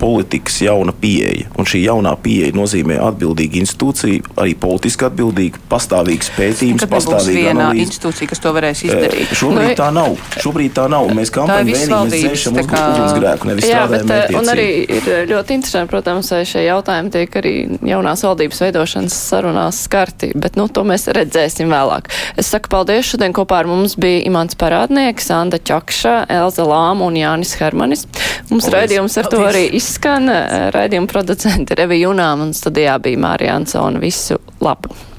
politikas 0.02 0.56
jauna 0.60 0.92
pieeja. 1.00 1.46
Un 1.54 1.66
šī 1.68 1.84
jaunā 1.84 2.16
pieeja 2.18 2.50
nozīmē 2.58 2.96
atbildīgu 3.06 3.60
institūciju, 3.60 4.32
arī 4.42 4.56
politiski 4.58 5.06
atbildīgu, 5.06 5.60
pastāvīgs 5.70 6.32
pētījums, 6.34 6.86
pastāvīga 6.90 7.52
analīze. 7.52 7.84
institūcija, 7.86 8.30
kas 8.32 8.42
to 8.42 8.50
varēs 8.56 8.82
izdarīt. 8.88 9.30
E, 9.30 9.38
šobrīd 9.38 9.68
nu, 9.70 9.76
tā 9.78 9.90
nav. 9.94 10.16
Šobrīd 10.42 10.74
tā 10.74 10.88
nav. 10.90 11.06
Mēs 11.14 11.30
kampaņu 11.36 11.76
vēlamies 11.76 12.16
dzēšam 12.16 12.58
uz 12.58 12.70
kā... 12.72 12.80
ugunsgrēku, 12.96 13.50
nevis 13.52 13.68
Jā, 13.68 13.84
strādājam 13.84 14.10
bet, 14.10 14.16
mērķiecīgi. 14.16 14.40
Un 14.40 14.52
arī 14.56 14.66
ir 14.96 15.30
ļoti 15.30 15.56
interesanti, 15.60 15.92
protams, 15.94 16.32
vai 16.34 16.42
šie 16.50 16.64
jautājumi 16.66 17.14
tiek 17.14 17.38
arī 17.42 17.54
jaunās 17.92 18.26
valdības 18.26 18.62
veidošanas 18.66 19.20
sarunās 19.30 19.84
skarti, 19.86 20.32
bet 20.34 20.58
nu, 20.58 20.66
to 20.66 20.82
mēs 20.88 21.06
redzēsim 21.14 21.70
vēlāk. 21.70 22.10
Es 22.34 22.50
saku 22.50 22.74
paldies. 22.74 23.06
Šodien 23.12 23.38
kopā 23.38 23.62
ar 23.62 23.70
mums 23.70 23.94
bija 24.00 24.26
Imants 24.26 24.58
Parādnieks, 24.58 25.30
Anda 25.30 25.62
Čakša, 25.62 26.24
Elza 26.32 26.66
Lāma 26.66 27.06
un 27.06 27.22
Jānis 27.22 27.54
Hermanis. 27.60 28.08
Mums 28.50 28.66
raidījums 28.72 29.20
ar 29.20 29.30
to 29.30 29.42
arī 29.46 29.51
izskan. 29.76 30.30
Raidījuma 30.74 31.10
producenti 31.10 31.76
Revi 31.78 32.00
Junām 32.02 32.46
un 32.46 32.52
studijā 32.56 32.98
bija 33.02 33.20
Mārija 33.20 33.56
Ansona. 33.60 34.00
Visu 34.02 34.40
labu! 34.60 35.11